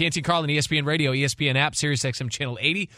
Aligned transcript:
Canty 0.00 0.22
Carlin, 0.22 0.48
ESPN 0.48 0.86
Radio, 0.86 1.12
ESPN 1.12 1.56
app, 1.56 1.76
Sirius 1.76 2.04
XM 2.04 2.30
Channel 2.30 2.56
80. 2.58 2.88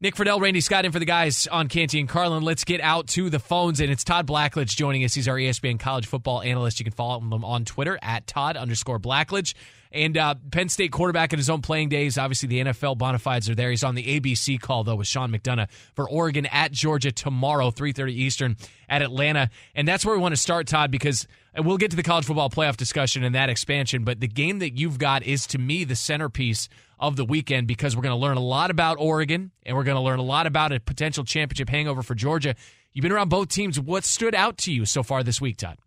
Nick 0.00 0.16
Friedell, 0.16 0.40
Randy 0.40 0.60
Scott 0.60 0.84
in 0.84 0.90
for 0.90 0.98
the 0.98 1.04
guys 1.04 1.46
on 1.46 1.68
Canty 1.68 2.00
and 2.00 2.08
Carlin. 2.08 2.42
Let's 2.42 2.64
get 2.64 2.80
out 2.80 3.06
to 3.10 3.30
the 3.30 3.38
phones, 3.38 3.78
and 3.78 3.92
it's 3.92 4.02
Todd 4.02 4.26
Blackledge 4.26 4.76
joining 4.76 5.04
us. 5.04 5.14
He's 5.14 5.28
our 5.28 5.36
ESPN 5.36 5.78
college 5.78 6.06
football 6.06 6.42
analyst. 6.42 6.80
You 6.80 6.84
can 6.84 6.92
follow 6.92 7.20
him 7.20 7.32
on 7.44 7.64
Twitter 7.64 7.96
at 8.02 8.26
Todd 8.26 8.56
underscore 8.56 8.98
Blackledge. 8.98 9.54
And 9.92 10.18
uh, 10.18 10.34
Penn 10.50 10.68
State 10.68 10.90
quarterback 10.90 11.32
in 11.32 11.38
his 11.38 11.48
own 11.48 11.62
playing 11.62 11.88
days. 11.88 12.18
Obviously, 12.18 12.48
the 12.48 12.64
NFL 12.64 12.98
bona 12.98 13.20
fides 13.20 13.48
are 13.48 13.54
there. 13.54 13.70
He's 13.70 13.84
on 13.84 13.94
the 13.94 14.20
ABC 14.20 14.60
call 14.60 14.82
though 14.82 14.96
with 14.96 15.06
Sean 15.06 15.30
McDonough 15.30 15.70
for 15.94 16.10
Oregon 16.10 16.46
at 16.46 16.72
Georgia 16.72 17.12
tomorrow, 17.12 17.70
three 17.70 17.92
thirty 17.92 18.20
Eastern 18.20 18.56
at 18.88 19.02
Atlanta. 19.02 19.50
And 19.76 19.86
that's 19.86 20.04
where 20.04 20.16
we 20.16 20.20
want 20.20 20.34
to 20.34 20.40
start, 20.40 20.66
Todd, 20.66 20.90
because 20.90 21.28
we'll 21.56 21.76
get 21.76 21.92
to 21.92 21.96
the 21.96 22.02
college 22.02 22.24
football 22.24 22.50
playoff 22.50 22.76
discussion 22.76 23.22
and 23.22 23.36
that 23.36 23.48
expansion. 23.48 24.02
But 24.02 24.18
the 24.18 24.26
game 24.26 24.58
that 24.58 24.76
you've 24.76 24.98
got 24.98 25.22
is 25.22 25.46
to 25.48 25.58
me 25.58 25.84
the 25.84 25.94
centerpiece 25.94 26.68
of 27.08 27.16
the 27.16 27.24
weekend 27.24 27.66
because 27.66 27.96
we're 27.96 28.02
going 28.02 28.16
to 28.16 28.20
learn 28.20 28.36
a 28.36 28.42
lot 28.42 28.70
about 28.70 28.98
Oregon 28.98 29.50
and 29.64 29.76
we're 29.76 29.84
going 29.84 29.96
to 29.96 30.00
learn 30.00 30.18
a 30.18 30.24
lot 30.24 30.46
about 30.46 30.72
a 30.72 30.80
potential 30.80 31.24
championship 31.24 31.68
hangover 31.68 32.02
for 32.02 32.14
Georgia. 32.14 32.54
You've 32.92 33.02
been 33.02 33.12
around 33.12 33.28
both 33.28 33.48
teams. 33.48 33.78
What 33.80 34.04
stood 34.04 34.34
out 34.34 34.58
to 34.58 34.72
you 34.72 34.84
so 34.84 35.02
far 35.02 35.22
this 35.22 35.40
week, 35.40 35.56
Todd? 35.56 35.78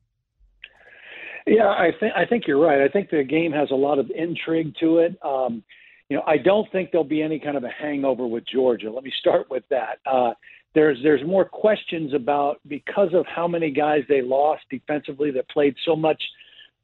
Yeah, 1.45 1.67
I 1.69 1.91
think 1.97 2.13
I 2.13 2.25
think 2.25 2.43
you're 2.45 2.59
right. 2.59 2.81
I 2.81 2.89
think 2.89 3.09
the 3.09 3.23
game 3.23 3.53
has 3.53 3.71
a 3.71 3.75
lot 3.75 3.99
of 3.99 4.11
intrigue 4.13 4.73
to 4.81 4.97
it. 4.97 5.17
Um, 5.23 5.63
you 6.09 6.17
know, 6.17 6.23
I 6.27 6.37
don't 6.37 6.69
think 6.71 6.91
there'll 6.91 7.05
be 7.05 7.21
any 7.21 7.39
kind 7.39 7.55
of 7.55 7.63
a 7.63 7.69
hangover 7.69 8.27
with 8.27 8.43
Georgia. 8.45 8.91
Let 8.91 9.05
me 9.05 9.13
start 9.17 9.49
with 9.49 9.63
that. 9.69 9.99
Uh, 10.05 10.31
there's 10.75 10.97
there's 11.03 11.25
more 11.25 11.45
questions 11.45 12.13
about 12.13 12.59
because 12.67 13.09
of 13.13 13.25
how 13.25 13.47
many 13.47 13.71
guys 13.71 14.03
they 14.09 14.21
lost 14.21 14.63
defensively 14.69 15.31
that 15.31 15.49
played 15.49 15.75
so 15.85 15.95
much 15.95 16.21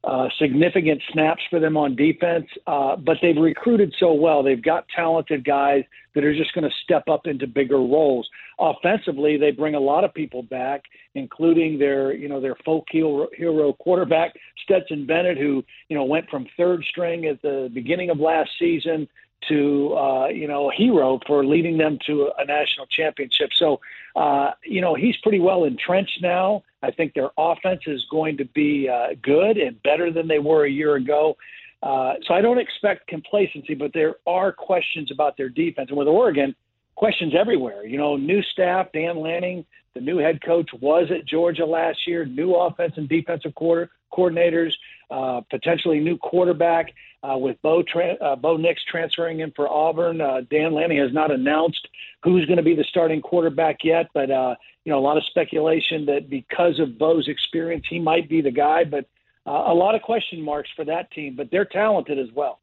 uh, 0.06 0.28
significant 0.38 1.00
snaps 1.12 1.42
for 1.48 1.60
them 1.60 1.76
on 1.76 1.96
defense, 1.96 2.46
uh, 2.66 2.96
but 2.96 3.16
they've 3.22 3.36
recruited 3.36 3.94
so 3.98 4.12
well. 4.12 4.42
They've 4.42 4.62
got 4.62 4.86
talented 4.94 5.44
guys 5.44 5.82
that 6.14 6.24
are 6.24 6.34
just 6.34 6.52
going 6.54 6.64
to 6.64 6.74
step 6.84 7.08
up 7.08 7.26
into 7.26 7.46
bigger 7.46 7.78
roles. 7.78 8.28
Offensively, 8.58 9.36
they 9.38 9.50
bring 9.50 9.74
a 9.74 9.80
lot 9.80 10.04
of 10.04 10.12
people 10.12 10.42
back, 10.42 10.82
including 11.14 11.78
their, 11.78 12.12
you 12.12 12.28
know, 12.28 12.40
their 12.40 12.56
folk 12.64 12.84
hero, 12.90 13.28
hero 13.36 13.72
quarterback 13.72 14.34
Stetson 14.62 15.06
Bennett, 15.06 15.38
who, 15.38 15.64
you 15.88 15.96
know, 15.96 16.04
went 16.04 16.28
from 16.28 16.46
third 16.56 16.84
string 16.90 17.26
at 17.26 17.40
the 17.42 17.70
beginning 17.72 18.10
of 18.10 18.18
last 18.18 18.50
season 18.58 19.08
to 19.48 19.94
uh, 19.94 20.26
you 20.28 20.48
know 20.48 20.70
a 20.70 20.74
hero 20.74 21.20
for 21.26 21.44
leading 21.44 21.78
them 21.78 21.98
to 22.06 22.30
a 22.38 22.44
national 22.44 22.86
championship. 22.86 23.50
So 23.54 23.80
uh, 24.16 24.52
you 24.64 24.80
know 24.80 24.94
he's 24.94 25.16
pretty 25.18 25.40
well 25.40 25.64
entrenched 25.64 26.22
now. 26.22 26.62
I 26.82 26.90
think 26.90 27.14
their 27.14 27.30
offense 27.38 27.82
is 27.86 28.04
going 28.10 28.36
to 28.38 28.44
be 28.44 28.88
uh, 28.88 29.14
good 29.22 29.56
and 29.56 29.82
better 29.82 30.10
than 30.10 30.28
they 30.28 30.38
were 30.38 30.64
a 30.64 30.70
year 30.70 30.96
ago. 30.96 31.36
Uh, 31.82 32.14
so 32.26 32.32
I 32.32 32.40
don't 32.40 32.58
expect 32.58 33.06
complacency, 33.08 33.74
but 33.74 33.92
there 33.92 34.16
are 34.26 34.52
questions 34.52 35.10
about 35.10 35.36
their 35.36 35.50
defense. 35.50 35.90
And 35.90 35.98
with 35.98 36.08
Oregon, 36.08 36.54
questions 36.94 37.34
everywhere. 37.38 37.84
You 37.84 37.98
know, 37.98 38.16
new 38.16 38.42
staff, 38.42 38.88
Dan 38.92 39.20
Lanning, 39.20 39.66
the 39.94 40.00
new 40.00 40.18
head 40.18 40.42
coach 40.42 40.70
was 40.80 41.10
at 41.10 41.26
Georgia 41.26 41.66
last 41.66 42.06
year, 42.06 42.24
new 42.24 42.54
offense 42.54 42.94
and 42.96 43.08
defensive 43.08 43.54
quarter 43.54 43.90
coordinators, 44.12 44.72
uh, 45.10 45.40
potentially 45.50 46.00
new 46.00 46.16
quarterback 46.16 46.94
uh, 47.24 47.38
with 47.38 47.60
Bo, 47.62 47.82
tra- 47.82 48.14
uh, 48.14 48.36
Bo 48.36 48.56
Nix 48.56 48.82
transferring 48.90 49.40
in 49.40 49.50
for 49.52 49.68
Auburn. 49.68 50.20
Uh, 50.20 50.42
Dan 50.50 50.74
Lanning 50.74 50.98
has 50.98 51.12
not 51.12 51.30
announced 51.30 51.88
who's 52.22 52.44
going 52.46 52.58
to 52.58 52.62
be 52.62 52.74
the 52.74 52.84
starting 52.88 53.22
quarterback 53.22 53.78
yet, 53.82 54.06
but 54.12 54.30
uh, 54.30 54.54
you 54.84 54.92
know 54.92 54.98
a 54.98 55.00
lot 55.00 55.16
of 55.16 55.24
speculation 55.26 56.06
that 56.06 56.28
because 56.28 56.78
of 56.78 56.98
Bo's 56.98 57.28
experience, 57.28 57.86
he 57.88 57.98
might 57.98 58.28
be 58.28 58.40
the 58.40 58.50
guy. 58.50 58.84
But 58.84 59.06
uh, 59.46 59.64
a 59.66 59.74
lot 59.74 59.94
of 59.94 60.02
question 60.02 60.42
marks 60.42 60.70
for 60.76 60.84
that 60.84 61.10
team, 61.12 61.34
but 61.36 61.50
they're 61.50 61.64
talented 61.64 62.18
as 62.18 62.28
well. 62.34 62.60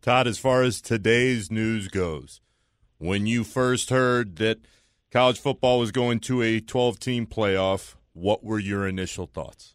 Todd, 0.00 0.26
as 0.26 0.38
far 0.38 0.62
as 0.62 0.80
today's 0.80 1.50
news 1.50 1.88
goes, 1.88 2.40
when 2.98 3.26
you 3.26 3.44
first 3.44 3.90
heard 3.90 4.36
that 4.36 4.58
college 5.10 5.40
football 5.40 5.80
was 5.80 5.90
going 5.90 6.20
to 6.20 6.40
a 6.42 6.60
12 6.60 6.98
team 6.98 7.26
playoff, 7.26 7.96
what 8.12 8.44
were 8.44 8.58
your 8.58 8.86
initial 8.86 9.26
thoughts? 9.26 9.74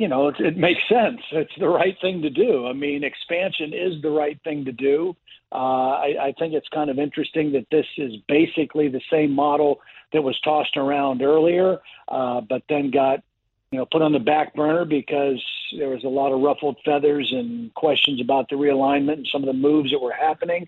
You 0.00 0.08
know, 0.08 0.28
it, 0.28 0.36
it 0.38 0.56
makes 0.56 0.80
sense. 0.88 1.20
It's 1.30 1.52
the 1.58 1.68
right 1.68 1.94
thing 2.00 2.22
to 2.22 2.30
do. 2.30 2.66
I 2.66 2.72
mean, 2.72 3.04
expansion 3.04 3.74
is 3.74 4.00
the 4.00 4.08
right 4.08 4.40
thing 4.44 4.64
to 4.64 4.72
do. 4.72 5.14
Uh, 5.52 5.56
I, 5.56 6.14
I 6.22 6.34
think 6.38 6.54
it's 6.54 6.68
kind 6.68 6.88
of 6.88 6.98
interesting 6.98 7.52
that 7.52 7.66
this 7.70 7.84
is 7.98 8.14
basically 8.26 8.88
the 8.88 9.02
same 9.12 9.30
model 9.30 9.82
that 10.14 10.22
was 10.22 10.40
tossed 10.40 10.78
around 10.78 11.20
earlier, 11.20 11.80
uh, 12.08 12.40
but 12.40 12.62
then 12.70 12.90
got 12.90 13.22
you 13.72 13.78
know 13.78 13.84
put 13.92 14.00
on 14.00 14.12
the 14.12 14.18
back 14.18 14.54
burner 14.54 14.86
because 14.86 15.44
there 15.78 15.90
was 15.90 16.02
a 16.04 16.08
lot 16.08 16.32
of 16.32 16.40
ruffled 16.40 16.78
feathers 16.82 17.28
and 17.30 17.72
questions 17.74 18.22
about 18.22 18.48
the 18.48 18.56
realignment 18.56 19.18
and 19.18 19.28
some 19.30 19.42
of 19.42 19.48
the 19.48 19.52
moves 19.52 19.90
that 19.90 19.98
were 19.98 20.14
happening. 20.14 20.66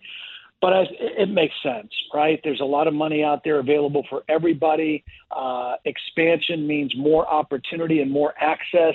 But 0.60 0.75
I, 0.75 0.84
it 0.91 1.31
makes 1.31 1.54
sense, 1.62 1.91
right? 2.12 2.38
There's 2.44 2.60
a 2.60 2.66
lot 2.66 2.87
of 2.87 2.92
money 2.92 3.25
out 3.25 3.44
there 3.44 3.60
available 3.60 4.04
for 4.10 4.25
everybody. 4.28 5.04
Uh, 5.34 5.76
expansion 5.87 6.66
means 6.66 6.94
more 6.94 7.26
opportunity 7.26 8.03
and 8.03 8.10
more 8.10 8.34
access 8.38 8.94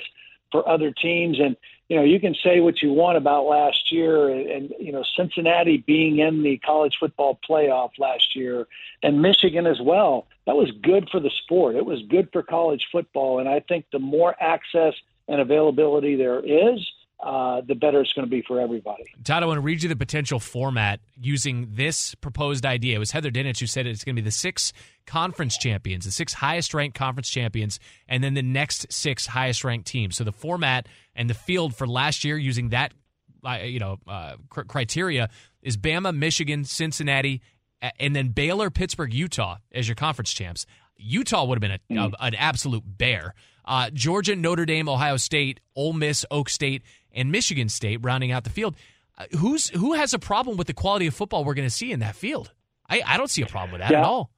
for 0.50 0.68
other 0.68 0.90
teams. 0.90 1.38
And 1.40 1.56
you 1.88 1.96
know, 1.96 2.04
you 2.04 2.20
can 2.20 2.34
say 2.44 2.60
what 2.60 2.82
you 2.82 2.92
want 2.92 3.16
about 3.16 3.46
last 3.46 3.90
year, 3.90 4.28
and, 4.28 4.46
and 4.46 4.74
you 4.78 4.92
know, 4.92 5.02
Cincinnati 5.16 5.78
being 5.78 6.18
in 6.18 6.42
the 6.42 6.58
college 6.58 6.96
football 7.00 7.38
playoff 7.48 7.90
last 7.98 8.36
year, 8.36 8.66
and 9.02 9.22
Michigan 9.22 9.66
as 9.66 9.80
well. 9.80 10.26
That 10.46 10.56
was 10.56 10.70
good 10.82 11.08
for 11.10 11.18
the 11.18 11.30
sport. 11.42 11.76
It 11.76 11.86
was 11.86 12.02
good 12.08 12.28
for 12.32 12.42
college 12.42 12.86
football, 12.92 13.38
and 13.38 13.48
I 13.48 13.60
think 13.60 13.86
the 13.90 13.98
more 13.98 14.34
access 14.38 14.94
and 15.28 15.40
availability 15.40 16.16
there 16.16 16.40
is, 16.40 16.86
uh, 17.20 17.62
the 17.66 17.74
better 17.74 18.00
it's 18.00 18.12
going 18.12 18.26
to 18.26 18.30
be 18.30 18.42
for 18.46 18.60
everybody. 18.60 19.02
Todd, 19.24 19.42
I 19.42 19.46
want 19.46 19.56
to 19.56 19.62
read 19.62 19.82
you 19.82 19.88
the 19.88 19.96
potential 19.96 20.38
format 20.38 21.00
using 21.20 21.68
this 21.72 22.14
proposed 22.16 22.64
idea. 22.64 22.96
It 22.96 22.98
was 22.98 23.10
Heather 23.10 23.30
Dinich 23.30 23.58
who 23.58 23.66
said 23.66 23.86
it's 23.86 24.04
going 24.04 24.14
to 24.14 24.22
be 24.22 24.24
the 24.24 24.30
six 24.30 24.72
conference 25.04 25.58
champions, 25.58 26.04
the 26.04 26.12
six 26.12 26.32
highest 26.32 26.74
ranked 26.74 26.96
conference 26.96 27.28
champions, 27.28 27.80
and 28.08 28.22
then 28.22 28.34
the 28.34 28.42
next 28.42 28.92
six 28.92 29.26
highest 29.26 29.64
ranked 29.64 29.88
teams. 29.88 30.16
So 30.16 30.22
the 30.22 30.32
format 30.32 30.86
and 31.16 31.28
the 31.28 31.34
field 31.34 31.74
for 31.74 31.88
last 31.88 32.22
year 32.22 32.38
using 32.38 32.68
that, 32.68 32.92
uh, 33.44 33.58
you 33.64 33.80
know, 33.80 33.98
uh, 34.06 34.36
cr- 34.48 34.62
criteria 34.62 35.28
is 35.60 35.76
Bama, 35.76 36.16
Michigan, 36.16 36.64
Cincinnati, 36.64 37.42
and 37.98 38.14
then 38.14 38.28
Baylor, 38.28 38.70
Pittsburgh, 38.70 39.12
Utah 39.12 39.56
as 39.72 39.88
your 39.88 39.96
conference 39.96 40.32
champs. 40.32 40.66
Utah 40.96 41.44
would 41.44 41.56
have 41.56 41.60
been 41.60 41.98
a, 41.98 42.08
mm. 42.08 42.12
a, 42.12 42.24
an 42.24 42.34
absolute 42.34 42.82
bear. 42.86 43.34
Uh, 43.68 43.90
Georgia, 43.92 44.34
Notre 44.34 44.64
Dame, 44.64 44.88
Ohio 44.88 45.18
State, 45.18 45.60
Ole 45.76 45.92
Miss, 45.92 46.24
Oak 46.30 46.48
State, 46.48 46.82
and 47.12 47.30
Michigan 47.30 47.68
State 47.68 47.98
rounding 48.02 48.32
out 48.32 48.44
the 48.44 48.50
field. 48.50 48.74
Uh, 49.16 49.24
who's 49.36 49.68
who 49.68 49.92
has 49.92 50.14
a 50.14 50.18
problem 50.18 50.56
with 50.56 50.66
the 50.66 50.72
quality 50.72 51.06
of 51.06 51.14
football 51.14 51.44
we're 51.44 51.54
going 51.54 51.68
to 51.68 51.74
see 51.74 51.92
in 51.92 52.00
that 52.00 52.16
field? 52.16 52.50
I, 52.88 53.02
I 53.06 53.18
don't 53.18 53.30
see 53.30 53.42
a 53.42 53.46
problem 53.46 53.72
with 53.72 53.82
that 53.82 53.90
yeah. 53.90 53.98
at 53.98 54.04
all. 54.04 54.30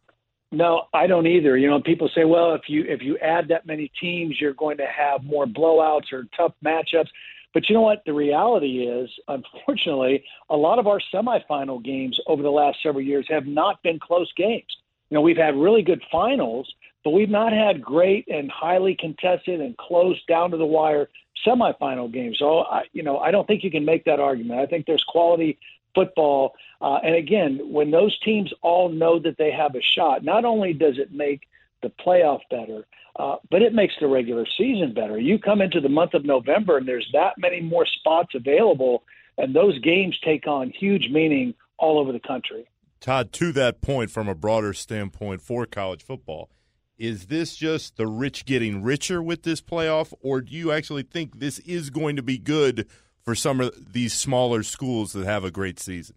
No, 0.53 0.83
I 0.93 1.07
don't 1.07 1.29
either. 1.29 1.57
You 1.57 1.71
know, 1.71 1.81
people 1.81 2.11
say, 2.13 2.25
well, 2.25 2.55
if 2.55 2.63
you 2.67 2.85
if 2.89 3.03
you 3.03 3.17
add 3.19 3.47
that 3.49 3.67
many 3.67 3.91
teams, 4.01 4.37
you're 4.41 4.53
going 4.53 4.79
to 4.79 4.87
have 4.87 5.23
more 5.23 5.47
blowouts 5.47 6.13
or 6.13 6.27
tough 6.37 6.53
matchups. 6.65 7.09
But 7.55 7.69
you 7.69 7.75
know 7.75 7.83
what? 7.83 8.03
The 8.05 8.13
reality 8.13 8.85
is, 8.85 9.09
unfortunately, 9.29 10.25
a 10.51 10.57
lot 10.57 10.79
of 10.79 10.89
our 10.89 11.01
semifinal 11.15 11.85
games 11.85 12.19
over 12.27 12.43
the 12.43 12.51
last 12.51 12.79
several 12.83 13.05
years 13.05 13.27
have 13.29 13.47
not 13.47 13.83
been 13.83 13.99
close 14.01 14.33
games. 14.37 14.67
You 15.09 15.17
know, 15.17 15.21
we've 15.21 15.37
had 15.37 15.57
really 15.57 15.83
good 15.83 16.03
finals, 16.11 16.73
but 17.05 17.11
we've 17.11 17.31
not 17.31 17.53
had 17.53 17.83
great 17.83 18.29
and 18.29 18.51
highly 18.51 18.95
contested 18.95 19.61
and 19.61 19.77
close 19.77 20.23
down 20.27 20.51
to 20.51 20.57
the 20.57 20.67
wire 20.67 21.09
semifinal 21.47 22.13
games. 22.13 22.39
So, 22.39 22.61
I, 22.61 22.83
you 22.93 23.03
know, 23.03 23.19
I 23.19 23.31
don't 23.31 23.47
think 23.47 23.65
you 23.65 23.71
can 23.71 23.85
make 23.85 24.05
that 24.05 24.21
argument. 24.21 24.61
I 24.61 24.67
think 24.67 24.87
there's 24.87 25.05
quality 25.05 25.59
football. 25.95 26.55
Uh, 26.81 26.99
and 27.03 27.15
again, 27.15 27.61
when 27.65 27.91
those 27.91 28.19
teams 28.21 28.53
all 28.63 28.89
know 28.89 29.19
that 29.19 29.37
they 29.39 29.51
have 29.51 29.75
a 29.75 29.83
shot, 29.83 30.25
not 30.25 30.45
only 30.45 30.73
does 30.73 30.99
it 30.99 31.13
make 31.13 31.43
the 31.83 31.91
playoff 32.05 32.41
better, 32.51 32.87
uh, 33.17 33.37
but 33.51 33.63
it 33.63 33.73
makes 33.73 33.95
the 34.01 34.07
regular 34.07 34.47
season 34.57 34.93
better. 34.95 35.19
You 35.19 35.39
come 35.39 35.61
into 35.61 35.81
the 35.81 35.89
month 35.89 36.15
of 36.15 36.25
November 36.25 36.79
and 36.79 36.87
there's 36.87 37.09
that 37.13 37.39
many 37.39 37.61
more 37.61 37.87
spots 37.87 38.35
available, 38.35 39.03
and 39.39 39.55
those 39.55 39.79
games 39.81 40.19
take 40.25 40.47
on 40.47 40.71
huge 40.71 41.09
meaning 41.11 41.55
all 41.79 41.99
over 41.99 42.13
the 42.13 42.21
country. 42.21 42.69
Todd, 43.01 43.33
to 43.33 43.51
that 43.53 43.81
point, 43.81 44.11
from 44.11 44.29
a 44.29 44.35
broader 44.35 44.75
standpoint 44.75 45.41
for 45.41 45.65
college 45.65 46.03
football, 46.03 46.51
is 47.01 47.29
this 47.29 47.57
just 47.57 47.97
the 47.97 48.07
rich 48.07 48.45
getting 48.45 48.83
richer 48.83 49.23
with 49.23 49.43
this 49.43 49.63
playoff, 49.63 50.13
or 50.21 50.43
do 50.43 50.55
you 50.55 50.71
actually 50.71 51.03
think 51.03 51.41
this 51.41 51.59
is 51.61 51.89
going 51.89 52.15
to 52.15 52.23
be 52.23 52.37
good 52.37 52.87
for 53.25 53.35
some 53.35 53.59
of 53.61 53.93
these 53.95 54.13
smaller 54.13 54.63
schools 54.63 55.15
that 55.15 55.25
have 55.25 55.43
a 55.43 55.51
great 55.51 55.81
season? 55.81 56.15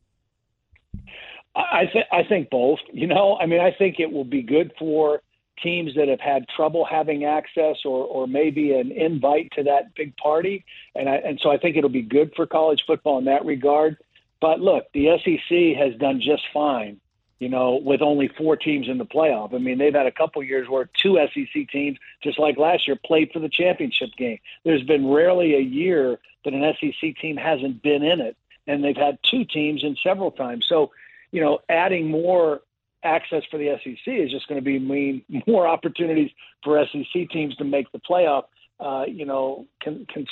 I 1.55 1.85
think 1.91 2.05
I 2.11 2.23
think 2.23 2.49
both. 2.49 2.79
You 2.91 3.07
know, 3.07 3.37
I 3.39 3.45
mean, 3.45 3.61
I 3.61 3.71
think 3.71 3.99
it 3.99 4.11
will 4.11 4.25
be 4.25 4.41
good 4.41 4.73
for 4.77 5.21
teams 5.61 5.95
that 5.95 6.09
have 6.09 6.19
had 6.19 6.45
trouble 6.53 6.83
having 6.83 7.23
access 7.23 7.77
or 7.85 8.03
or 8.05 8.27
maybe 8.27 8.73
an 8.73 8.91
invite 8.91 9.51
to 9.53 9.63
that 9.63 9.95
big 9.95 10.17
party, 10.17 10.65
and 10.95 11.07
I, 11.07 11.15
and 11.15 11.39
so 11.41 11.49
I 11.49 11.57
think 11.57 11.77
it'll 11.77 11.89
be 11.89 12.01
good 12.01 12.33
for 12.35 12.45
college 12.45 12.83
football 12.85 13.19
in 13.19 13.25
that 13.25 13.45
regard. 13.45 13.97
But 14.41 14.59
look, 14.59 14.87
the 14.93 15.17
SEC 15.23 15.77
has 15.81 15.97
done 15.97 16.19
just 16.19 16.43
fine 16.53 16.99
you 17.43 17.49
know, 17.49 17.75
with 17.75 18.01
only 18.01 18.29
four 18.29 18.55
teams 18.55 18.87
in 18.87 18.97
the 18.97 19.05
playoff. 19.05 19.53
I 19.53 19.57
mean, 19.57 19.77
they've 19.77 19.93
had 19.93 20.05
a 20.05 20.11
couple 20.11 20.41
years 20.41 20.69
where 20.69 20.89
two 20.93 21.19
SEC 21.33 21.67
teams, 21.69 21.97
just 22.23 22.39
like 22.39 22.57
last 22.57 22.87
year, 22.87 22.97
played 23.05 23.31
for 23.33 23.39
the 23.39 23.49
championship 23.49 24.11
game. 24.17 24.39
There's 24.63 24.83
been 24.83 25.09
rarely 25.09 25.55
a 25.55 25.59
year 25.59 26.19
that 26.45 26.53
an 26.53 26.73
SEC 26.79 27.17
team 27.17 27.35
hasn't 27.35 27.83
been 27.83 28.01
in 28.01 28.21
it. 28.21 28.37
and 28.65 28.81
they've 28.81 28.95
had 28.95 29.17
two 29.29 29.43
teams 29.43 29.83
in 29.83 29.97
several 30.01 30.31
times. 30.31 30.65
So, 30.69 30.91
you 31.33 31.41
know, 31.41 31.59
adding 31.67 32.09
more 32.09 32.61
access 33.03 33.43
for 33.51 33.57
the 33.57 33.77
SEC 33.83 34.07
is 34.07 34.31
just 34.31 34.47
going 34.47 34.61
to 34.61 34.63
be 34.63 34.79
mean 34.79 35.21
more 35.47 35.67
opportunities 35.67 36.31
for 36.63 36.81
SEC 36.85 37.29
teams 37.29 37.57
to 37.57 37.65
make 37.65 37.91
the 37.91 37.99
playoff. 37.99 38.45
Uh, 38.79 39.03
you 39.05 39.25
know, 39.25 39.67
can, 39.81 40.05
can, 40.05 40.25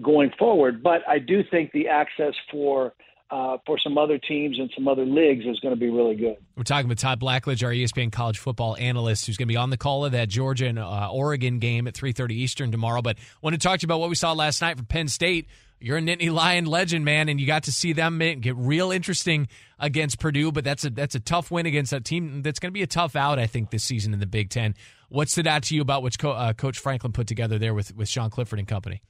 going 0.00 0.32
forward. 0.38 0.82
But 0.82 1.06
I 1.06 1.18
do 1.18 1.44
think 1.44 1.72
the 1.72 1.88
access 1.88 2.34
for 2.50 2.94
uh, 3.30 3.56
for 3.66 3.78
some 3.78 3.96
other 3.96 4.18
teams 4.18 4.58
and 4.58 4.70
some 4.74 4.86
other 4.86 5.04
leagues 5.04 5.44
is 5.46 5.58
going 5.60 5.74
to 5.74 5.80
be 5.80 5.88
really 5.88 6.14
good. 6.14 6.36
We're 6.56 6.64
talking 6.64 6.88
with 6.88 6.98
Todd 6.98 7.20
Blackledge, 7.20 7.64
our 7.64 7.70
ESPN 7.70 8.12
college 8.12 8.38
football 8.38 8.76
analyst, 8.76 9.26
who's 9.26 9.36
going 9.36 9.48
to 9.48 9.52
be 9.52 9.56
on 9.56 9.70
the 9.70 9.76
call 9.76 10.04
of 10.04 10.12
that 10.12 10.28
Georgia 10.28 10.66
and 10.66 10.78
uh, 10.78 11.10
Oregon 11.10 11.58
game 11.58 11.88
at 11.88 11.94
3:30 11.94 12.32
Eastern 12.32 12.70
tomorrow. 12.70 13.02
But 13.02 13.16
I 13.18 13.38
want 13.40 13.54
to 13.54 13.58
talk 13.58 13.80
to 13.80 13.84
you 13.84 13.86
about 13.86 14.00
what 14.00 14.10
we 14.10 14.14
saw 14.14 14.32
last 14.32 14.60
night 14.60 14.76
from 14.76 14.86
Penn 14.86 15.08
State. 15.08 15.48
You're 15.80 15.98
a 15.98 16.00
Nittany 16.00 16.32
Lion 16.32 16.66
legend, 16.66 17.04
man, 17.04 17.28
and 17.28 17.40
you 17.40 17.46
got 17.46 17.64
to 17.64 17.72
see 17.72 17.92
them 17.92 18.18
get 18.40 18.56
real 18.56 18.90
interesting 18.90 19.48
against 19.78 20.18
Purdue. 20.18 20.52
But 20.52 20.64
that's 20.64 20.84
a 20.84 20.90
that's 20.90 21.14
a 21.14 21.20
tough 21.20 21.50
win 21.50 21.66
against 21.66 21.92
a 21.92 22.00
team 22.00 22.42
that's 22.42 22.58
going 22.58 22.70
to 22.70 22.74
be 22.74 22.82
a 22.82 22.86
tough 22.86 23.16
out, 23.16 23.38
I 23.38 23.46
think, 23.46 23.70
this 23.70 23.84
season 23.84 24.14
in 24.14 24.20
the 24.20 24.26
Big 24.26 24.50
Ten. 24.50 24.74
What 25.08 25.28
stood 25.28 25.46
out 25.46 25.64
to 25.64 25.74
you 25.74 25.82
about 25.82 26.02
what 26.02 26.18
Co- 26.18 26.32
uh, 26.32 26.52
Coach 26.52 26.78
Franklin 26.78 27.12
put 27.12 27.26
together 27.26 27.58
there 27.58 27.74
with 27.74 27.94
with 27.96 28.08
Sean 28.08 28.30
Clifford 28.30 28.58
and 28.58 28.68
company? 28.68 29.02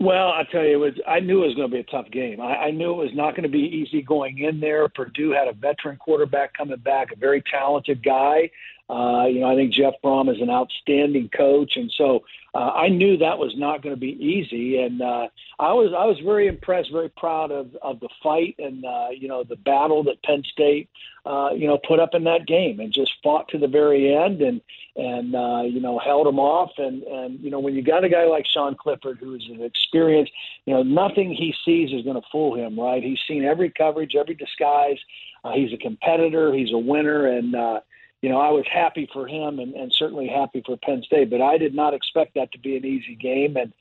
Well, 0.00 0.28
I 0.28 0.44
tell 0.50 0.64
you, 0.64 0.72
it 0.72 0.76
was. 0.76 0.94
I 1.06 1.20
knew 1.20 1.44
it 1.44 1.48
was 1.48 1.56
going 1.56 1.70
to 1.70 1.74
be 1.74 1.80
a 1.80 1.84
tough 1.84 2.10
game. 2.10 2.40
I, 2.40 2.54
I 2.54 2.70
knew 2.70 2.90
it 2.92 3.04
was 3.04 3.14
not 3.14 3.32
going 3.32 3.42
to 3.42 3.50
be 3.50 3.58
easy 3.58 4.00
going 4.00 4.38
in 4.38 4.58
there. 4.58 4.88
Purdue 4.88 5.30
had 5.30 5.46
a 5.46 5.52
veteran 5.52 5.98
quarterback 5.98 6.54
coming 6.56 6.78
back, 6.78 7.12
a 7.12 7.16
very 7.16 7.42
talented 7.52 8.02
guy. 8.02 8.50
Uh, 8.90 9.26
you 9.26 9.40
know, 9.40 9.46
I 9.46 9.54
think 9.54 9.72
Jeff 9.72 9.94
Brohm 10.02 10.28
is 10.34 10.40
an 10.42 10.50
outstanding 10.50 11.28
coach, 11.36 11.74
and 11.76 11.92
so 11.96 12.24
uh, 12.54 12.70
I 12.70 12.88
knew 12.88 13.16
that 13.16 13.38
was 13.38 13.52
not 13.56 13.82
going 13.82 13.94
to 13.94 14.00
be 14.00 14.18
easy. 14.18 14.78
And 14.78 15.00
uh, 15.00 15.28
I 15.60 15.72
was 15.72 15.92
I 15.96 16.04
was 16.06 16.18
very 16.24 16.48
impressed, 16.48 16.90
very 16.90 17.08
proud 17.10 17.52
of 17.52 17.68
of 17.82 18.00
the 18.00 18.08
fight 18.20 18.56
and 18.58 18.84
uh, 18.84 19.08
you 19.16 19.28
know 19.28 19.44
the 19.44 19.56
battle 19.56 20.02
that 20.04 20.20
Penn 20.24 20.42
State 20.50 20.88
uh, 21.24 21.50
you 21.54 21.68
know 21.68 21.78
put 21.86 22.00
up 22.00 22.14
in 22.14 22.24
that 22.24 22.48
game 22.48 22.80
and 22.80 22.92
just 22.92 23.12
fought 23.22 23.46
to 23.48 23.58
the 23.58 23.68
very 23.68 24.12
end 24.12 24.42
and 24.42 24.60
and 24.96 25.36
uh, 25.36 25.62
you 25.62 25.80
know 25.80 26.00
held 26.00 26.26
them 26.26 26.40
off. 26.40 26.72
And 26.78 27.04
and 27.04 27.38
you 27.38 27.50
know 27.50 27.60
when 27.60 27.74
you 27.74 27.84
got 27.84 28.02
a 28.02 28.08
guy 28.08 28.24
like 28.24 28.46
Sean 28.52 28.74
Clifford 28.74 29.18
who 29.20 29.36
is 29.36 29.44
an 29.50 29.62
experienced, 29.62 30.32
you 30.66 30.74
know 30.74 30.82
nothing 30.82 31.32
he 31.32 31.54
sees 31.64 31.92
is 31.92 32.02
going 32.02 32.20
to 32.20 32.28
fool 32.32 32.56
him. 32.56 32.78
Right? 32.78 33.04
He's 33.04 33.20
seen 33.28 33.44
every 33.44 33.70
coverage, 33.70 34.16
every 34.18 34.34
disguise. 34.34 34.98
Uh, 35.44 35.52
he's 35.52 35.72
a 35.72 35.78
competitor. 35.78 36.52
He's 36.52 36.72
a 36.72 36.78
winner, 36.78 37.28
and 37.28 37.54
uh, 37.54 37.80
you 38.22 38.28
know, 38.28 38.38
I 38.38 38.50
was 38.50 38.64
happy 38.70 39.08
for 39.12 39.26
him 39.26 39.58
and, 39.58 39.74
and 39.74 39.92
certainly 39.92 40.28
happy 40.28 40.62
for 40.64 40.76
Penn 40.76 41.02
State, 41.02 41.30
but 41.30 41.40
I 41.40 41.56
did 41.58 41.74
not 41.74 41.94
expect 41.94 42.34
that 42.34 42.52
to 42.52 42.58
be 42.58 42.76
an 42.76 42.84
easy 42.84 43.14
game. 43.14 43.56
And, 43.56 43.72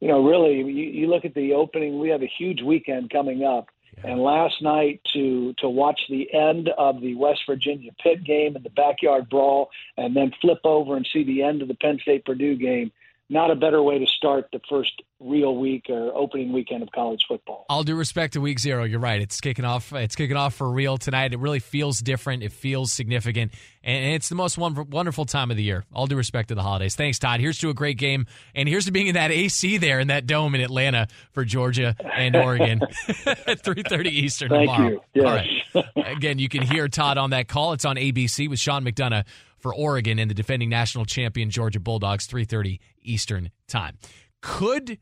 you 0.00 0.08
know, 0.08 0.22
really, 0.22 0.56
you, 0.58 0.64
you 0.66 1.06
look 1.06 1.24
at 1.24 1.34
the 1.34 1.54
opening, 1.54 1.98
we 1.98 2.10
have 2.10 2.22
a 2.22 2.30
huge 2.38 2.62
weekend 2.62 3.10
coming 3.10 3.44
up. 3.44 3.68
Yeah. 3.98 4.10
And 4.10 4.22
last 4.22 4.60
night 4.60 5.00
to 5.14 5.54
to 5.54 5.70
watch 5.70 5.98
the 6.10 6.32
end 6.34 6.68
of 6.76 7.00
the 7.00 7.14
West 7.14 7.40
Virginia 7.48 7.90
Pitt 8.02 8.24
game 8.24 8.54
and 8.54 8.62
the 8.62 8.70
backyard 8.70 9.30
brawl, 9.30 9.70
and 9.96 10.14
then 10.14 10.32
flip 10.42 10.60
over 10.64 10.96
and 10.96 11.08
see 11.10 11.24
the 11.24 11.42
end 11.42 11.62
of 11.62 11.68
the 11.68 11.74
Penn 11.74 11.98
State 12.02 12.26
Purdue 12.26 12.56
game, 12.56 12.92
not 13.28 13.50
a 13.50 13.56
better 13.56 13.82
way 13.82 13.98
to 13.98 14.06
start 14.06 14.48
the 14.52 14.60
first 14.68 15.02
real 15.18 15.56
week 15.56 15.86
or 15.88 16.14
opening 16.14 16.52
weekend 16.52 16.82
of 16.82 16.92
college 16.92 17.24
football. 17.26 17.66
All 17.68 17.82
due 17.82 17.96
respect 17.96 18.34
to 18.34 18.40
week 18.40 18.60
zero, 18.60 18.84
you're 18.84 19.00
right. 19.00 19.20
It's 19.20 19.40
kicking 19.40 19.64
off. 19.64 19.92
It's 19.92 20.14
kicking 20.14 20.36
off 20.36 20.54
for 20.54 20.70
real 20.70 20.96
tonight. 20.96 21.32
It 21.32 21.40
really 21.40 21.58
feels 21.58 21.98
different. 21.98 22.42
It 22.42 22.52
feels 22.52 22.92
significant, 22.92 23.52
and 23.82 24.14
it's 24.14 24.28
the 24.28 24.34
most 24.36 24.58
wonderful 24.58 25.24
time 25.24 25.50
of 25.50 25.56
the 25.56 25.62
year. 25.62 25.84
All 25.92 26.06
due 26.06 26.16
respect 26.16 26.48
to 26.48 26.54
the 26.54 26.62
holidays. 26.62 26.94
Thanks, 26.94 27.18
Todd. 27.18 27.40
Here's 27.40 27.58
to 27.58 27.70
a 27.70 27.74
great 27.74 27.98
game, 27.98 28.26
and 28.54 28.68
here's 28.68 28.84
to 28.84 28.92
being 28.92 29.08
in 29.08 29.14
that 29.14 29.32
AC 29.32 29.78
there 29.78 29.98
in 29.98 30.08
that 30.08 30.26
dome 30.26 30.54
in 30.54 30.60
Atlanta 30.60 31.08
for 31.32 31.44
Georgia 31.44 31.96
and 32.16 32.36
Oregon 32.36 32.80
at 33.26 33.62
3:30 33.62 34.06
Eastern 34.06 34.50
Thank 34.50 34.70
tomorrow. 34.70 34.90
You. 34.90 35.00
Yes. 35.14 35.48
All 35.74 35.82
right. 35.82 36.16
Again, 36.16 36.38
you 36.38 36.48
can 36.48 36.62
hear 36.62 36.86
Todd 36.88 37.18
on 37.18 37.30
that 37.30 37.48
call. 37.48 37.72
It's 37.72 37.84
on 37.84 37.96
ABC 37.96 38.48
with 38.48 38.60
Sean 38.60 38.84
McDonough 38.84 39.24
for 39.66 39.74
Oregon 39.74 40.20
and 40.20 40.30
the 40.30 40.34
defending 40.34 40.68
national 40.68 41.04
champion 41.06 41.50
Georgia 41.50 41.80
Bulldogs 41.80 42.28
3:30 42.28 42.78
Eastern 43.02 43.50
Time. 43.66 43.98
Could 44.40 45.00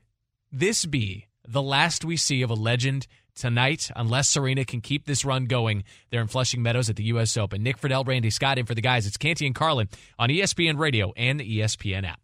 this 0.51 0.87
be 0.87 1.27
the 1.47 1.61
last 1.61 2.03
we 2.03 2.17
see 2.17 2.41
of 2.41 2.49
a 2.49 2.55
legend 2.55 3.07
tonight 3.35 3.91
unless 3.95 4.31
Serena 4.31 4.65
can 4.65 4.81
keep 4.81 5.05
this 5.05 5.23
run 5.23 5.45
going 5.45 5.85
there 6.09 6.23
in 6.23 6.29
Flushing 6.29 6.63
Meadows 6.63 6.89
at 6.89 6.97
the 6.97 7.05
US 7.05 7.37
Open? 7.37 7.63
Nick 7.63 7.79
Friedell, 7.79 8.07
Randy 8.07 8.31
Scott 8.31 8.57
in 8.57 8.65
for 8.65 8.75
the 8.75 8.81
guys. 8.81 9.07
It's 9.07 9.19
Canty 9.19 9.45
and 9.45 9.55
Carlin 9.55 9.91
on 10.19 10.31
ESPN 10.31 10.79
Radio 10.79 11.13
and 11.15 11.39
the 11.39 11.59
ESPN 11.59 12.07
app. 12.07 12.24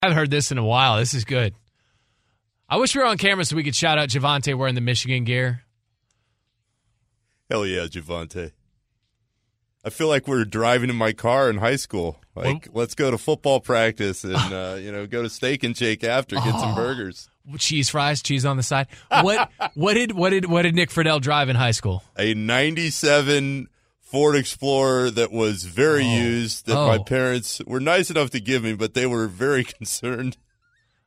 I 0.00 0.06
haven't 0.06 0.18
heard 0.18 0.30
this 0.30 0.52
in 0.52 0.58
a 0.58 0.64
while. 0.64 0.98
This 0.98 1.12
is 1.12 1.24
good. 1.24 1.54
I 2.68 2.76
wish 2.76 2.94
we 2.94 3.00
were 3.00 3.06
on 3.06 3.18
camera 3.18 3.44
so 3.44 3.56
we 3.56 3.64
could 3.64 3.74
shout 3.74 3.98
out 3.98 4.10
Javante 4.10 4.56
wearing 4.56 4.74
the 4.74 4.80
Michigan 4.80 5.24
gear. 5.24 5.62
Hell 7.50 7.66
yeah, 7.66 7.86
Javante. 7.86 8.52
I 9.84 9.90
feel 9.90 10.08
like 10.08 10.28
we're 10.28 10.44
driving 10.44 10.90
in 10.90 10.96
my 10.96 11.12
car 11.12 11.48
in 11.48 11.58
high 11.58 11.76
school. 11.76 12.20
Like, 12.34 12.68
let's 12.72 12.94
go 12.94 13.10
to 13.10 13.18
football 13.18 13.58
practice 13.58 14.22
and 14.22 14.36
uh, 14.36 14.76
you 14.80 14.92
know 14.92 15.06
go 15.06 15.22
to 15.22 15.30
Steak 15.30 15.64
and 15.64 15.76
Shake 15.76 16.04
after, 16.04 16.36
get 16.36 16.54
oh, 16.54 16.60
some 16.60 16.74
burgers, 16.74 17.30
cheese 17.56 17.88
fries, 17.88 18.22
cheese 18.22 18.44
on 18.44 18.56
the 18.56 18.62
side. 18.62 18.86
What 19.10 19.50
what 19.74 19.94
did 19.94 20.12
what 20.12 20.30
did 20.30 20.44
what 20.44 20.62
did 20.62 20.74
Nick 20.74 20.90
Friedell 20.90 21.20
drive 21.20 21.48
in 21.48 21.56
high 21.56 21.70
school? 21.70 22.02
A 22.18 22.34
'97 22.34 23.68
Ford 24.10 24.36
Explorer 24.36 25.10
that 25.10 25.30
was 25.30 25.64
very 25.64 26.04
oh. 26.04 26.16
used 26.16 26.64
that 26.66 26.76
oh. 26.76 26.86
my 26.86 26.98
parents 26.98 27.60
were 27.66 27.80
nice 27.80 28.10
enough 28.10 28.30
to 28.30 28.40
give 28.40 28.62
me, 28.62 28.72
but 28.72 28.94
they 28.94 29.06
were 29.06 29.28
very 29.28 29.64
concerned. 29.78 30.38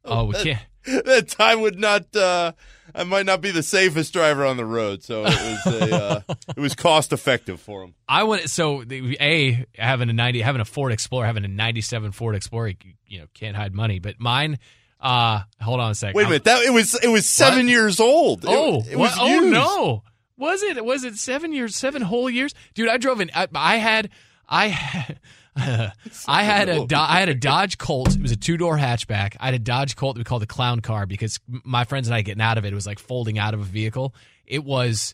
Oh, 0.06 0.26
we 0.26 0.36
can't. 0.36 0.60
That 0.86 1.28
time 1.28 1.62
would 1.62 1.80
not. 1.80 2.16
Uh, 2.16 2.54
I 2.94 3.04
might 3.04 3.28
not 3.28 3.42
be 3.42 3.52
the 3.52 3.62
safest 3.62 4.14
driver 4.14 4.46
on 4.46 4.58
the 4.58 4.66
road, 4.66 5.04
so 5.04 5.26
it 5.26 5.66
was 5.66 5.92
a, 5.92 5.96
uh, 5.96 6.22
it 6.58 6.60
was 6.60 6.74
cost 6.74 7.14
effective 7.14 7.62
for 7.62 7.82
them. 7.82 7.94
I 8.08 8.24
went 8.24 8.50
so 8.50 8.84
a 8.90 9.66
having 9.76 10.10
a 10.10 10.14
ninety 10.14 10.42
having 10.42 10.60
a 10.60 10.66
Ford 10.66 10.92
Explorer 10.92 11.28
having 11.28 11.46
a 11.46 11.48
ninety 11.48 11.82
seven 11.82 12.12
Ford 12.12 12.36
Explorer, 12.36 12.74
you, 13.06 13.20
know 13.20 13.26
can't 13.36 13.56
hide 13.56 13.76
money, 13.76 14.00
but 14.00 14.20
mine. 14.20 14.58
Uh, 15.00 15.42
hold 15.60 15.80
on 15.80 15.92
a 15.92 15.96
second. 15.96 16.16
Wait 16.16 16.26
a 16.26 16.30
minute. 16.30 16.44
That 16.46 16.64
it 16.64 16.72
was 16.72 16.96
it 16.96 17.10
was 17.10 17.28
seven 17.28 17.66
what? 17.66 17.72
years 17.72 18.00
old. 18.00 18.46
Oh, 18.48 18.82
it, 18.82 18.94
it 18.94 18.96
was 18.98 19.16
oh 19.20 19.40
no. 19.40 20.04
Was 20.42 20.64
it? 20.64 20.84
Was 20.84 21.04
it 21.04 21.18
seven 21.18 21.54
years? 21.54 21.76
Seven 21.76 22.02
whole 22.02 22.28
years, 22.28 22.56
dude. 22.74 22.90
I 22.90 22.98
drove 22.98 23.22
in. 23.22 23.30
I, 23.34 23.48
I 23.54 23.78
had. 23.78 24.10
I 24.50 24.68
had. 24.70 25.20
I 26.28 26.44
had 26.44 26.68
a 26.68 26.88
I 26.96 27.20
had 27.20 27.30
a 27.30 27.36
Dodge 27.36 27.78
Colt. 27.78 28.16
It 28.16 28.22
was 28.22 28.32
a 28.32 28.38
two 28.38 28.58
door 28.58 28.76
hatchback. 28.76 29.36
I 29.40 29.46
had 29.46 29.54
a 29.54 29.60
Dodge 29.60 29.96
Colt 29.96 30.16
that 30.16 30.22
we 30.22 30.24
called 30.24 30.42
the 30.42 30.48
clown 30.48 30.80
car 30.80 31.06
because 31.06 31.40
my 31.48 31.84
friends 31.84 32.08
and 32.08 32.16
I 32.16 32.22
getting 32.22 32.42
out 32.42 32.58
of 32.58 32.66
it, 32.66 32.72
it 32.72 32.76
was 32.76 32.88
like 32.88 32.98
folding 32.98 33.38
out 33.38 33.54
of 33.54 33.60
a 33.60 33.66
vehicle. 33.66 34.16
It 34.48 34.64
was 34.64 35.14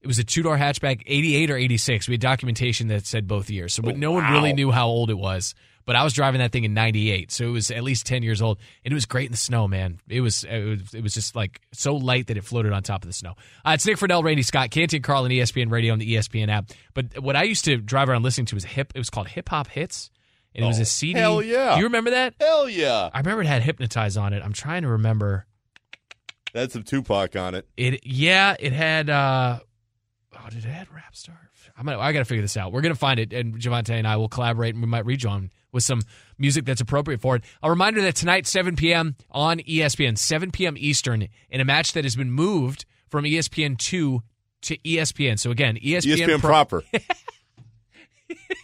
it 0.00 0.08
was 0.08 0.18
a 0.18 0.24
two 0.24 0.42
door 0.42 0.56
hatchback, 0.56 1.02
eighty 1.06 1.36
eight 1.36 1.50
or 1.50 1.56
eighty 1.56 1.76
six. 1.76 2.08
We 2.08 2.14
had 2.14 2.20
documentation 2.20 2.88
that 2.88 3.06
said 3.06 3.28
both 3.28 3.50
years, 3.50 3.74
so 3.74 3.82
but 3.82 3.94
oh, 3.94 3.98
no 3.98 4.10
one 4.10 4.32
really 4.32 4.54
knew 4.54 4.72
how 4.72 4.88
old 4.88 5.08
it 5.08 5.18
was. 5.18 5.54
But 5.86 5.96
I 5.96 6.04
was 6.04 6.14
driving 6.14 6.38
that 6.40 6.52
thing 6.52 6.64
in 6.64 6.74
'98, 6.74 7.30
so 7.30 7.44
it 7.44 7.50
was 7.50 7.70
at 7.70 7.82
least 7.82 8.06
10 8.06 8.22
years 8.22 8.40
old, 8.40 8.58
and 8.84 8.92
it 8.92 8.94
was 8.94 9.04
great 9.04 9.26
in 9.26 9.32
the 9.32 9.38
snow, 9.38 9.68
man. 9.68 10.00
It 10.08 10.20
was 10.20 10.44
it 10.44 10.64
was, 10.64 10.94
it 10.94 11.02
was 11.02 11.14
just 11.14 11.36
like 11.36 11.60
so 11.72 11.94
light 11.94 12.28
that 12.28 12.36
it 12.36 12.44
floated 12.44 12.72
on 12.72 12.82
top 12.82 13.02
of 13.02 13.08
the 13.08 13.14
snow. 13.14 13.34
Uh, 13.64 13.72
it's 13.74 13.86
Nick 13.86 13.98
Friedell, 13.98 14.24
Randy 14.24 14.42
Scott, 14.42 14.70
Canty 14.70 14.96
and 14.96 15.04
Carlin, 15.04 15.30
ESPN 15.30 15.70
Radio 15.70 15.92
on 15.92 15.98
the 15.98 16.14
ESPN 16.14 16.48
app. 16.48 16.70
But 16.94 17.18
what 17.18 17.36
I 17.36 17.42
used 17.42 17.64
to 17.66 17.76
drive 17.76 18.08
around 18.08 18.22
listening 18.22 18.46
to 18.46 18.54
was 18.54 18.64
hip. 18.64 18.92
It 18.94 18.98
was 18.98 19.10
called 19.10 19.28
Hip 19.28 19.48
Hop 19.50 19.68
Hits. 19.68 20.10
And 20.54 20.64
it 20.64 20.68
was 20.68 20.78
a 20.78 20.82
oh, 20.82 20.84
CD. 20.84 21.18
Hell 21.18 21.42
yeah! 21.42 21.74
Do 21.74 21.80
you 21.80 21.86
remember 21.86 22.10
that? 22.10 22.34
Hell 22.40 22.68
yeah! 22.68 23.10
I 23.12 23.18
remember 23.18 23.42
it 23.42 23.48
had 23.48 23.62
Hypnotize 23.62 24.16
on 24.16 24.32
it. 24.32 24.40
I'm 24.44 24.52
trying 24.52 24.82
to 24.82 24.88
remember. 24.88 25.46
That's 26.52 26.74
some 26.74 26.84
Tupac 26.84 27.34
on 27.34 27.56
it. 27.56 27.66
It 27.76 28.06
yeah, 28.06 28.54
it 28.58 28.72
had. 28.72 29.10
uh 29.10 29.58
Oh, 30.36 30.48
did 30.50 30.64
it 30.64 30.68
have 30.68 30.90
rap 30.92 31.16
star? 31.16 31.50
I'm 31.76 31.84
gonna. 31.86 31.98
I 31.98 32.12
gotta 32.12 32.24
figure 32.24 32.42
this 32.42 32.56
out. 32.56 32.72
We're 32.72 32.80
gonna 32.82 32.94
find 32.94 33.18
it, 33.20 33.32
and 33.32 33.58
Javante 33.58 33.90
and 33.90 34.06
I 34.06 34.16
will 34.16 34.28
collaborate, 34.28 34.74
and 34.74 34.82
we 34.82 34.88
might 34.88 35.04
rejoin 35.06 35.50
with 35.72 35.82
some 35.84 36.02
music 36.38 36.64
that's 36.64 36.80
appropriate 36.80 37.20
for 37.20 37.36
it. 37.36 37.44
A 37.62 37.68
reminder 37.70 38.00
that 38.02 38.14
tonight, 38.16 38.46
7 38.46 38.76
p.m. 38.76 39.16
on 39.30 39.58
ESPN, 39.60 40.16
7 40.16 40.50
p.m. 40.50 40.76
Eastern, 40.78 41.28
in 41.50 41.60
a 41.60 41.64
match 41.64 41.92
that 41.92 42.04
has 42.04 42.14
been 42.16 42.30
moved 42.30 42.84
from 43.08 43.24
ESPN 43.24 43.76
two 43.78 44.22
to 44.62 44.76
ESPN. 44.78 45.38
So 45.38 45.50
again, 45.50 45.76
ESPN, 45.76 46.16
ESPN 46.16 46.40
Pro- 46.40 46.48
proper. 46.48 46.82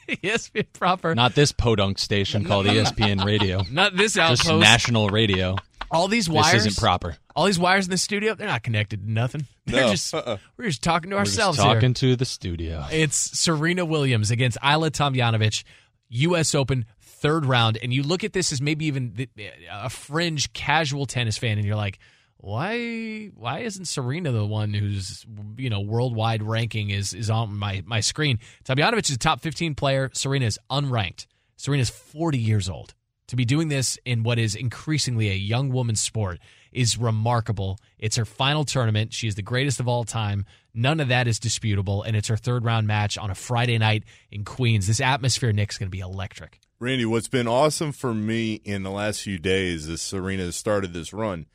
ESPN 0.09 0.67
proper. 0.73 1.15
Not 1.15 1.35
this 1.35 1.53
podunk 1.53 1.99
station 1.99 2.45
called 2.45 2.67
ESPN 2.69 3.25
Radio. 3.25 3.63
Not 3.71 3.97
this 3.97 4.15
Just 4.15 4.43
outpost. 4.47 4.61
national 4.61 5.09
radio. 5.09 5.57
all 5.91 6.09
these 6.09 6.27
This 6.27 6.35
wires 6.35 6.67
isn't 6.67 6.77
proper. 6.81 7.17
All 7.41 7.47
these 7.47 7.59
wires 7.59 7.87
in 7.87 7.91
the 7.91 7.97
studio, 7.97 8.35
they're 8.35 8.47
not 8.47 8.63
connected 8.63 9.01
to 9.03 9.11
nothing. 9.11 9.47
They're 9.65 9.87
No, 9.87 9.91
just 9.93 10.13
uh-uh. 10.13 10.37
we're 10.59 10.67
just 10.67 10.83
talking 10.83 11.09
to 11.09 11.17
We're 11.17 11.25
just 11.25 11.39
ourselves 11.39 11.59
here. 11.59 11.73
talking 11.73 11.95
to 11.95 12.15
the 12.15 12.27
studio. 12.27 12.85
It's 12.93 13.17
Serena 13.17 13.87
Williams 13.87 14.31
against 14.31 14.59
Ajla 14.61 14.91
Tomljanovic, 14.91 15.65
U.S. 16.11 16.55
Open 16.55 16.85
third 17.01 17.47
round, 17.47 17.79
and 17.83 17.95
you 17.95 18.03
look 18.03 18.25
at 18.25 18.35
this 18.35 18.53
as 18.53 18.61
maybe 18.61 18.85
even 18.85 19.15
the, 19.15 19.29
a 19.73 19.89
fringe 19.89 20.53
casual 20.53 21.07
tennis 21.07 21.39
fan, 21.39 21.57
and 21.57 21.67
you're 21.67 21.77
like, 21.77 21.99
why? 22.37 23.29
Why 23.35 23.61
isn't 23.61 23.87
Serena 23.87 24.33
the 24.33 24.45
one 24.45 24.75
whose 24.75 25.25
you 25.57 25.71
know 25.71 25.81
worldwide 25.81 26.43
ranking 26.43 26.91
is 26.91 27.15
is 27.15 27.31
on 27.31 27.57
my 27.57 27.83
my 27.87 28.01
screen? 28.01 28.39
Tomljanovic 28.67 29.09
is 29.09 29.17
a 29.17 29.19
top 29.19 29.41
15 29.41 29.75
player. 29.77 30.11
Serena 30.13 30.45
is 30.45 30.59
unranked. 30.71 31.25
Serena's 31.57 31.89
40 31.89 32.37
years 32.37 32.69
old. 32.69 32.93
To 33.29 33.37
be 33.37 33.47
doing 33.47 33.69
this 33.69 33.97
in 34.05 34.25
what 34.25 34.39
is 34.39 34.55
increasingly 34.55 35.31
a 35.31 35.35
young 35.35 35.71
woman's 35.71 36.01
sport 36.03 36.39
is 36.73 36.97
remarkable. 36.99 37.79
It's 37.99 38.17
her 38.17 38.25
final 38.25 38.65
tournament. 38.65 39.13
She 39.13 39.27
is 39.27 39.35
the 39.35 39.43
greatest 39.43 39.81
of 39.81 39.89
all 39.89 40.05
time. 40.05 40.47
None 40.73 41.01
of 41.01 41.09
that 41.09 41.27
is 41.27 41.39
disputable, 41.39 42.03
and 42.03 42.17
it's 42.17 42.29
her 42.29 42.37
third 42.37 42.65
round 42.65 42.87
match 42.87 43.19
on 43.19 43.31
a 43.31 43.35
Friday 43.35 43.79
night 43.79 44.05
in 44.31 44.45
Queens. 44.45 44.87
This 44.87 45.01
atmosphere, 45.01 45.53
Nick, 45.53 45.73
is 45.73 45.79
going 45.79 45.89
to 45.89 45.91
be 45.91 46.01
electric. 46.01 46.61
Randy, 46.79 47.05
what's 47.05 47.29
been 47.29 47.49
awesome 47.49 47.93
for 47.93 48.15
me 48.15 48.55
in 48.65 48.83
the 48.85 48.91
last 48.91 49.23
few 49.23 49.39
days 49.39 49.89
as 49.89 50.01
Serena 50.01 50.45
has 50.45 50.57
started 50.57 50.93
this 50.93 51.13
run. 51.13 51.47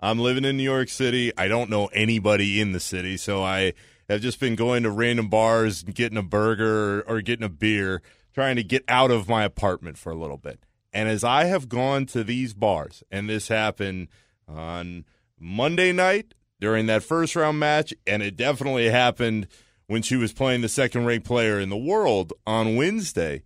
I'm 0.00 0.18
living 0.18 0.44
in 0.44 0.56
New 0.56 0.64
York 0.64 0.88
City. 0.88 1.32
I 1.38 1.46
don't 1.46 1.70
know 1.70 1.86
anybody 1.92 2.60
in 2.60 2.72
the 2.72 2.80
city, 2.80 3.16
so 3.16 3.44
I 3.44 3.74
have 4.08 4.20
just 4.20 4.40
been 4.40 4.56
going 4.56 4.82
to 4.82 4.90
random 4.90 5.28
bars, 5.28 5.84
getting 5.84 6.18
a 6.18 6.22
burger 6.22 7.02
or 7.02 7.20
getting 7.20 7.44
a 7.44 7.48
beer, 7.48 8.02
trying 8.34 8.56
to 8.56 8.64
get 8.64 8.84
out 8.88 9.12
of 9.12 9.28
my 9.28 9.44
apartment 9.44 9.98
for 9.98 10.10
a 10.10 10.16
little 10.16 10.38
bit. 10.38 10.58
And 10.92 11.08
as 11.08 11.22
I 11.22 11.44
have 11.44 11.68
gone 11.68 12.06
to 12.06 12.24
these 12.24 12.52
bars, 12.52 13.04
and 13.10 13.28
this 13.28 13.48
happened 13.48 14.08
on 14.52 15.04
Monday 15.38 15.92
night 15.92 16.34
during 16.60 16.86
that 16.86 17.02
first 17.02 17.34
round 17.34 17.58
match, 17.58 17.92
and 18.06 18.22
it 18.22 18.36
definitely 18.36 18.88
happened 18.88 19.48
when 19.86 20.02
she 20.02 20.16
was 20.16 20.32
playing 20.32 20.60
the 20.60 20.68
second 20.68 21.06
ranked 21.06 21.26
player 21.26 21.58
in 21.58 21.68
the 21.68 21.76
world 21.76 22.32
on 22.46 22.76
Wednesday. 22.76 23.42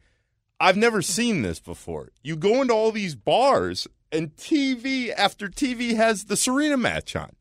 I've 0.61 0.77
never 0.77 1.03
seen 1.03 1.43
this 1.43 1.61
before. 1.61 2.11
You 2.23 2.37
go 2.37 2.63
into 2.63 2.75
all 2.75 2.93
these 2.93 3.15
bars 3.15 3.87
and 4.13 4.35
TV 4.37 5.13
after 5.15 5.49
TV 5.49 5.97
has 5.97 6.25
the 6.25 6.37
Serena 6.37 6.77
match 6.77 7.17
on. 7.17 7.33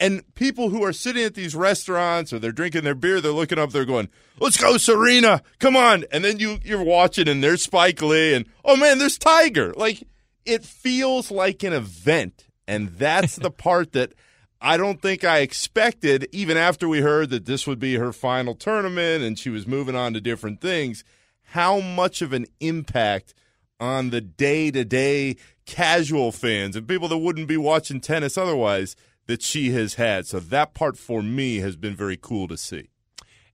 And 0.00 0.34
people 0.34 0.70
who 0.70 0.82
are 0.82 0.92
sitting 0.92 1.22
at 1.22 1.34
these 1.34 1.54
restaurants 1.54 2.32
or 2.32 2.38
they're 2.38 2.50
drinking 2.50 2.82
their 2.82 2.94
beer, 2.94 3.20
they're 3.20 3.30
looking 3.30 3.58
up, 3.58 3.70
they're 3.70 3.84
going, 3.84 4.08
Let's 4.40 4.56
go, 4.56 4.76
Serena. 4.76 5.42
Come 5.60 5.76
on. 5.76 6.04
And 6.10 6.24
then 6.24 6.38
you 6.38 6.58
you're 6.64 6.82
watching 6.82 7.28
and 7.28 7.42
there's 7.42 7.62
Spike 7.62 8.02
Lee 8.02 8.34
and 8.34 8.46
oh 8.64 8.76
man, 8.76 8.98
there's 8.98 9.18
Tiger. 9.18 9.72
Like 9.74 10.02
it 10.44 10.64
feels 10.64 11.30
like 11.30 11.62
an 11.62 11.72
event. 11.72 12.48
And 12.72 12.88
that's 12.88 13.36
the 13.36 13.50
part 13.50 13.92
that 13.92 14.14
I 14.58 14.78
don't 14.78 15.02
think 15.02 15.24
I 15.24 15.40
expected, 15.40 16.26
even 16.32 16.56
after 16.56 16.88
we 16.88 17.02
heard 17.02 17.28
that 17.28 17.44
this 17.44 17.66
would 17.66 17.78
be 17.78 17.96
her 17.96 18.14
final 18.14 18.54
tournament 18.54 19.22
and 19.22 19.38
she 19.38 19.50
was 19.50 19.66
moving 19.66 19.94
on 19.94 20.14
to 20.14 20.22
different 20.22 20.62
things, 20.62 21.04
how 21.42 21.80
much 21.80 22.22
of 22.22 22.32
an 22.32 22.46
impact 22.60 23.34
on 23.78 24.08
the 24.08 24.22
day 24.22 24.70
to 24.70 24.86
day 24.86 25.36
casual 25.66 26.32
fans 26.32 26.74
and 26.74 26.88
people 26.88 27.08
that 27.08 27.18
wouldn't 27.18 27.46
be 27.46 27.58
watching 27.58 28.00
tennis 28.00 28.38
otherwise 28.38 28.96
that 29.26 29.42
she 29.42 29.72
has 29.72 29.94
had. 29.94 30.26
So 30.26 30.40
that 30.40 30.72
part 30.72 30.96
for 30.96 31.22
me 31.22 31.58
has 31.58 31.76
been 31.76 31.94
very 31.94 32.16
cool 32.16 32.48
to 32.48 32.56
see. 32.56 32.88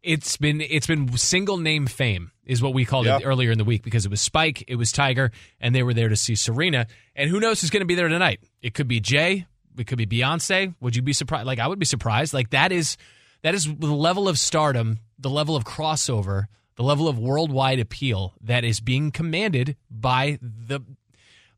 It's 0.00 0.36
been 0.36 0.60
it's 0.60 0.86
been 0.86 1.16
single 1.18 1.56
name 1.56 1.88
fame 1.88 2.30
is 2.48 2.60
what 2.60 2.74
we 2.74 2.84
called 2.84 3.06
Yep. 3.06 3.20
it 3.20 3.24
earlier 3.24 3.52
in 3.52 3.58
the 3.58 3.64
week 3.64 3.82
because 3.84 4.04
it 4.04 4.10
was 4.10 4.20
Spike, 4.20 4.64
it 4.66 4.74
was 4.74 4.90
Tiger, 4.90 5.30
and 5.60 5.72
they 5.74 5.84
were 5.84 5.94
there 5.94 6.08
to 6.08 6.16
see 6.16 6.34
Serena. 6.34 6.86
And 7.14 7.30
who 7.30 7.38
knows 7.38 7.60
who's 7.60 7.70
going 7.70 7.82
to 7.82 7.86
be 7.86 7.94
there 7.94 8.08
tonight? 8.08 8.40
It 8.62 8.74
could 8.74 8.88
be 8.88 8.98
Jay, 8.98 9.46
it 9.78 9.86
could 9.86 9.98
be 9.98 10.06
Beyonce. 10.06 10.74
Would 10.80 10.96
you 10.96 11.02
be 11.02 11.12
surprised? 11.12 11.46
Like 11.46 11.60
I 11.60 11.68
would 11.68 11.78
be 11.78 11.86
surprised. 11.86 12.34
Like 12.34 12.50
that 12.50 12.72
is 12.72 12.96
that 13.42 13.54
is 13.54 13.66
the 13.66 13.86
level 13.86 14.28
of 14.28 14.38
stardom, 14.38 14.98
the 15.18 15.30
level 15.30 15.54
of 15.54 15.64
crossover, 15.64 16.46
the 16.74 16.82
level 16.82 17.06
of 17.06 17.18
worldwide 17.18 17.78
appeal 17.78 18.34
that 18.40 18.64
is 18.64 18.80
being 18.80 19.10
commanded 19.12 19.76
by 19.90 20.38
the 20.42 20.80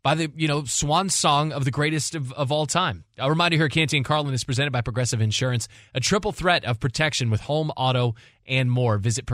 by 0.02 0.14
the 0.14 0.32
you 0.35 0.49
know 0.49 0.64
swan 0.64 1.09
song 1.09 1.52
of 1.52 1.64
the 1.64 1.70
greatest 1.70 2.14
of, 2.14 2.32
of 2.32 2.50
all 2.50 2.66
time. 2.66 3.04
A 3.18 3.28
reminder 3.28 3.56
here, 3.56 3.68
Canty 3.68 3.97
and 3.97 4.04
Carlin 4.04 4.35
is 4.35 4.44
presented 4.44 4.70
by 4.73 4.80
Progressive 4.80 5.20
Insurance, 5.20 5.68
a 5.94 6.00
triple 6.00 6.32
threat 6.32 6.64
of 6.64 6.80
protection 6.80 7.30
with 7.30 7.42
home, 7.42 7.70
auto, 7.76 8.14
and 8.47 8.70
more. 8.70 8.99
Visit 8.99 9.26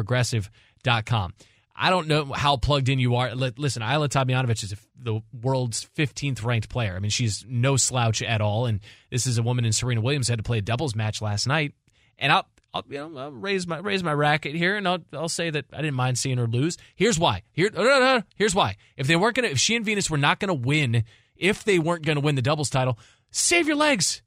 progressive.com. 0.87 1.35
I 1.79 1.91
don't 1.91 2.09
know 2.09 2.33
how 2.33 2.57
plugged 2.57 2.89
in 2.89 2.99
you 2.99 3.17
are. 3.17 3.35
Listen, 3.35 3.83
Ajla 3.83 4.09
Tomljanovic 4.09 4.63
is 4.63 4.75
the 4.99 5.21
world's 5.43 5.87
15th 5.95 6.43
ranked 6.43 6.71
player. 6.71 6.95
I 6.97 7.01
mean, 7.01 7.11
she's 7.11 7.45
no 7.47 7.77
slouch 7.77 8.23
at 8.23 8.41
all. 8.41 8.65
And 8.65 8.81
this 9.11 9.27
is 9.27 9.37
a 9.37 9.43
woman 9.43 9.67
in 9.67 9.73
Serena 9.73 10.01
Williams 10.01 10.29
had 10.29 10.39
to 10.39 10.43
play 10.43 10.59
a 10.59 10.63
doubles 10.63 10.95
match 10.95 11.21
last 11.21 11.47
night. 11.47 11.75
And 12.19 12.33
I'll, 12.33 12.47
I'll, 12.73 12.83
you 12.89 12.97
know, 12.97 13.19
I'll 13.19 13.31
raise 13.31 13.67
my 13.67 13.79
raise 13.79 14.03
my 14.03 14.15
racket 14.15 14.55
here, 14.55 14.77
and 14.77 14.89
I'll, 14.89 15.01
I'll 15.13 15.29
say 15.29 15.51
that 15.51 15.67
I 15.71 15.83
didn't 15.83 15.97
mind 15.97 16.19
seeing 16.19 16.39
her 16.39 16.47
lose. 16.47 16.79
Here's 16.95 17.19
why. 17.19 17.43
Here, 17.53 17.69
no, 17.71 17.83
no, 17.83 18.01
no. 18.01 18.23
here's 18.37 18.55
why. 18.55 18.77
If 18.97 19.07
they 19.07 19.17
weren't 19.17 19.37
gonna, 19.37 19.49
if 19.49 19.59
she 19.59 19.77
and 19.77 19.85
Venus 19.85 20.09
were 20.09 20.17
not 20.17 20.41
gonna 20.41 20.55
win, 20.55 21.05
if 21.37 21.63
they 21.63 21.79
weren't 21.79 22.07
gonna 22.07 22.21
win 22.21 22.37
the 22.37 22.43
doubles 22.43 22.71
title, 22.71 22.99
save 23.31 23.67
your 23.67 23.77
legs. 23.77 24.23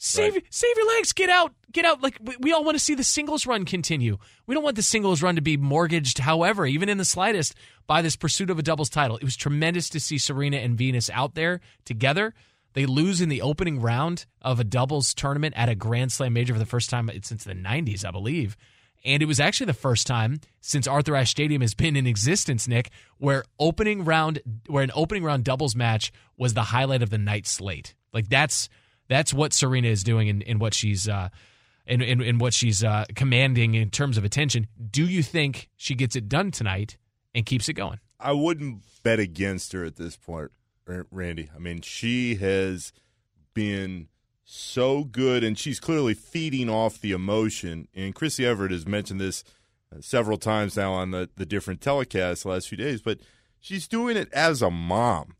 Save 0.00 0.34
Right. 0.34 0.44
save 0.50 0.76
your 0.76 0.86
legs. 0.96 1.12
Get 1.12 1.28
out. 1.28 1.52
Get 1.72 1.84
out. 1.84 2.00
Like 2.02 2.18
we, 2.22 2.36
we 2.38 2.52
all 2.52 2.64
want 2.64 2.76
to 2.76 2.82
see 2.82 2.94
the 2.94 3.02
singles 3.04 3.46
run 3.46 3.64
continue. 3.64 4.16
We 4.46 4.54
don't 4.54 4.62
want 4.64 4.76
the 4.76 4.82
singles 4.82 5.22
run 5.22 5.34
to 5.34 5.42
be 5.42 5.56
mortgaged, 5.56 6.18
however, 6.18 6.66
even 6.66 6.88
in 6.88 6.98
the 6.98 7.04
slightest, 7.04 7.54
by 7.86 8.00
this 8.00 8.14
pursuit 8.16 8.48
of 8.50 8.58
a 8.58 8.62
doubles 8.62 8.88
title. 8.90 9.16
It 9.16 9.24
was 9.24 9.36
tremendous 9.36 9.88
to 9.90 10.00
see 10.00 10.16
Serena 10.18 10.58
and 10.58 10.78
Venus 10.78 11.10
out 11.10 11.34
there 11.34 11.60
together. 11.84 12.32
They 12.74 12.86
lose 12.86 13.20
in 13.20 13.28
the 13.28 13.42
opening 13.42 13.80
round 13.80 14.26
of 14.40 14.60
a 14.60 14.64
doubles 14.64 15.12
tournament 15.14 15.54
at 15.56 15.68
a 15.68 15.74
Grand 15.74 16.12
Slam 16.12 16.32
major 16.32 16.52
for 16.52 16.60
the 16.60 16.66
first 16.66 16.90
time 16.90 17.10
since 17.22 17.42
the 17.42 17.54
90s, 17.54 18.04
I 18.04 18.12
believe. 18.12 18.56
And 19.04 19.22
it 19.22 19.26
was 19.26 19.40
actually 19.40 19.66
the 19.66 19.74
first 19.74 20.06
time 20.06 20.40
since 20.60 20.86
Arthur 20.86 21.16
Ashe 21.16 21.30
Stadium 21.30 21.60
has 21.62 21.74
been 21.74 21.96
in 21.96 22.06
existence, 22.06 22.68
Nick, 22.68 22.90
where 23.16 23.44
opening 23.58 24.04
round 24.04 24.40
where 24.68 24.84
an 24.84 24.90
opening 24.94 25.24
round 25.24 25.44
doubles 25.44 25.74
match 25.74 26.12
was 26.36 26.54
the 26.54 26.62
highlight 26.64 27.02
of 27.02 27.10
the 27.10 27.18
night 27.18 27.46
slate. 27.46 27.94
Like 28.12 28.28
that's 28.28 28.68
that's 29.08 29.34
what 29.34 29.52
Serena 29.52 29.88
is 29.88 30.02
doing 30.02 30.28
in, 30.28 30.42
in 30.42 30.58
what 30.58 30.74
she's 30.74 31.08
uh 31.08 31.28
in, 31.88 32.02
in, 32.02 32.20
in 32.20 32.38
what 32.38 32.54
she's 32.54 32.84
uh, 32.84 33.06
commanding 33.16 33.74
in 33.74 33.90
terms 33.90 34.18
of 34.18 34.24
attention. 34.24 34.68
Do 34.90 35.06
you 35.06 35.22
think 35.22 35.70
she 35.76 35.94
gets 35.94 36.14
it 36.14 36.28
done 36.28 36.50
tonight 36.50 36.98
and 37.34 37.46
keeps 37.46 37.68
it 37.68 37.72
going? 37.72 37.98
I 38.20 38.32
wouldn't 38.32 38.82
bet 39.02 39.18
against 39.18 39.72
her 39.72 39.84
at 39.84 39.96
this 39.96 40.16
point, 40.16 40.50
Randy. 41.10 41.50
I 41.54 41.58
mean, 41.58 41.80
she 41.80 42.36
has 42.36 42.92
been 43.54 44.08
so 44.44 45.04
good, 45.04 45.44
and 45.44 45.58
she's 45.58 45.80
clearly 45.80 46.14
feeding 46.14 46.68
off 46.68 47.00
the 47.00 47.12
emotion. 47.12 47.88
And 47.94 48.14
Chrissie 48.14 48.46
Evert 48.46 48.70
has 48.70 48.86
mentioned 48.86 49.20
this 49.20 49.44
uh, 49.92 50.00
several 50.00 50.36
times 50.36 50.76
now 50.76 50.92
on 50.92 51.10
the, 51.10 51.28
the 51.36 51.46
different 51.46 51.80
telecasts 51.80 52.42
the 52.42 52.50
last 52.50 52.68
few 52.68 52.78
days, 52.78 53.00
but 53.00 53.18
she's 53.60 53.88
doing 53.88 54.16
it 54.16 54.32
as 54.32 54.62
a 54.62 54.70
mom. 54.70 55.34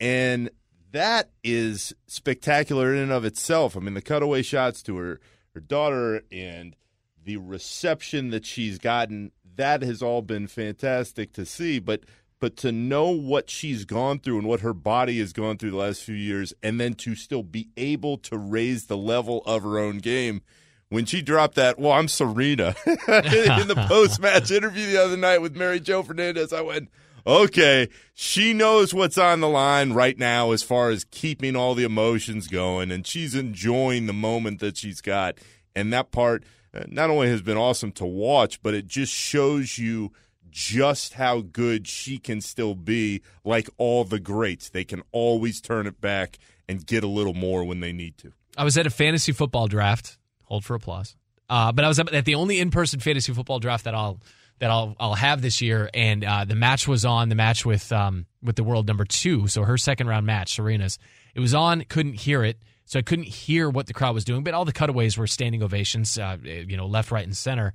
And 0.00 0.50
that 0.96 1.30
is 1.44 1.94
spectacular 2.06 2.94
in 2.94 3.02
and 3.02 3.12
of 3.12 3.24
itself. 3.24 3.76
I 3.76 3.80
mean, 3.80 3.94
the 3.94 4.02
cutaway 4.02 4.42
shots 4.42 4.82
to 4.84 4.96
her, 4.96 5.20
her 5.54 5.60
daughter 5.60 6.22
and 6.32 6.74
the 7.22 7.36
reception 7.36 8.30
that 8.30 8.46
she's 8.46 8.78
gotten, 8.78 9.32
that 9.56 9.82
has 9.82 10.02
all 10.02 10.22
been 10.22 10.46
fantastic 10.46 11.32
to 11.34 11.44
see. 11.44 11.78
But 11.78 12.04
but 12.38 12.56
to 12.58 12.72
know 12.72 13.10
what 13.10 13.48
she's 13.48 13.84
gone 13.84 14.18
through 14.18 14.38
and 14.38 14.46
what 14.46 14.60
her 14.60 14.74
body 14.74 15.18
has 15.20 15.32
gone 15.32 15.56
through 15.56 15.70
the 15.70 15.76
last 15.76 16.02
few 16.02 16.14
years, 16.14 16.52
and 16.62 16.80
then 16.80 16.94
to 16.94 17.14
still 17.14 17.42
be 17.42 17.68
able 17.76 18.18
to 18.18 18.36
raise 18.36 18.86
the 18.86 18.96
level 18.96 19.42
of 19.46 19.62
her 19.62 19.78
own 19.78 19.98
game. 19.98 20.42
When 20.88 21.04
she 21.04 21.20
dropped 21.20 21.56
that, 21.56 21.78
well, 21.78 21.92
I'm 21.92 22.08
Serena 22.08 22.76
in 22.86 23.66
the 23.66 23.84
post 23.88 24.20
match 24.20 24.50
interview 24.50 24.86
the 24.86 25.02
other 25.02 25.16
night 25.16 25.42
with 25.42 25.56
Mary 25.56 25.80
Joe 25.80 26.02
Fernandez, 26.02 26.52
I 26.52 26.60
went, 26.60 26.90
okay, 27.26 27.88
she 28.14 28.52
knows 28.52 28.94
what's 28.94 29.18
on 29.18 29.40
the 29.40 29.48
line 29.48 29.92
right 29.92 30.18
now 30.18 30.52
as 30.52 30.62
far 30.62 30.90
as 30.90 31.04
keeping 31.04 31.56
all 31.56 31.74
the 31.74 31.84
emotions 31.84 32.48
going, 32.48 32.90
and 32.90 33.06
she's 33.06 33.34
enjoying 33.34 34.06
the 34.06 34.12
moment 34.12 34.60
that 34.60 34.76
she's 34.76 35.00
got. 35.00 35.38
And 35.74 35.92
that 35.92 36.10
part 36.10 36.44
uh, 36.72 36.84
not 36.88 37.10
only 37.10 37.28
has 37.28 37.42
been 37.42 37.56
awesome 37.56 37.92
to 37.92 38.06
watch, 38.06 38.62
but 38.62 38.74
it 38.74 38.86
just 38.86 39.12
shows 39.12 39.78
you 39.78 40.12
just 40.48 41.14
how 41.14 41.40
good 41.40 41.86
she 41.86 42.16
can 42.18 42.40
still 42.40 42.74
be, 42.74 43.20
like 43.44 43.68
all 43.76 44.04
the 44.04 44.20
greats. 44.20 44.70
They 44.70 44.84
can 44.84 45.02
always 45.12 45.60
turn 45.60 45.86
it 45.86 46.00
back 46.00 46.38
and 46.68 46.86
get 46.86 47.04
a 47.04 47.08
little 47.08 47.34
more 47.34 47.64
when 47.64 47.80
they 47.80 47.92
need 47.92 48.16
to. 48.18 48.32
I 48.56 48.64
was 48.64 48.78
at 48.78 48.86
a 48.86 48.90
fantasy 48.90 49.32
football 49.32 49.66
draft. 49.66 50.16
Hold 50.44 50.64
for 50.64 50.74
applause. 50.74 51.14
Uh, 51.50 51.72
but 51.72 51.84
I 51.84 51.88
was 51.88 51.98
at 51.98 52.24
the 52.24 52.34
only 52.36 52.58
in-person 52.58 53.00
fantasy 53.00 53.34
football 53.34 53.58
draft 53.58 53.84
that 53.84 53.94
I'll 53.94 54.18
that 54.58 54.70
I'll 54.70 54.96
I'll 54.98 55.14
have 55.14 55.42
this 55.42 55.60
year, 55.60 55.90
and 55.92 56.24
uh, 56.24 56.44
the 56.44 56.54
match 56.54 56.88
was 56.88 57.04
on 57.04 57.28
the 57.28 57.34
match 57.34 57.64
with 57.64 57.90
um 57.92 58.26
with 58.42 58.56
the 58.56 58.64
world 58.64 58.86
number 58.86 59.04
two, 59.04 59.48
so 59.48 59.64
her 59.64 59.76
second 59.76 60.06
round 60.06 60.26
match, 60.26 60.54
Serena's. 60.54 60.98
It 61.34 61.40
was 61.40 61.54
on, 61.54 61.84
couldn't 61.84 62.14
hear 62.14 62.44
it, 62.44 62.58
so 62.86 62.98
I 62.98 63.02
couldn't 63.02 63.26
hear 63.26 63.68
what 63.68 63.86
the 63.86 63.92
crowd 63.92 64.14
was 64.14 64.24
doing, 64.24 64.42
but 64.42 64.54
all 64.54 64.64
the 64.64 64.72
cutaways 64.72 65.18
were 65.18 65.26
standing 65.26 65.62
ovations, 65.62 66.16
uh, 66.16 66.38
you 66.42 66.78
know, 66.78 66.86
left, 66.86 67.10
right, 67.10 67.24
and 67.24 67.36
center. 67.36 67.74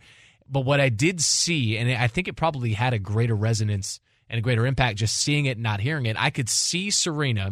But 0.50 0.62
what 0.62 0.82
I 0.82 0.90
did 0.90 1.22
see, 1.22 1.78
and 1.78 1.92
I 1.92 2.08
think 2.08 2.28
it 2.28 2.36
probably 2.36 2.74
had 2.74 2.94
a 2.94 3.00
greater 3.00 3.36
resonance 3.36 4.00
and 4.30 4.40
a 4.40 4.42
greater 4.42 4.66
impact 4.66 4.98
just 4.98 5.16
seeing 5.16 5.46
it, 5.46 5.60
not 5.60 5.80
hearing 5.80 6.08
it. 6.08 6.16
I 6.20 6.32
could 6.32 6.50
see 6.50 6.90
Serena 6.90 7.52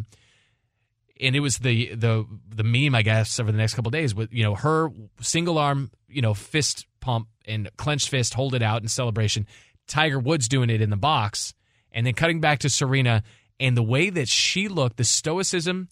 and 1.19 1.36
it 1.36 1.41
was 1.41 1.57
the 1.57 1.93
the 1.95 2.25
the 2.48 2.63
meme 2.63 2.95
I 2.95 3.01
guess 3.01 3.39
over 3.39 3.51
the 3.51 3.57
next 3.57 3.74
couple 3.74 3.91
days 3.91 4.15
with 4.15 4.31
you 4.33 4.43
know 4.43 4.55
her 4.55 4.89
single 5.21 5.57
arm 5.57 5.91
you 6.07 6.21
know 6.21 6.33
fist 6.33 6.88
pump 7.00 7.27
and 7.46 7.70
clenched 7.77 8.10
fist 8.10 8.34
hold 8.34 8.53
it 8.53 8.62
out 8.62 8.82
in 8.82 8.88
celebration. 8.88 9.48
Tiger 9.88 10.20
Woods 10.20 10.48
doing 10.48 10.70
it 10.70 10.82
in 10.82 10.89
the 10.89 10.98
box, 10.98 11.53
and 11.91 12.06
then 12.06 12.13
cutting 12.13 12.39
back 12.39 12.60
to 12.60 12.70
Serena 12.70 13.24
and 13.60 13.75
the 13.75 13.84
way 13.84 14.10
that 14.10 14.29
she 14.29 14.68
looked, 14.68 14.98
the 14.98 15.03
stoicism, 15.03 15.89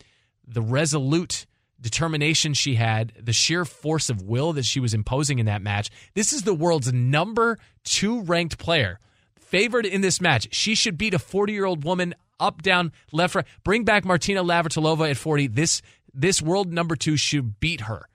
the 0.48 0.62
resolute 0.62 1.46
determination 1.80 2.54
she 2.54 2.76
had, 2.76 3.14
the 3.22 3.34
sheer 3.34 3.66
force 3.66 4.10
of 4.10 4.22
will 4.22 4.54
that 4.54 4.66
she 4.66 4.80
was 4.80 4.94
imposing 4.94 5.40
in 5.40 5.46
that 5.46 5.62
match. 5.62 5.90
This 6.16 6.34
is 6.34 6.44
the 6.44 6.54
world's 6.54 6.92
number 6.94 7.58
two 7.84 8.22
ranked 8.22 8.58
player. 8.58 9.00
Favored 9.36 9.86
in 9.86 10.02
this 10.02 10.20
match. 10.20 10.48
She 10.52 10.76
should 10.76 10.98
beat 10.98 11.14
a 11.14 11.20
40 11.20 11.54
year 11.54 11.66
old 11.66 11.84
woman 11.84 12.16
up, 12.40 12.62
down, 12.62 12.92
left, 13.12 13.36
right. 13.36 13.46
Bring 13.64 13.84
back 13.84 14.06
Martina 14.06 14.44
Navratilova 14.44 15.10
at 15.10 15.18
40. 15.18 15.48
This 15.48 15.82
this 16.14 16.42
world 16.42 16.72
number 16.72 16.96
two 16.96 17.16
should 17.16 17.60
beat 17.60 17.82
her. 17.82 18.08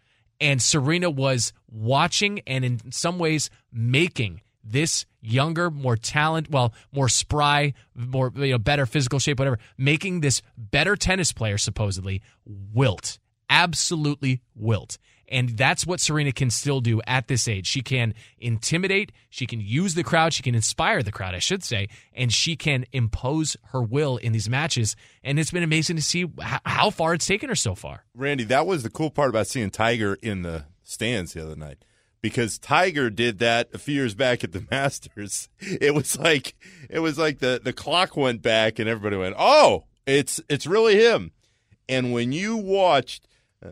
And 0.43 0.61
Serena 0.61 1.09
was 1.09 1.53
watching 1.71 2.41
and 2.49 2.65
in 2.65 2.93
some 2.93 3.19
ways 3.19 3.49
making 3.73 4.43
this 4.65 5.07
younger, 5.21 5.71
more 5.71 5.97
talent, 5.97 6.51
well, 6.51 6.75
more 6.93 7.09
spry, 7.09 7.75
more 7.95 8.33
you 8.35 8.51
know, 8.53 8.59
better 8.59 8.85
physical 8.85 9.21
shape, 9.21 9.39
whatever, 9.39 9.59
making 9.79 10.21
this 10.21 10.43
better 10.57 10.97
tennis 10.97 11.33
player 11.33 11.59
supposedly 11.59 12.23
wilt. 12.45 13.19
Absolutely 13.49 14.41
wilt. 14.55 14.99
And 15.33 15.49
that's 15.57 15.87
what 15.87 15.99
Serena 15.99 16.31
can 16.31 16.51
still 16.51 16.83
do 16.83 17.01
at 17.07 17.27
this 17.27 17.49
age. 17.49 17.67
She 17.67 17.81
can 17.81 18.13
intimidate, 18.39 19.13
she 19.31 19.47
can 19.47 19.61
use 19.61 19.95
the 19.95 20.05
crowd, 20.05 20.35
she 20.35 20.43
can 20.43 20.55
inspire 20.55 21.03
the 21.03 21.11
crowd, 21.11 21.35
I 21.35 21.39
should 21.39 21.65
say, 21.65 21.89
and 22.13 22.31
she 22.31 22.55
can 22.55 22.85
impose 22.93 23.57
her 23.73 23.83
will 23.83 24.19
in 24.19 24.33
these 24.33 24.51
matches. 24.51 24.95
And 25.25 25.39
it's 25.39 25.51
been 25.51 25.63
amazing 25.63 25.97
to 25.97 26.03
see 26.03 26.31
how 26.39 26.91
far 26.91 27.15
it's 27.15 27.27
taken 27.27 27.49
her 27.49 27.55
so 27.55 27.75
far. 27.75 28.05
Randy, 28.15 28.45
that 28.45 28.67
was 28.67 28.83
the 28.83 28.91
cool 28.91 29.11
part 29.11 29.31
about 29.31 29.47
seeing 29.47 29.71
Tiger 29.71 30.19
in 30.23 30.43
the 30.43 30.67
stands 30.83 31.33
the 31.33 31.43
other 31.43 31.57
night 31.57 31.79
because 32.21 32.59
Tiger 32.59 33.09
did 33.09 33.39
that 33.39 33.69
a 33.73 33.79
few 33.79 33.95
years 33.95 34.15
back 34.15 34.45
at 34.45 34.53
the 34.53 34.67
Masters. 34.71 35.49
It 35.59 35.95
was 35.95 36.19
like 36.19 36.55
it 36.91 36.99
was 36.99 37.19
like 37.19 37.39
the 37.39 37.59
the 37.63 37.73
clock 37.73 38.17
went 38.19 38.43
back 38.43 38.79
and 38.79 38.87
everybody 38.87 39.17
went, 39.17 39.37
"Oh, 39.39 39.85
it's 40.07 40.41
it's 40.51 40.67
really 40.67 40.97
him." 40.97 41.33
And 41.89 42.13
when 42.13 42.33
you 42.33 42.57
watched 42.57 43.27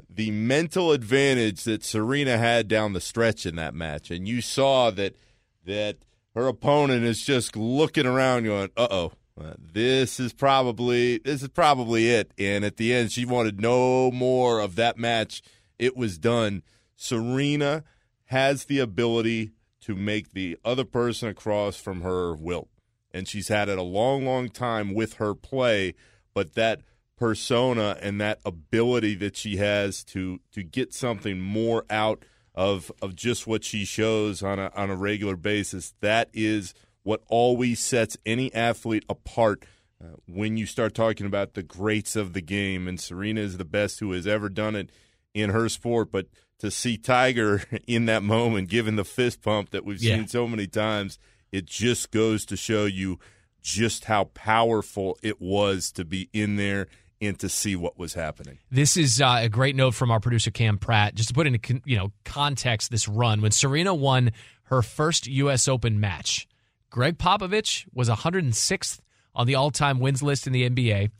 the 0.09 0.31
mental 0.31 0.93
advantage 0.93 1.65
that 1.65 1.85
Serena 1.85 2.39
had 2.39 2.69
down 2.69 2.93
the 2.93 3.01
stretch 3.01 3.47
in 3.47 3.57
that 3.57 3.75
match, 3.75 4.11
and 4.11 4.29
you 4.29 4.41
saw 4.41 4.91
that 4.91 5.17
that 5.65 5.99
her 6.35 6.47
opponent 6.47 7.05
is 7.05 7.25
just 7.25 7.57
looking 7.57 8.07
around, 8.07 8.45
going, 8.45 8.71
"Uh 8.77 8.89
oh, 8.91 9.13
this 9.59 10.21
is 10.21 10.33
probably 10.33 11.19
this 11.19 11.43
is 11.43 11.49
probably 11.49 12.09
it." 12.11 12.33
And 12.39 12.65
at 12.65 12.77
the 12.77 12.93
end, 12.93 13.13
she 13.13 13.25
wanted 13.25 13.61
no 13.61 14.11
more 14.11 14.61
of 14.61 14.77
that 14.77 14.99
match. 14.99 15.43
It 15.79 15.97
was 15.97 16.19
done. 16.19 16.63
Serena 16.95 17.85
has 18.27 18.65
the 18.65 18.79
ability 18.79 19.53
to 19.81 19.97
make 19.97 20.33
the 20.33 20.57
other 20.65 20.85
person 20.85 21.29
across 21.29 21.77
from 21.77 22.03
her 22.03 22.35
wilt, 22.35 22.69
and 23.13 23.27
she's 23.27 23.49
had 23.49 23.69
it 23.69 23.79
a 23.79 23.83
long, 23.83 24.25
long 24.25 24.49
time 24.51 24.95
with 24.95 25.15
her 25.15 25.35
play. 25.35 25.95
But 26.33 26.55
that 26.55 26.83
persona 27.21 27.99
and 28.01 28.19
that 28.19 28.41
ability 28.47 29.15
that 29.15 29.37
she 29.37 29.59
has 29.59 30.03
to 30.03 30.41
to 30.51 30.63
get 30.63 30.95
something 30.95 31.39
more 31.39 31.85
out 31.91 32.25
of 32.55 32.91
of 33.03 33.15
just 33.15 33.47
what 33.47 33.63
she 33.63 33.85
shows 33.85 34.43
on 34.43 34.59
a 34.59 34.73
on 34.75 34.89
a 34.89 34.97
regular 34.97 35.37
basis 35.37 35.93
that 36.01 36.31
is 36.33 36.73
what 37.03 37.23
always 37.29 37.79
sets 37.79 38.17
any 38.25 38.53
athlete 38.55 39.05
apart 39.07 39.67
uh, 40.03 40.17
when 40.27 40.57
you 40.57 40.65
start 40.65 40.95
talking 40.95 41.27
about 41.27 41.53
the 41.53 41.63
greats 41.63 42.17
of 42.17 42.33
the 42.33 42.41
game 42.41 42.89
and 42.89 42.99
Serena 42.99 43.43
is 43.43 43.59
the 43.59 43.67
best 43.67 44.01
who 44.01 44.13
has 44.13 44.27
ever 44.27 44.49
done 44.49 44.75
it 44.75 44.89
in 45.35 45.51
her 45.51 45.69
sport 45.69 46.11
but 46.11 46.27
to 46.59 46.71
see 46.71 46.97
Tiger 46.97 47.63
in 47.87 48.07
that 48.07 48.23
moment 48.23 48.71
given 48.71 48.97
the 48.97 49.05
fist 49.05 49.43
pump 49.43 49.71
that 49.71 49.85
we've 49.85 50.03
yeah. 50.03 50.17
seen 50.17 50.27
so 50.27 50.49
many 50.49 50.67
times 50.67 51.19
it 51.53 51.67
just 51.67 52.13
goes 52.13 52.47
to 52.47 52.57
show 52.57 52.87
you 52.87 53.19
just 53.61 54.07
how 54.07 54.25
powerful 54.25 55.19
it 55.23 55.39
was 55.39 55.93
to 55.93 56.03
be 56.03 56.31
in 56.33 56.57
there 56.57 56.89
and 57.21 57.39
to 57.39 57.49
see 57.49 57.77
what 57.77 57.99
was 57.99 58.15
happening. 58.15 58.59
This 58.71 58.97
is 58.97 59.21
uh, 59.21 59.41
a 59.43 59.49
great 59.49 59.77
note 59.77 59.95
from 59.95 60.11
our 60.11 60.21
producer 60.21 60.51
Cam 60.51 60.79
Pratt. 60.79 61.15
Just 61.15 61.29
to 61.29 61.35
put 61.35 61.47
into 61.47 61.81
you 61.85 61.97
know 61.97 62.13
context, 62.25 62.91
this 62.91 63.09
run 63.09 63.41
when 63.41 63.51
Serena 63.51 63.95
won 63.95 64.33
her 64.65 64.83
first 64.83 65.27
U.S. 65.27 65.69
Open 65.69 66.01
match, 66.01 66.47
Gregg 66.91 67.19
Popovich 67.19 67.87
was 67.93 68.09
106th 68.09 69.01
on 69.35 69.47
the 69.47 69.55
all-time 69.55 70.01
wins 70.01 70.23
list 70.23 70.47
in 70.47 70.53
the 70.53 70.69
NBA. 70.69 71.11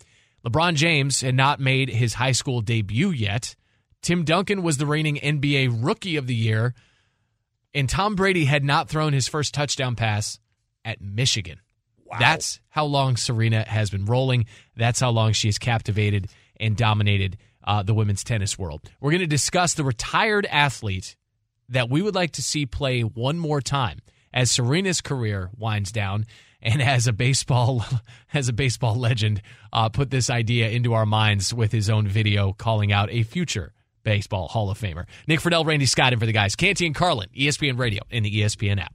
LeBron 0.45 0.75
James 0.75 1.21
had 1.21 1.35
not 1.35 1.61
made 1.61 1.91
his 1.91 2.15
high 2.15 2.33
school 2.33 2.61
debut 2.61 3.11
yet. 3.11 3.55
Tim 4.03 4.25
Duncan 4.25 4.63
was 4.63 4.79
the 4.79 4.87
reigning 4.87 5.17
NBA 5.17 5.85
Rookie 5.85 6.17
of 6.17 6.27
the 6.27 6.35
Year, 6.35 6.75
and 7.75 7.89
Tom 7.89 8.15
Brady 8.15 8.47
had 8.47 8.65
not 8.65 8.89
thrown 8.89 9.13
his 9.13 9.29
first 9.29 9.53
touchdown 9.53 9.97
pass 9.97 10.39
at 10.85 11.01
Michigan. 11.03 11.61
That's 12.19 12.61
how 12.69 12.85
long 12.85 13.17
Serena 13.17 13.65
has 13.67 13.91
been 13.91 14.05
rolling. 14.05 14.47
That's 14.77 15.01
how 15.01 15.11
long 15.11 15.33
she 15.33 15.49
has 15.49 15.59
captivated 15.59 16.29
and 16.59 16.77
dominated 16.77 17.37
uh, 17.65 17.83
the 17.83 17.95
women's 17.95 18.25
tennis 18.25 18.59
world. 18.59 18.83
We're 19.01 19.11
going 19.11 19.21
to 19.21 19.27
discuss 19.27 19.75
the 19.75 19.85
retired 19.85 20.47
athlete 20.47 21.17
that 21.69 21.89
we 21.89 22.03
would 22.03 22.15
like 22.15 22.33
to 22.33 22.43
see 22.43 22.67
play 22.67 23.03
one 23.03 23.39
more 23.39 23.61
time 23.61 24.01
as 24.33 24.51
Serena's 24.51 25.01
career 25.01 25.51
winds 25.57 25.93
down 25.93 26.27
and 26.63 26.83
as 26.83 27.07
a 27.07 27.13
baseball 27.13 27.85
as 28.35 28.49
a 28.49 28.53
baseball 28.53 28.95
legend 28.95 29.43
uh, 29.73 29.89
put 29.89 30.11
this 30.11 30.31
idea 30.31 30.69
into 30.69 30.95
our 30.95 31.07
minds 31.07 31.55
with 31.55 31.73
his 31.73 31.89
own 31.89 32.07
video 32.07 32.53
calling 32.53 32.93
out 32.93 33.11
a 33.11 33.23
future 33.23 33.73
baseball 34.03 34.49
Hall 34.49 34.71
of 34.71 34.79
Famer. 34.79 35.07
Nick 35.27 35.41
Friedell, 35.41 35.65
Randy 35.67 35.87
Scott, 35.87 36.13
and 36.13 36.21
for 36.21 36.27
the 36.27 36.33
guys, 36.33 36.57
Canty 36.57 36.87
and 36.87 36.95
Carlin, 36.95 37.29
ESPN 37.37 37.79
Radio, 37.79 38.03
and 38.11 38.25
the 38.25 38.41
ESPN 38.41 38.81
app. 38.81 38.95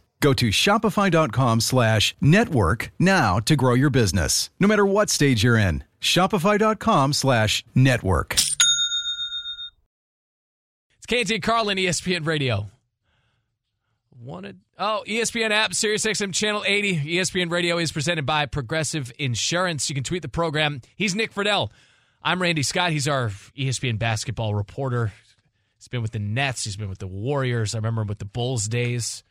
Go 0.21 0.33
to 0.33 0.49
shopify.com 0.49 1.59
slash 1.59 2.15
network 2.21 2.91
now 2.97 3.39
to 3.39 3.55
grow 3.57 3.73
your 3.73 3.89
business, 3.89 4.49
no 4.59 4.67
matter 4.67 4.85
what 4.85 5.09
stage 5.09 5.43
you're 5.43 5.57
in. 5.57 5.83
Shopify.com 5.99 7.13
slash 7.13 7.65
network. 7.75 8.33
It's 10.97 11.07
Canty 11.07 11.39
Carlin, 11.39 11.77
ESPN 11.77 12.25
Radio. 12.25 12.67
Wanted 14.23 14.59
oh 14.77 15.03
ESPN 15.07 15.49
app, 15.49 15.73
Sirius 15.73 16.05
XM 16.05 16.31
Channel 16.31 16.63
80. 16.65 17.17
ESPN 17.17 17.51
Radio 17.51 17.79
is 17.79 17.91
presented 17.91 18.25
by 18.25 18.45
Progressive 18.45 19.11
Insurance. 19.17 19.89
You 19.89 19.95
can 19.95 20.03
tweet 20.03 20.21
the 20.21 20.29
program. 20.29 20.81
He's 20.95 21.15
Nick 21.15 21.33
Friedell. 21.33 21.71
I'm 22.23 22.39
Randy 22.39 22.61
Scott. 22.61 22.91
He's 22.91 23.07
our 23.07 23.29
ESPN 23.57 23.97
basketball 23.97 24.53
reporter 24.53 25.11
He's 25.81 25.87
been 25.87 26.03
with 26.03 26.11
the 26.11 26.19
Nets. 26.19 26.63
He's 26.65 26.77
been 26.77 26.89
with 26.89 26.99
the 26.99 27.07
Warriors. 27.07 27.73
I 27.73 27.79
remember 27.79 28.03
him 28.03 28.07
with 28.07 28.19
the 28.19 28.25
Bulls 28.25 28.67
days. 28.67 29.23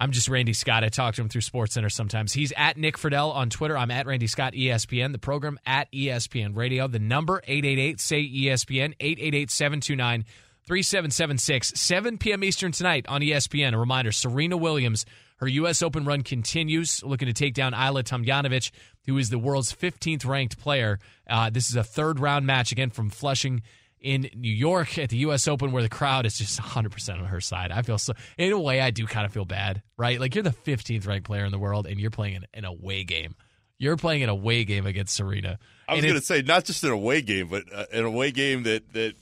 I'm 0.00 0.12
just 0.12 0.30
Randy 0.30 0.54
Scott. 0.54 0.82
I 0.82 0.88
talk 0.88 1.14
to 1.16 1.20
him 1.20 1.28
through 1.28 1.42
Sports 1.42 1.74
Center 1.74 1.90
sometimes. 1.90 2.32
He's 2.32 2.54
at 2.56 2.78
Nick 2.78 2.96
Friedell 2.96 3.34
on 3.34 3.50
Twitter. 3.50 3.76
I'm 3.76 3.90
at 3.90 4.06
Randy 4.06 4.26
Scott 4.26 4.54
ESPN. 4.54 5.12
The 5.12 5.18
program 5.18 5.60
at 5.66 5.92
ESPN 5.92 6.56
Radio. 6.56 6.88
The 6.88 6.98
number 6.98 7.42
888 7.46 8.00
say 8.00 8.22
ESPN 8.22 8.94
888 8.98 9.50
729 9.50 10.24
3776 10.66 11.78
7 11.78 12.16
p.m. 12.16 12.42
Eastern 12.42 12.72
tonight 12.72 13.04
on 13.08 13.20
ESPN. 13.20 13.74
A 13.74 13.78
reminder: 13.78 14.10
Serena 14.10 14.56
Williams, 14.56 15.04
her 15.36 15.48
U.S. 15.48 15.82
Open 15.82 16.06
run 16.06 16.22
continues, 16.22 17.02
looking 17.04 17.28
to 17.28 17.34
take 17.34 17.52
down 17.52 17.72
Ajla 17.72 18.02
Tomljanovic, 18.02 18.70
who 19.06 19.18
is 19.18 19.28
the 19.28 19.38
world's 19.38 19.70
15th 19.70 20.24
ranked 20.24 20.58
player. 20.58 20.98
Uh, 21.28 21.50
this 21.50 21.68
is 21.68 21.76
a 21.76 21.84
third 21.84 22.20
round 22.20 22.46
match 22.46 22.72
again 22.72 22.88
from 22.88 23.10
Flushing 23.10 23.60
in 24.00 24.30
New 24.34 24.52
York 24.52 24.98
at 24.98 25.10
the 25.10 25.18
U.S. 25.18 25.46
Open, 25.46 25.72
where 25.72 25.82
the 25.82 25.88
crowd 25.88 26.26
is 26.26 26.38
just 26.38 26.60
100% 26.60 27.18
on 27.18 27.24
her 27.26 27.40
side. 27.40 27.70
I 27.70 27.82
feel 27.82 27.98
so, 27.98 28.14
in 28.38 28.52
a 28.52 28.60
way, 28.60 28.80
I 28.80 28.90
do 28.90 29.06
kind 29.06 29.26
of 29.26 29.32
feel 29.32 29.44
bad, 29.44 29.82
right? 29.96 30.18
Like 30.18 30.34
you're 30.34 30.44
the 30.44 30.50
15th 30.50 31.06
ranked 31.06 31.26
player 31.26 31.44
in 31.44 31.52
the 31.52 31.58
world, 31.58 31.86
and 31.86 32.00
you're 32.00 32.10
playing 32.10 32.36
an, 32.36 32.46
an 32.54 32.64
away 32.64 33.04
game. 33.04 33.34
You're 33.78 33.96
playing 33.96 34.22
an 34.22 34.28
away 34.28 34.64
game 34.64 34.86
against 34.86 35.14
Serena. 35.14 35.58
I 35.88 35.94
was 35.94 36.02
going 36.02 36.14
to 36.14 36.20
say 36.20 36.42
not 36.42 36.64
just 36.64 36.84
an 36.84 36.90
away 36.90 37.22
game, 37.22 37.48
but 37.48 37.64
uh, 37.72 37.86
an 37.92 38.04
away 38.04 38.30
game 38.30 38.64
that 38.64 38.92
that 38.92 39.14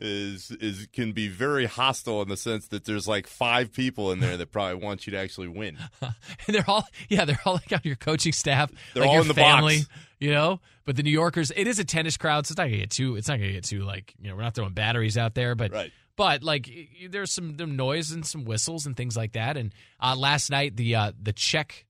is 0.00 0.50
is 0.50 0.88
can 0.92 1.12
be 1.12 1.28
very 1.28 1.66
hostile 1.66 2.22
in 2.22 2.28
the 2.28 2.36
sense 2.36 2.68
that 2.68 2.84
there's 2.84 3.06
like 3.06 3.26
five 3.26 3.72
people 3.72 4.10
in 4.12 4.20
there 4.20 4.36
that 4.36 4.50
probably 4.50 4.82
want 4.82 5.06
you 5.06 5.12
to 5.12 5.18
actually 5.18 5.48
win. 5.48 5.78
and 6.02 6.12
they're 6.48 6.64
all 6.66 6.86
yeah 7.08 7.24
they're 7.24 7.40
all 7.44 7.54
like 7.54 7.72
on 7.72 7.80
your 7.84 7.96
coaching 7.96 8.32
staff 8.32 8.72
They're 8.94 9.02
like 9.02 9.08
all 9.08 9.14
your 9.14 9.22
in 9.22 9.28
the 9.28 9.34
family 9.34 9.78
box. 9.80 9.90
You 10.20 10.30
know 10.30 10.60
but 10.84 10.94
the 10.96 11.02
new 11.02 11.10
yorkers 11.10 11.50
it 11.56 11.66
is 11.66 11.78
a 11.78 11.84
tennis 11.84 12.16
crowd 12.16 12.46
so 12.46 12.52
it's 12.52 12.58
not 12.58 12.64
gonna 12.66 12.76
get 12.78 12.90
too 12.90 13.16
it's 13.16 13.26
not 13.28 13.38
gonna 13.38 13.52
get 13.52 13.64
too 13.64 13.82
like 13.82 14.14
you 14.20 14.28
know 14.28 14.36
we're 14.36 14.42
not 14.42 14.54
throwing 14.54 14.72
batteries 14.72 15.16
out 15.18 15.34
there 15.34 15.54
but 15.54 15.72
Right. 15.72 15.90
but 16.16 16.42
like 16.44 16.70
there's 17.08 17.32
some 17.32 17.56
some 17.58 17.76
noise 17.76 18.12
and 18.12 18.24
some 18.24 18.44
whistles 18.44 18.86
and 18.86 18.96
things 18.96 19.16
like 19.16 19.32
that 19.32 19.56
and 19.56 19.72
uh, 20.00 20.14
last 20.16 20.50
night 20.50 20.76
the 20.76 20.94
uh, 20.94 21.12
the 21.20 21.32
czech 21.32 21.86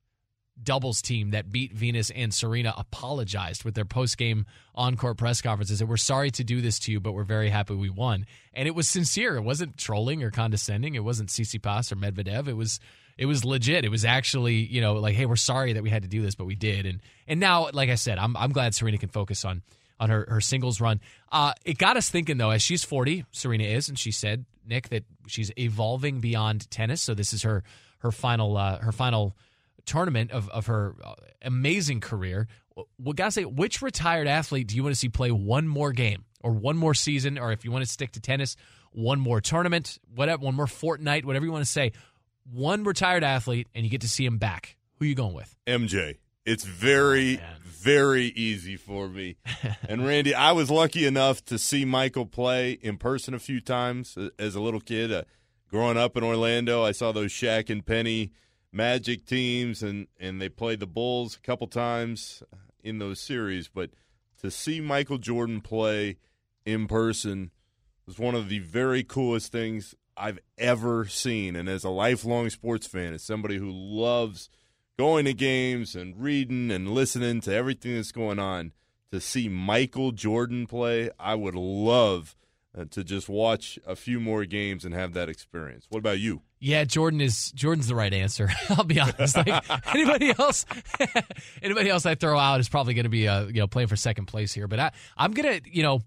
doubles 0.63 1.01
team 1.01 1.31
that 1.31 1.51
beat 1.51 1.73
Venus 1.73 2.11
and 2.11 2.35
Serena 2.35 2.75
apologized 2.77 3.65
with 3.65 3.75
their 3.75 3.87
post 3.87 4.19
game 4.19 4.45
encore 4.75 5.11
court 5.11 5.17
press 5.17 5.41
conferences. 5.41 5.79
That 5.79 5.87
we're 5.87 5.97
sorry 5.97 6.31
to 6.33 6.45
do 6.45 6.61
this 6.61 6.79
to 6.81 6.93
you, 6.93 7.01
but 7.01 7.13
we're 7.13 7.25
very 7.25 7.49
happy 7.49 7.75
we 7.75 7.89
won. 7.89 8.27
And 8.53 8.69
it 8.69 8.75
was 8.75 8.87
sincere. 8.87 9.37
It 9.37 9.43
wasn't 9.43 9.79
trolling 9.79 10.23
or 10.23 10.31
condescending. 10.31 10.95
It 10.97 11.05
wasn't 11.05 11.31
Tsitsipas 11.31 11.91
or 11.93 11.97
Medvedev. 11.97 12.47
It 12.47 12.59
was 12.59 12.79
it 13.21 13.27
was 13.27 13.45
legit. 13.45 13.85
It 13.85 13.91
was 13.91 14.07
actually 14.07 14.55
you 14.55 14.81
know 14.81 14.95
like 14.95 15.15
hey, 15.15 15.27
we're 15.27 15.37
sorry 15.37 15.75
that 15.75 15.83
we 15.83 15.91
had 15.91 16.03
to 16.03 16.09
do 16.09 16.23
this, 16.23 16.35
but 16.35 16.47
we 16.47 16.55
did. 16.57 16.87
And 16.87 17.01
and 17.29 17.39
now, 17.39 17.69
like 17.73 17.91
I 17.91 17.95
said, 17.95 18.19
I'm 18.19 18.35
I'm 18.37 18.51
glad 18.51 18.75
Serena 18.75 18.97
can 18.97 19.11
focus 19.11 19.45
on 19.45 19.63
on 20.01 20.09
her, 20.09 20.27
her 20.31 20.41
singles 20.41 20.81
run. 20.81 20.99
Uh, 21.31 21.53
it 21.65 21.77
got 21.77 21.99
us 21.99 22.09
thinking 22.09 22.39
though, 22.39 22.49
as 22.49 22.63
she's 22.63 22.83
40, 22.83 23.27
Serena 23.33 23.65
is, 23.65 23.91
and 23.91 23.99
she 23.99 24.11
said 24.11 24.47
Nick 24.67 24.89
that 24.89 25.05
she's 25.27 25.53
evolving 25.59 26.21
beyond 26.21 26.71
tennis. 26.71 27.03
So 27.03 27.13
this 27.13 27.35
is 27.35 27.43
her 27.43 27.63
her 27.99 28.11
final 28.11 28.57
uh, 28.57 28.79
her 28.79 28.93
final 28.93 29.37
tournament 29.85 30.31
of, 30.31 30.49
of 30.49 30.67
her 30.67 30.97
uh, 31.05 31.15
amazing 31.43 32.01
career. 32.01 32.49
We 32.99 33.13
gotta 33.13 33.33
say, 33.33 33.45
which 33.45 33.83
retired 33.83 34.29
athlete 34.29 34.69
do 34.69 34.77
you 34.77 34.83
want 34.83 34.95
to 34.95 34.99
see 34.99 35.11
play 35.11 35.31
one 35.31 35.69
more 35.69 35.93
game 35.93 36.25
or 36.43 36.53
one 36.53 36.79
more 36.79 36.95
season, 36.95 37.39
or 37.39 37.53
if 37.53 37.67
you 37.67 37.71
want 37.71 37.85
to 37.85 37.91
stick 37.91 38.13
to 38.13 38.21
tennis, 38.21 38.57
one 38.93 39.21
more 39.21 39.41
tournament, 39.41 39.99
whatever, 40.15 40.45
one 40.45 40.55
more 40.55 40.67
fortnight, 40.67 41.25
whatever 41.25 41.45
you 41.45 41.53
want 41.53 41.65
to 41.65 41.71
say. 41.71 41.93
One 42.45 42.85
retired 42.85 43.25
athlete, 43.25 43.69
and 43.75 43.85
you 43.85 43.91
get 43.91 44.01
to 44.03 44.09
see 44.09 44.25
him 44.25 44.39
back. 44.39 44.77
Who 44.99 45.07
you 45.07 45.15
going 45.15 45.35
with? 45.35 45.57
MJ. 45.67 46.19
It's 46.45 46.65
very, 46.65 47.39
Oh, 47.39 47.43
very 47.65 48.27
easy 48.27 48.77
for 48.77 49.09
me. 49.09 49.37
and 49.89 50.07
Randy, 50.07 50.35
I 50.35 50.53
was 50.53 50.71
lucky 50.71 51.07
enough 51.07 51.45
to 51.47 51.59
see 51.59 51.85
Michael 51.85 52.27
play 52.27 52.73
in 52.73 52.97
person 52.97 53.35
a 53.35 53.39
few 53.39 53.61
times 53.61 54.17
as 54.39 54.55
a 54.55 54.61
little 54.61 54.81
kid. 54.81 55.13
Uh, 55.13 55.23
growing 55.69 55.97
up 55.97 56.17
in 56.17 56.25
Orlando, 56.25 56.83
I 56.85 56.93
saw 56.93 57.13
those 57.13 57.31
Shaq 57.31 57.71
and 57.71 57.85
Penny 57.85 58.33
Magic 58.73 59.27
teams, 59.27 59.83
and, 59.83 60.07
and 60.19 60.41
they 60.41 60.49
played 60.49 60.81
the 60.81 60.87
Bulls 60.87 61.37
a 61.37 61.41
couple 61.41 61.67
times 61.67 62.43
in 62.83 62.99
those 62.99 63.21
series. 63.21 63.69
But 63.69 63.91
to 64.41 64.51
see 64.51 64.81
Michael 64.81 65.19
Jordan 65.19 65.61
play 65.61 66.17
in 66.65 66.87
person 66.87 67.51
was 68.07 68.19
one 68.19 68.35
of 68.35 68.49
the 68.49 68.59
very 68.61 69.03
coolest 69.05 69.53
things 69.53 69.95
I've 70.21 70.39
ever 70.59 71.07
seen. 71.07 71.57
And 71.57 71.69
as 71.69 71.83
a 71.83 71.91
lifelong 71.91 72.51
sports 72.51 72.87
fan, 72.87 73.15
as 73.15 73.23
somebody 73.23 73.57
who 73.57 73.71
loves 73.71 74.51
going 74.99 75.25
to 75.25 75.33
games 75.33 75.97
and 75.97 76.21
reading 76.23 76.71
and 76.71 76.91
listening 76.91 77.41
to 77.43 77.55
everything 77.55 77.97
that's 77.97 78.13
going 78.13 78.39
on, 78.39 78.73
to 79.11 79.21
see 79.21 79.49
Michael 79.49 80.13
Jordan 80.13 80.67
play, 80.67 81.11
I 81.19 81.35
would 81.35 81.55
love 81.55 82.37
uh, 82.79 82.85
to 82.91 83.03
just 83.03 83.29
watch 83.29 83.79
a 83.87 83.97
few 83.97 84.21
more 84.21 84.45
games 84.45 84.85
and 84.85 84.95
have 84.95 85.15
that 85.15 85.29
experience. 85.29 85.87
What 85.89 85.99
about 85.99 86.21
you? 86.21 86.43
Yeah, 86.61 86.85
Jordan 86.85 87.21
is 87.21 87.51
Jordan's 87.53 87.89
the 87.89 87.95
right 87.95 88.13
answer. 88.13 88.51
I'll 88.69 88.85
be 88.85 89.01
honest. 89.01 89.37
Like 89.37 89.65
anybody 89.95 90.33
else, 90.39 90.67
anybody 91.63 91.91
else 91.91 92.07
I 92.07 92.15
throw 92.15 92.39
out 92.39 92.61
is 92.61 92.69
probably 92.69 92.95
going 92.95 93.05
to 93.05 93.11
be 93.11 93.27
uh, 93.27 93.47
you 93.47 93.55
know 93.55 93.67
playing 93.67 93.89
for 93.89 93.97
second 93.97 94.27
place 94.27 94.53
here. 94.53 94.69
But 94.69 94.79
I 94.79 94.93
I'm 95.17 95.33
gonna 95.33 95.61
you 95.65 95.83
know 95.83 96.03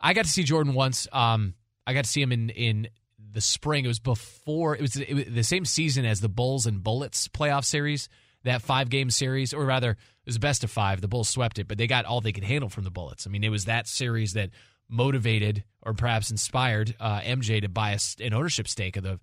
I 0.00 0.12
got 0.12 0.24
to 0.24 0.30
see 0.30 0.42
Jordan 0.42 0.74
once. 0.74 1.08
Um, 1.12 1.54
I 1.86 1.94
got 1.94 2.04
to 2.04 2.10
see 2.10 2.20
him 2.20 2.32
in 2.32 2.50
in 2.50 2.88
the 3.34 3.40
spring. 3.42 3.84
It 3.84 3.88
was 3.88 3.98
before 3.98 4.74
it 4.74 4.80
was, 4.80 4.96
it 4.96 5.12
was 5.14 5.24
the 5.26 5.44
same 5.44 5.64
season 5.66 6.04
as 6.06 6.20
the 6.20 6.28
Bulls 6.28 6.64
and 6.66 6.82
Bullets 6.82 7.28
playoff 7.28 7.64
series. 7.64 8.08
That 8.44 8.60
five 8.62 8.90
game 8.90 9.08
series, 9.10 9.54
or 9.54 9.64
rather, 9.64 9.92
it 9.92 9.98
was 10.26 10.36
best 10.38 10.64
of 10.64 10.70
five. 10.70 11.00
The 11.00 11.08
Bulls 11.08 11.30
swept 11.30 11.58
it, 11.58 11.66
but 11.66 11.78
they 11.78 11.86
got 11.86 12.04
all 12.04 12.20
they 12.20 12.32
could 12.32 12.44
handle 12.44 12.68
from 12.68 12.84
the 12.84 12.90
Bullets. 12.90 13.26
I 13.26 13.30
mean, 13.30 13.42
it 13.42 13.48
was 13.48 13.64
that 13.64 13.88
series 13.88 14.34
that 14.34 14.50
motivated 14.88 15.64
or 15.82 15.94
perhaps 15.94 16.30
inspired 16.30 16.94
uh, 17.00 17.20
MJ 17.20 17.62
to 17.62 17.68
buy 17.68 17.92
a, 17.92 17.98
an 18.24 18.34
ownership 18.34 18.68
stake 18.68 18.96
of 18.96 19.02
the 19.02 19.18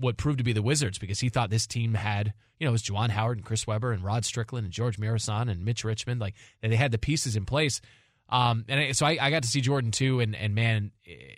what 0.00 0.16
proved 0.16 0.38
to 0.38 0.44
be 0.44 0.52
the 0.52 0.60
Wizards 0.62 0.98
because 0.98 1.20
he 1.20 1.28
thought 1.28 1.50
this 1.50 1.68
team 1.68 1.94
had, 1.94 2.32
you 2.58 2.64
know, 2.64 2.70
it 2.70 2.72
was 2.72 2.82
Juwan 2.82 3.10
Howard 3.10 3.38
and 3.38 3.46
Chris 3.46 3.64
Webber 3.64 3.92
and 3.92 4.02
Rod 4.02 4.24
Strickland 4.24 4.64
and 4.64 4.72
George 4.72 4.98
Muresan 4.98 5.48
and 5.48 5.64
Mitch 5.64 5.84
Richmond, 5.84 6.20
like 6.20 6.34
they 6.60 6.74
had 6.74 6.90
the 6.90 6.98
pieces 6.98 7.36
in 7.36 7.44
place. 7.44 7.80
Um, 8.28 8.64
and 8.68 8.80
I, 8.80 8.90
so 8.92 9.06
I, 9.06 9.18
I 9.20 9.30
got 9.30 9.44
to 9.44 9.48
see 9.48 9.60
Jordan 9.60 9.92
too, 9.92 10.18
and 10.18 10.34
and 10.34 10.52
man, 10.56 10.90
i- 11.06 11.36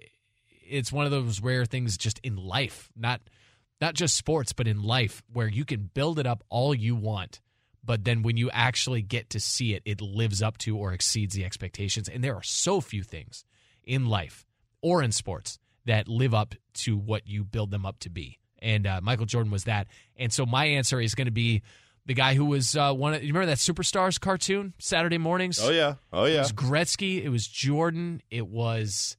it's 0.70 0.92
one 0.92 1.04
of 1.04 1.10
those 1.10 1.40
rare 1.40 1.64
things 1.64 1.98
just 1.98 2.20
in 2.22 2.36
life, 2.36 2.90
not 2.96 3.20
not 3.80 3.94
just 3.94 4.14
sports, 4.14 4.52
but 4.52 4.68
in 4.68 4.82
life 4.82 5.22
where 5.32 5.48
you 5.48 5.64
can 5.64 5.90
build 5.94 6.18
it 6.18 6.26
up 6.26 6.44
all 6.50 6.74
you 6.74 6.94
want. 6.94 7.40
But 7.82 8.04
then 8.04 8.22
when 8.22 8.36
you 8.36 8.50
actually 8.50 9.00
get 9.00 9.30
to 9.30 9.40
see 9.40 9.74
it, 9.74 9.82
it 9.86 10.02
lives 10.02 10.42
up 10.42 10.58
to 10.58 10.76
or 10.76 10.92
exceeds 10.92 11.34
the 11.34 11.44
expectations. 11.46 12.08
And 12.08 12.22
there 12.22 12.34
are 12.34 12.42
so 12.42 12.80
few 12.82 13.02
things 13.02 13.44
in 13.82 14.06
life 14.06 14.44
or 14.82 15.02
in 15.02 15.12
sports 15.12 15.58
that 15.86 16.08
live 16.08 16.34
up 16.34 16.54
to 16.74 16.96
what 16.96 17.26
you 17.26 17.42
build 17.42 17.70
them 17.70 17.86
up 17.86 17.98
to 18.00 18.10
be. 18.10 18.38
And 18.60 18.86
uh, 18.86 19.00
Michael 19.02 19.24
Jordan 19.24 19.50
was 19.50 19.64
that. 19.64 19.86
And 20.16 20.30
so 20.30 20.44
my 20.44 20.66
answer 20.66 21.00
is 21.00 21.14
going 21.14 21.26
to 21.26 21.32
be 21.32 21.62
the 22.06 22.14
guy 22.14 22.34
who 22.34 22.44
was 22.44 22.76
uh, 22.76 22.92
one. 22.92 23.14
Of, 23.14 23.22
you 23.22 23.28
remember 23.28 23.46
that 23.46 23.58
Superstars 23.58 24.20
cartoon 24.20 24.74
Saturday 24.78 25.18
mornings? 25.18 25.58
Oh 25.62 25.70
yeah, 25.70 25.94
oh 26.12 26.26
yeah. 26.26 26.36
It 26.36 26.38
was 26.38 26.52
Gretzky. 26.52 27.22
It 27.22 27.28
was 27.30 27.46
Jordan. 27.46 28.20
It 28.30 28.46
was 28.46 29.16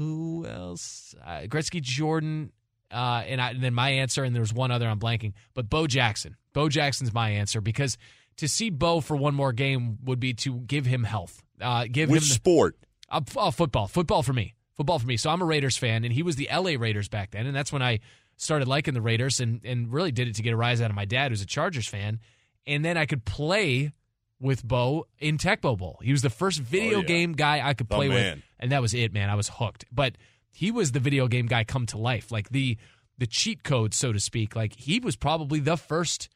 who 0.00 0.46
else? 0.46 1.14
Uh, 1.22 1.42
Gretzky, 1.42 1.82
Jordan, 1.82 2.52
uh, 2.90 3.22
and, 3.26 3.38
I, 3.38 3.50
and 3.50 3.62
then 3.62 3.74
my 3.74 3.90
answer. 3.90 4.24
And 4.24 4.34
there 4.34 4.40
was 4.40 4.52
one 4.52 4.70
other 4.70 4.88
I'm 4.88 4.98
blanking, 4.98 5.34
but 5.52 5.68
Bo 5.68 5.86
Jackson. 5.86 6.36
Bo 6.54 6.70
Jackson's 6.70 7.12
my 7.12 7.30
answer 7.30 7.60
because 7.60 7.98
to 8.38 8.48
see 8.48 8.70
Bo 8.70 9.02
for 9.02 9.14
one 9.14 9.34
more 9.34 9.52
game 9.52 9.98
would 10.04 10.18
be 10.18 10.32
to 10.34 10.60
give 10.60 10.86
him 10.86 11.04
health. 11.04 11.42
Uh, 11.60 11.84
give 11.90 12.08
Which 12.08 12.22
him 12.22 12.28
the, 12.28 12.34
sport? 12.34 12.76
uh, 13.10 13.20
oh, 13.36 13.50
football. 13.50 13.88
Football 13.88 14.22
for 14.22 14.32
me. 14.32 14.54
Football 14.78 14.98
for 14.98 15.06
me. 15.06 15.18
So 15.18 15.28
I'm 15.28 15.42
a 15.42 15.44
Raiders 15.44 15.76
fan, 15.76 16.04
and 16.04 16.12
he 16.14 16.22
was 16.22 16.36
the 16.36 16.48
LA 16.50 16.72
Raiders 16.78 17.08
back 17.10 17.32
then, 17.32 17.46
and 17.46 17.54
that's 17.54 17.70
when 17.70 17.82
I 17.82 18.00
started 18.38 18.66
liking 18.68 18.94
the 18.94 19.02
Raiders, 19.02 19.38
and 19.38 19.60
and 19.66 19.92
really 19.92 20.12
did 20.12 20.28
it 20.28 20.36
to 20.36 20.42
get 20.42 20.54
a 20.54 20.56
rise 20.56 20.80
out 20.80 20.88
of 20.88 20.96
my 20.96 21.04
dad, 21.04 21.30
who's 21.30 21.42
a 21.42 21.46
Chargers 21.46 21.86
fan, 21.86 22.20
and 22.66 22.82
then 22.82 22.96
I 22.96 23.04
could 23.04 23.26
play 23.26 23.92
with 24.40 24.66
Bo 24.66 25.06
in 25.18 25.36
Tecmo 25.38 25.76
Bowl. 25.76 26.00
He 26.02 26.12
was 26.12 26.22
the 26.22 26.30
first 26.30 26.60
video 26.60 26.98
Oh, 26.98 27.00
yeah. 27.02 27.06
game 27.06 27.32
guy 27.34 27.60
I 27.66 27.74
could 27.74 27.88
play 27.90 28.08
with, 28.08 28.42
and 28.58 28.72
that 28.72 28.80
was 28.82 28.94
it, 28.94 29.12
man. 29.12 29.28
I 29.30 29.34
was 29.34 29.48
hooked. 29.48 29.84
But 29.92 30.14
he 30.50 30.70
was 30.70 30.92
the 30.92 31.00
video 31.00 31.28
game 31.28 31.46
guy 31.46 31.62
come 31.64 31.86
to 31.86 31.98
life, 31.98 32.32
like 32.32 32.48
the 32.50 32.76
the 33.18 33.26
cheat 33.26 33.62
code, 33.62 33.92
so 33.92 34.12
to 34.12 34.18
speak. 34.20 34.56
Like 34.56 34.74
he 34.76 34.98
was 34.98 35.14
probably 35.14 35.60
the 35.60 35.76
first 35.76 36.30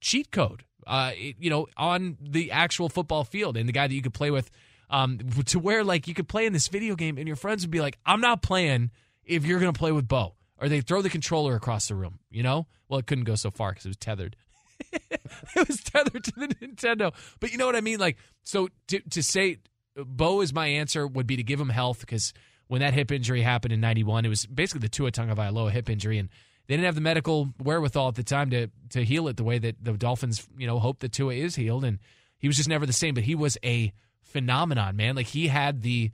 cheat 0.00 0.30
code, 0.30 0.64
uh, 0.86 1.12
it- 1.16 1.36
you 1.38 1.50
know, 1.50 1.66
on 1.76 2.16
the 2.20 2.50
actual 2.52 2.88
football 2.88 3.24
field, 3.24 3.56
and 3.56 3.68
the 3.68 3.72
guy 3.72 3.86
that 3.86 3.94
you 3.94 4.02
could 4.02 4.14
play 4.14 4.30
with, 4.30 4.50
um, 4.90 5.18
to 5.46 5.58
where 5.58 5.82
like 5.84 6.08
you 6.08 6.14
could 6.14 6.28
play 6.28 6.46
in 6.46 6.52
this 6.52 6.68
video 6.68 6.94
game, 6.94 7.16
and 7.18 7.26
your 7.26 7.36
friends 7.36 7.62
would 7.62 7.70
be 7.70 7.80
like, 7.80 7.98
"I'm 8.04 8.20
not 8.20 8.42
playing 8.42 8.90
if 9.24 9.44
you're 9.46 9.60
gonna 9.60 9.72
play 9.72 9.92
with 9.92 10.06
Bo," 10.08 10.34
or 10.58 10.68
they 10.68 10.80
throw 10.82 11.00
the 11.00 11.08
controller 11.10 11.54
across 11.54 11.88
the 11.88 11.94
room. 11.94 12.18
You 12.30 12.42
know, 12.42 12.66
well, 12.88 13.00
it 13.00 13.06
couldn't 13.06 13.24
go 13.24 13.34
so 13.34 13.50
far 13.50 13.70
because 13.70 13.86
it 13.86 13.90
was 13.90 13.96
tethered. 13.96 14.36
it 15.56 15.68
was 15.68 15.82
tethered 15.82 16.24
to 16.24 16.32
the 16.36 16.48
Nintendo, 16.48 17.14
but 17.40 17.52
you 17.52 17.58
know 17.58 17.66
what 17.66 17.76
I 17.76 17.80
mean. 17.80 17.98
Like, 17.98 18.16
so 18.42 18.68
to 18.88 19.00
to 19.00 19.22
say 19.22 19.58
Bo 19.96 20.40
is 20.40 20.52
my 20.52 20.66
answer 20.66 21.06
would 21.06 21.26
be 21.26 21.36
to 21.36 21.42
give 21.42 21.60
him 21.60 21.68
health 21.68 22.00
because 22.00 22.32
when 22.68 22.80
that 22.80 22.94
hip 22.94 23.10
injury 23.10 23.42
happened 23.42 23.72
in 23.72 23.80
'91, 23.80 24.24
it 24.24 24.28
was 24.28 24.46
basically 24.46 24.80
the 24.80 24.88
Tua 24.88 25.10
Tagovailoa 25.12 25.70
hip 25.70 25.90
injury, 25.90 26.18
and 26.18 26.28
they 26.66 26.74
didn't 26.76 26.86
have 26.86 26.94
the 26.94 27.00
medical 27.00 27.50
wherewithal 27.62 28.08
at 28.08 28.14
the 28.14 28.22
time 28.22 28.50
to 28.50 28.68
to 28.90 29.04
heal 29.04 29.28
it 29.28 29.36
the 29.36 29.44
way 29.44 29.58
that 29.58 29.76
the 29.82 29.92
Dolphins, 29.92 30.46
you 30.56 30.66
know, 30.66 30.78
hope 30.78 31.00
that 31.00 31.12
Tua 31.12 31.34
is 31.34 31.56
healed, 31.56 31.84
and 31.84 31.98
he 32.38 32.46
was 32.48 32.56
just 32.56 32.68
never 32.68 32.86
the 32.86 32.92
same. 32.92 33.14
But 33.14 33.24
he 33.24 33.34
was 33.34 33.58
a 33.64 33.92
phenomenon, 34.22 34.96
man. 34.96 35.16
Like 35.16 35.26
he 35.26 35.48
had 35.48 35.82
the 35.82 36.10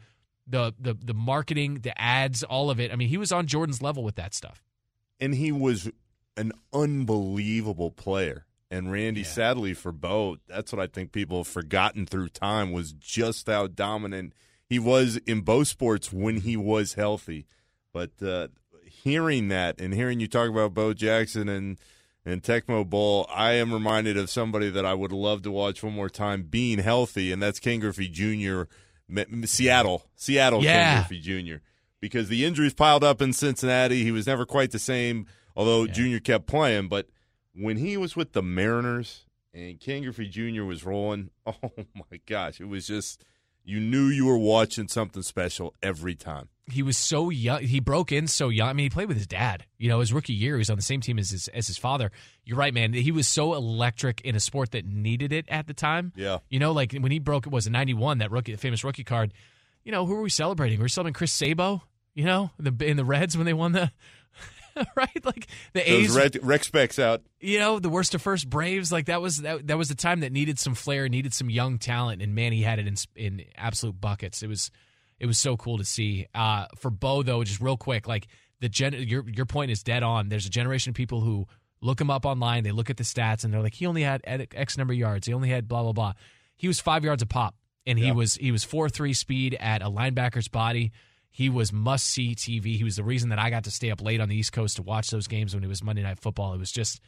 the 0.47 0.73
the 0.79 0.95
the 0.95 1.15
marketing, 1.15 1.81
the 1.83 1.99
ads, 2.01 2.43
all 2.43 2.71
of 2.71 2.81
it. 2.81 2.93
I 2.93 2.97
mean, 2.97 3.09
he 3.09 3.19
was 3.19 3.33
on 3.33 3.47
Jordan's 3.47 3.83
level 3.83 4.03
with 4.03 4.17
that 4.17 4.33
stuff. 4.35 4.63
and 5.21 5.35
he 5.35 5.51
was 5.53 5.91
an 6.37 6.53
unbelievable 6.73 7.91
player. 7.91 8.47
And 8.71 8.91
Randy, 8.91 9.21
Yeah. 9.21 9.27
sadly 9.29 9.75
for 9.75 9.93
Bo, 9.93 10.39
that's 10.49 10.73
what 10.73 10.81
I 10.83 10.87
think 10.89 11.13
people 11.13 11.39
have 11.39 11.47
forgotten 11.49 12.05
through 12.07 12.31
time 12.31 12.73
was 12.73 12.93
just 12.93 13.47
how 13.47 13.69
dominant 13.69 14.33
he 14.69 14.79
was 14.81 15.19
in 15.19 15.43
both 15.43 15.69
sports 15.69 16.13
when 16.13 16.39
he 16.41 16.57
was 16.57 16.95
healthy. 16.95 17.47
But 17.93 18.11
uh, 18.21 18.49
hearing 18.85 19.49
that 19.49 19.81
and 19.81 19.95
hearing 19.95 20.19
you 20.21 20.27
talk 20.27 20.49
about 20.51 20.75
Bo 20.75 20.93
Jackson 20.95 21.49
and 21.49 21.79
and 22.29 22.43
Tecmo 22.43 22.85
Bowl, 22.85 23.25
I 23.33 23.53
am 23.53 23.73
reminded 23.73 24.17
of 24.17 24.29
somebody 24.29 24.69
that 24.71 24.85
I 24.85 24.95
would 24.95 25.13
love 25.13 25.43
to 25.43 25.53
watch 25.53 25.85
one 25.85 25.93
more 25.93 26.09
time 26.11 26.43
being 26.43 26.81
healthy, 26.81 27.31
and 27.31 27.41
that's 27.41 27.61
Ken 27.61 27.79
Griffey 27.79 28.09
Jr. 28.09 28.63
M- 29.09 29.47
Seattle, 29.47 30.03
Seattle 30.17 30.61
Yeah. 30.65 31.05
Ken 31.05 31.07
Griffey 31.07 31.21
Jr. 31.21 31.57
Because 32.01 32.29
the 32.29 32.45
injuries 32.45 32.75
piled 32.75 33.05
up 33.05 33.23
in 33.23 33.33
Cincinnati, 33.33 34.03
he 34.03 34.11
was 34.11 34.27
never 34.27 34.45
quite 34.45 34.73
the 34.73 34.81
same. 34.81 35.27
Although 35.55 35.85
Yeah. 35.85 35.93
Junior 35.93 36.19
kept 36.19 36.49
playing, 36.49 36.89
but 36.89 37.07
when 37.57 37.77
he 37.79 37.97
was 37.97 38.15
with 38.17 38.33
the 38.33 38.43
Mariners 38.43 39.25
and 39.55 39.81
Ken 39.81 40.03
Griffey 40.03 40.29
Jr. 40.29 40.65
was 40.65 40.85
rolling, 40.85 41.31
oh 41.47 41.55
my 41.95 42.21
gosh, 42.27 42.61
it 42.61 42.69
was 42.69 42.87
just 42.87 43.25
you 43.65 43.81
knew 43.81 44.07
you 44.07 44.27
were 44.27 44.39
watching 44.39 44.87
something 44.89 45.23
special 45.23 45.75
every 45.83 46.15
time. 46.15 46.49
he 46.71 46.83
was 46.85 46.97
so 46.97 47.31
young. 47.31 47.63
He 47.63 47.81
broke 47.81 48.13
in 48.13 48.29
so 48.29 48.49
young. 48.49 48.69
I 48.69 48.73
mean, 48.75 48.85
he 48.85 48.91
played 48.91 49.09
with 49.09 49.17
his 49.17 49.27
dad. 49.27 49.65
You 49.79 49.89
know, 49.89 49.99
his 50.01 50.13
rookie 50.13 50.35
year, 50.35 50.55
he 50.55 50.59
was 50.59 50.71
on 50.71 50.77
the 50.77 50.83
same 50.83 51.01
team 51.01 51.19
as 51.19 51.31
his 51.31 51.49
as 51.49 51.67
his 51.67 51.77
father. 51.79 52.13
You're 52.45 52.59
right, 52.59 52.73
man. 52.75 52.93
He 52.93 53.11
was 53.11 53.27
so 53.27 53.55
electric 53.55 54.21
in 54.21 54.37
a 54.37 54.41
sport 54.41 54.71
that 54.73 54.85
needed 54.85 55.33
it 55.33 55.47
at 55.49 55.67
the 55.67 55.75
time. 55.75 56.13
Yeah. 56.15 56.39
You 56.49 56.59
know, 56.61 56.71
like 56.73 56.93
when 56.93 57.11
he 57.11 57.19
broke, 57.19 57.47
it 57.47 57.53
was 57.53 57.67
in 57.67 57.73
'91 57.73 58.19
that 58.19 58.31
rookie, 58.31 58.53
the 58.53 58.59
famous 58.59 58.85
rookie 58.85 59.05
card. 59.05 59.33
You 59.85 59.93
know, 59.93 60.07
who 60.07 60.15
were 60.15 60.23
we 60.23 60.31
celebrating? 60.31 60.79
We 60.79 60.83
were 60.85 60.89
celebrating 60.89 61.15
Chris 61.15 61.33
Sabo. 61.33 61.83
You 62.15 62.25
know, 62.25 62.51
the 62.59 62.73
in 62.85 62.97
the 62.97 63.05
Reds 63.05 63.37
when 63.37 63.47
they 63.47 63.53
won 63.55 63.73
the. 63.73 63.91
right, 64.97 65.25
like 65.25 65.47
the 65.73 65.81
Those 65.81 66.11
A's, 66.11 66.17
red, 66.17 66.39
rec 66.43 66.65
specs 66.65 66.99
out. 66.99 67.23
you 67.41 67.59
know, 67.59 67.79
the 67.79 67.89
worst 67.89 68.15
of 68.15 68.23
first 68.23 68.49
Braves, 68.51 68.93
like 68.93 69.07
that 69.07 69.21
was 69.23 69.39
that, 69.39 69.67
that 69.69 69.79
was 69.79 69.89
the 69.89 69.95
time 69.95 70.21
that 70.21 70.33
needed 70.33 70.59
some 70.59 70.75
flair, 70.75 71.09
needed 71.09 71.33
some 71.35 71.49
young 71.51 71.79
talent, 71.79 72.23
and 72.23 72.35
man, 72.35 72.53
he 72.53 72.63
had 72.63 72.79
it 72.79 72.87
in 72.87 72.97
in 73.15 73.45
absolute 73.57 74.01
buckets. 74.01 74.43
It 74.43 74.49
was 74.49 74.71
it 75.19 75.27
was 75.27 75.39
so 75.39 75.57
cool 75.57 75.79
to 75.79 75.85
see. 75.85 76.27
Uh, 76.35 76.67
for 76.79 76.91
Bo 76.91 77.23
though, 77.23 77.43
just 77.45 77.61
real 77.61 77.77
quick, 77.77 78.07
like 78.07 78.27
the 78.61 78.69
gen, 78.69 78.93
your 78.95 79.29
your 79.29 79.47
point 79.47 79.71
is 79.71 79.83
dead 79.83 80.03
on. 80.03 80.29
There's 80.29 80.47
a 80.47 80.51
generation 80.51 80.91
of 80.91 80.95
people 80.95 81.21
who 81.21 81.47
look 81.81 82.01
him 82.01 82.11
up 82.11 82.25
online, 82.25 82.65
they 82.65 82.73
look 82.73 82.91
at 82.91 82.97
the 82.97 83.05
stats, 83.05 83.45
and 83.45 83.53
they're 83.53 83.61
like, 83.63 83.75
he 83.75 83.87
only 83.87 84.03
had 84.03 84.21
X 84.25 84.77
number 84.79 84.93
of 84.95 84.99
yards, 84.99 85.27
he 85.27 85.33
only 85.35 85.49
had 85.51 85.69
blah 85.69 85.83
blah 85.83 85.93
blah. 85.93 86.13
He 86.57 86.69
was 86.69 86.81
five 86.81 87.05
yards 87.05 87.23
a 87.23 87.27
pop, 87.27 87.55
and 87.87 87.99
he 87.99 88.07
Yeah. 88.07 88.13
was 88.13 88.35
he 88.37 88.51
was 88.53 88.65
four 88.65 88.89
three 88.89 89.13
speed 89.13 89.57
at 89.61 89.83
a 89.83 89.87
linebacker's 89.91 90.49
body. 90.49 90.93
He 91.31 91.51
was 91.51 91.73
must 91.73 92.07
see 92.07 92.35
TV. 92.35 92.77
He 92.77 92.85
was 92.85 92.97
the 92.97 93.05
reason 93.05 93.29
that 93.31 93.39
I 93.39 93.51
got 93.51 93.65
to 93.65 93.71
stay 93.71 93.91
up 93.91 94.03
late 94.03 94.21
on 94.21 94.29
the 94.29 94.37
East 94.37 94.53
Coast 94.53 94.77
to 94.77 94.83
watch 94.83 95.11
those 95.11 95.27
games 95.27 95.55
when 95.55 95.63
it 95.63 95.69
was 95.69 95.83
Monday 95.83 96.03
Night 96.03 96.19
Football. 96.19 96.55
It 96.55 96.59
was 96.59 96.73
just 96.73 97.01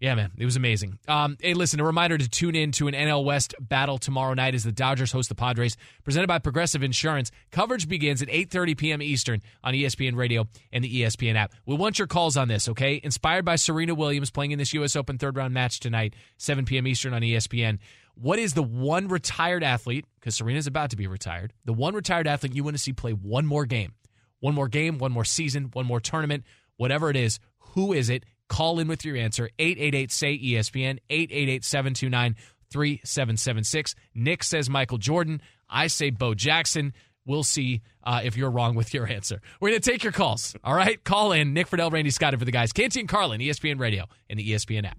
yeah, 0.00 0.14
man, 0.14 0.30
it 0.38 0.44
was 0.44 0.54
amazing. 0.54 0.96
Um, 1.08 1.36
hey, 1.40 1.54
listen, 1.54 1.80
a 1.80 1.84
reminder 1.84 2.16
to 2.16 2.28
tune 2.28 2.54
in 2.54 2.70
to 2.72 2.86
an 2.86 2.94
NL 2.94 3.24
West 3.24 3.54
battle 3.58 3.98
tomorrow 3.98 4.32
night 4.32 4.54
as 4.54 4.62
the 4.62 4.70
Dodgers 4.70 5.10
host 5.10 5.28
the 5.28 5.34
Padres, 5.34 5.76
presented 6.04 6.28
by 6.28 6.38
Progressive 6.38 6.84
Insurance. 6.84 7.32
Coverage 7.50 7.88
begins 7.88 8.22
at 8.22 8.28
8:30 8.28 8.78
p.m. 8.78 9.02
Eastern 9.02 9.42
on 9.64 9.74
ESPN 9.74 10.14
Radio 10.14 10.46
and 10.72 10.84
the 10.84 11.02
ESPN 11.02 11.34
app. 11.34 11.52
We 11.66 11.74
want 11.74 11.98
your 11.98 12.06
calls 12.06 12.36
on 12.36 12.46
this, 12.46 12.68
okay? 12.68 13.00
Inspired 13.02 13.44
by 13.44 13.56
Serena 13.56 13.92
Williams 13.94 14.30
playing 14.30 14.52
in 14.52 14.58
this 14.58 14.72
U.S. 14.74 14.94
Open 14.94 15.18
third 15.18 15.36
round 15.36 15.52
match 15.52 15.80
tonight, 15.80 16.14
7 16.36 16.64
p.m. 16.64 16.86
Eastern 16.86 17.12
on 17.12 17.22
ESPN. 17.22 17.80
What 18.20 18.40
is 18.40 18.54
the 18.54 18.62
one 18.62 19.06
retired 19.06 19.62
athlete? 19.62 20.04
Because 20.18 20.34
Serena's 20.34 20.66
about 20.66 20.90
to 20.90 20.96
be 20.96 21.06
retired. 21.06 21.52
The 21.64 21.72
one 21.72 21.94
retired 21.94 22.26
athlete 22.26 22.54
you 22.54 22.64
want 22.64 22.76
to 22.76 22.82
see 22.82 22.92
play 22.92 23.12
one 23.12 23.46
more 23.46 23.64
game, 23.64 23.94
one 24.40 24.54
more 24.54 24.66
game, 24.66 24.98
one 24.98 25.12
more 25.12 25.24
season, 25.24 25.70
one 25.72 25.86
more 25.86 26.00
tournament, 26.00 26.42
whatever 26.76 27.10
it 27.10 27.16
is. 27.16 27.38
Who 27.74 27.92
is 27.92 28.10
it? 28.10 28.24
Call 28.48 28.80
in 28.80 28.88
with 28.88 29.04
your 29.04 29.16
answer 29.16 29.50
888 29.58 30.10
say 30.10 30.36
ESPN 30.36 30.98
888 31.08 31.64
729 31.64 32.34
3776. 32.70 33.94
Nick 34.14 34.42
says 34.42 34.68
Michael 34.68 34.98
Jordan. 34.98 35.40
I 35.70 35.86
say 35.86 36.10
Bo 36.10 36.34
Jackson. 36.34 36.94
We'll 37.24 37.44
see 37.44 37.82
uh, 38.02 38.22
if 38.24 38.36
you're 38.36 38.50
wrong 38.50 38.74
with 38.74 38.94
your 38.94 39.06
answer. 39.06 39.40
We're 39.60 39.68
going 39.70 39.80
to 39.80 39.90
take 39.90 40.02
your 40.02 40.12
calls. 40.12 40.56
All 40.64 40.74
right? 40.74 41.02
Call 41.04 41.32
in. 41.32 41.52
Nick 41.52 41.68
Friedell, 41.68 41.92
Randy 41.92 42.10
Scott, 42.10 42.36
for 42.38 42.44
the 42.44 42.50
guys. 42.50 42.72
Canty 42.72 43.00
and 43.00 43.08
Carlin, 43.08 43.40
ESPN 43.40 43.78
Radio, 43.78 44.06
and 44.28 44.38
the 44.38 44.52
ESPN 44.52 44.86
app. 44.86 44.98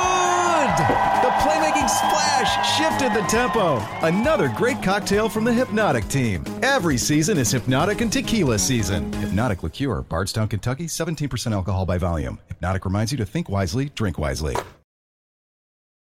The 0.87 1.29
playmaking 1.41 1.89
splash 1.89 2.77
shifted 2.77 3.13
the 3.13 3.25
tempo. 3.27 3.77
Another 4.01 4.51
great 4.55 4.81
cocktail 4.81 5.29
from 5.29 5.43
the 5.43 5.51
Hpnotiq 5.51 6.09
team. 6.09 6.43
Every 6.63 6.97
season 6.97 7.37
is 7.37 7.53
Hpnotiq 7.53 8.01
and 8.01 8.11
Tequila 8.11 8.57
season. 8.57 9.11
Hpnotiq 9.11 9.63
Liqueur, 9.63 10.01
Bardstown, 10.01 10.47
Kentucky, 10.47 10.85
17% 10.85 11.51
alcohol 11.51 11.85
by 11.85 11.97
volume. 11.97 12.39
Hpnotiq 12.49 12.85
reminds 12.85 13.11
you 13.11 13.17
to 13.19 13.25
think 13.25 13.49
wisely, 13.49 13.89
drink 13.89 14.17
wisely. 14.17 14.55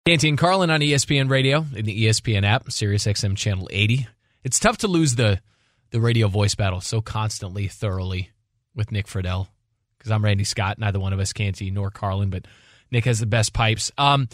Canty 0.06 0.28
and 0.28 0.38
Carlin 0.38 0.70
on 0.70 0.80
ESPN 0.80 1.30
Radio 1.30 1.66
and 1.76 1.84
the 1.86 2.04
ESPN 2.06 2.44
app, 2.44 2.70
Sirius 2.70 3.06
XM 3.06 3.36
Channel 3.36 3.68
80. 3.70 4.06
It's 4.44 4.58
tough 4.58 4.78
to 4.78 4.88
lose 4.88 5.14
the 5.14 5.40
the 5.90 6.00
radio 6.00 6.28
voice 6.28 6.54
battle 6.54 6.82
so 6.82 7.00
constantly, 7.00 7.66
thoroughly 7.66 8.30
with 8.74 8.92
Nick 8.92 9.06
Friedell 9.06 9.48
because 9.98 10.12
I'm 10.12 10.24
Randy 10.24 10.44
Scott. 10.44 10.78
Neither 10.78 11.00
one 11.00 11.12
of 11.12 11.20
us 11.20 11.32
Canty 11.32 11.70
nor 11.70 11.90
Carlin, 11.90 12.30
but 12.30 12.46
Nick 12.90 13.04
has 13.04 13.18
the 13.18 13.26
best 13.26 13.52
pipes. 13.52 13.92
Um, 13.98 14.28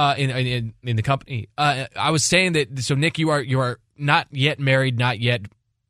uh, 0.00 0.14
in 0.16 0.30
in 0.30 0.74
in 0.82 0.96
the 0.96 1.02
company, 1.02 1.48
uh, 1.58 1.84
I 1.96 2.10
was 2.10 2.24
saying 2.24 2.52
that. 2.54 2.78
So 2.80 2.94
Nick, 2.94 3.18
you 3.18 3.30
are 3.30 3.42
you 3.42 3.60
are 3.60 3.78
not 3.96 4.26
yet 4.30 4.58
married, 4.58 4.98
not 4.98 5.18
yet 5.20 5.42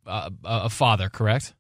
uh, 0.06 0.30
a 0.44 0.68
father, 0.68 1.08
correct? 1.08 1.54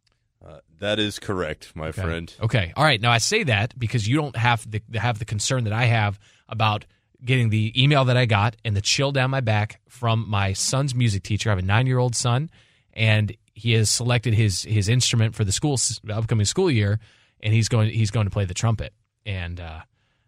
Uh, 0.44 0.58
that 0.78 0.98
is 0.98 1.18
correct, 1.18 1.72
my 1.74 1.88
Okay. 1.88 2.02
friend. 2.02 2.34
Okay. 2.40 2.72
All 2.76 2.84
right. 2.84 3.00
Now 3.00 3.12
I 3.12 3.18
say 3.18 3.44
that 3.44 3.78
because 3.78 4.08
you 4.08 4.16
don't 4.16 4.36
have 4.36 4.68
the 4.70 4.80
have 4.98 5.18
the 5.18 5.24
concern 5.24 5.64
that 5.64 5.72
I 5.72 5.84
have 5.84 6.18
about 6.48 6.86
getting 7.24 7.50
the 7.50 7.72
email 7.80 8.04
that 8.06 8.16
I 8.16 8.24
got 8.26 8.56
and 8.64 8.74
the 8.74 8.80
chill 8.80 9.12
down 9.12 9.30
my 9.30 9.42
back 9.42 9.80
from 9.88 10.24
my 10.28 10.54
son's 10.54 10.94
music 10.94 11.22
teacher. 11.22 11.50
I 11.50 11.52
have 11.52 11.58
a 11.58 11.66
nine 11.66 11.86
year 11.86 11.98
old 11.98 12.16
son, 12.16 12.50
and 12.94 13.36
he 13.54 13.72
has 13.74 13.90
selected 13.90 14.32
his 14.34 14.62
his 14.62 14.88
instrument 14.88 15.34
for 15.34 15.44
the 15.44 15.52
school 15.52 15.78
upcoming 16.08 16.46
school 16.46 16.70
year, 16.70 16.98
and 17.40 17.52
he's 17.52 17.68
going 17.68 17.90
he's 17.90 18.10
going 18.10 18.26
to 18.26 18.30
play 18.32 18.46
the 18.46 18.54
trumpet. 18.54 18.92
And 19.26 19.60
uh, 19.60 19.80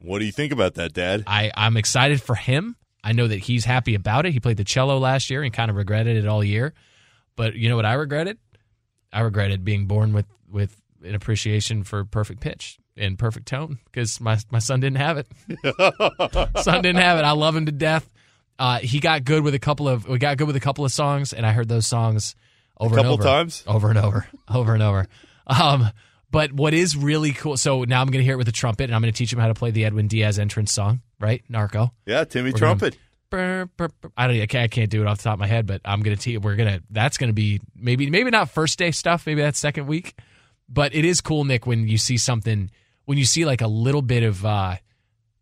What 0.02 0.18
do 0.18 0.24
you 0.24 0.32
think 0.32 0.52
about 0.52 0.74
that, 0.74 0.92
Dad? 0.92 1.24
I 1.26 1.50
I'm 1.56 1.76
excited 1.76 2.20
for 2.20 2.34
him. 2.34 2.76
I 3.04 3.12
know 3.12 3.26
that 3.26 3.38
he's 3.38 3.64
happy 3.64 3.94
about 3.94 4.26
it. 4.26 4.32
He 4.32 4.40
played 4.40 4.56
the 4.56 4.64
cello 4.64 4.98
last 4.98 5.30
year 5.30 5.42
and 5.42 5.52
kind 5.52 5.70
of 5.70 5.76
regretted 5.76 6.16
it 6.16 6.26
all 6.26 6.44
year. 6.44 6.74
But 7.36 7.54
you 7.54 7.68
know 7.68 7.76
what 7.76 7.86
I 7.86 7.94
regretted? 7.94 8.38
I 9.12 9.20
regretted 9.20 9.64
being 9.64 9.86
born 9.86 10.12
with 10.12 10.26
with 10.48 10.76
an 11.04 11.14
appreciation 11.14 11.82
for 11.82 12.04
perfect 12.04 12.40
pitch 12.40 12.78
and 12.96 13.18
perfect 13.18 13.46
tone 13.46 13.78
because 13.86 14.20
my 14.20 14.38
my 14.50 14.58
son 14.58 14.80
didn't 14.80 14.98
have 14.98 15.18
it. 15.18 15.26
son 16.62 16.82
didn't 16.82 17.02
have 17.02 17.18
it. 17.18 17.24
I 17.24 17.32
love 17.32 17.56
him 17.56 17.66
to 17.66 17.72
death. 17.72 18.08
Uh, 18.58 18.78
he 18.78 19.00
got 19.00 19.24
good 19.24 19.42
with 19.42 19.54
a 19.54 19.58
couple 19.58 19.88
of 19.88 20.06
we 20.06 20.18
got 20.18 20.36
good 20.36 20.46
with 20.46 20.56
a 20.56 20.60
couple 20.60 20.84
of 20.84 20.92
songs, 20.92 21.32
and 21.32 21.44
I 21.46 21.52
heard 21.52 21.68
those 21.68 21.86
songs 21.86 22.36
over 22.78 22.96
couple 22.96 23.12
and 23.12 23.20
over, 23.20 23.28
times? 23.28 23.64
over 23.66 23.88
and 23.88 23.98
over, 23.98 24.26
over 24.48 24.74
and 24.74 24.82
over. 24.82 25.06
Um, 25.46 25.90
but 26.32 26.52
what 26.52 26.74
is 26.74 26.96
really 26.96 27.30
cool? 27.32 27.56
So 27.56 27.84
now 27.84 28.00
I'm 28.00 28.08
going 28.08 28.18
to 28.20 28.24
hear 28.24 28.34
it 28.34 28.38
with 28.38 28.46
the 28.46 28.52
trumpet, 28.52 28.84
and 28.84 28.94
I'm 28.94 29.00
going 29.02 29.12
to 29.12 29.16
teach 29.16 29.32
him 29.32 29.38
how 29.38 29.46
to 29.46 29.54
play 29.54 29.70
the 29.70 29.84
Edwin 29.84 30.08
Diaz 30.08 30.38
entrance 30.40 30.72
song, 30.72 31.02
right? 31.20 31.44
Narco. 31.48 31.92
Yeah, 32.06 32.24
Timmy 32.24 32.50
We're 32.50 32.58
gonna- 32.58 32.58
Trumpet. 32.58 32.98
Brr, 33.30 33.66
brr, 33.76 33.88
brr. 34.00 34.10
I 34.16 34.26
don't. 34.26 34.40
I 34.40 34.46
can't, 34.46 34.64
I 34.64 34.68
can't 34.68 34.90
do 34.90 35.00
it 35.00 35.06
off 35.06 35.18
the 35.18 35.22
top 35.24 35.34
of 35.34 35.38
my 35.40 35.46
head, 35.46 35.66
but 35.66 35.80
I'm 35.86 36.02
gonna. 36.02 36.16
Te- 36.16 36.36
we're 36.36 36.56
gonna. 36.56 36.80
That's 36.90 37.16
gonna 37.16 37.32
be 37.32 37.60
maybe 37.74 38.10
maybe 38.10 38.28
not 38.30 38.50
first 38.50 38.78
day 38.78 38.90
stuff. 38.90 39.26
Maybe 39.26 39.40
that's 39.40 39.58
second 39.58 39.86
week. 39.86 40.18
But 40.68 40.94
it 40.94 41.06
is 41.06 41.22
cool, 41.22 41.44
Nick, 41.44 41.66
when 41.66 41.88
you 41.88 41.96
see 41.96 42.18
something. 42.18 42.70
When 43.06 43.16
you 43.16 43.24
see 43.24 43.46
like 43.46 43.62
a 43.62 43.66
little 43.68 44.02
bit 44.02 44.22
of. 44.22 44.44
uh 44.44 44.48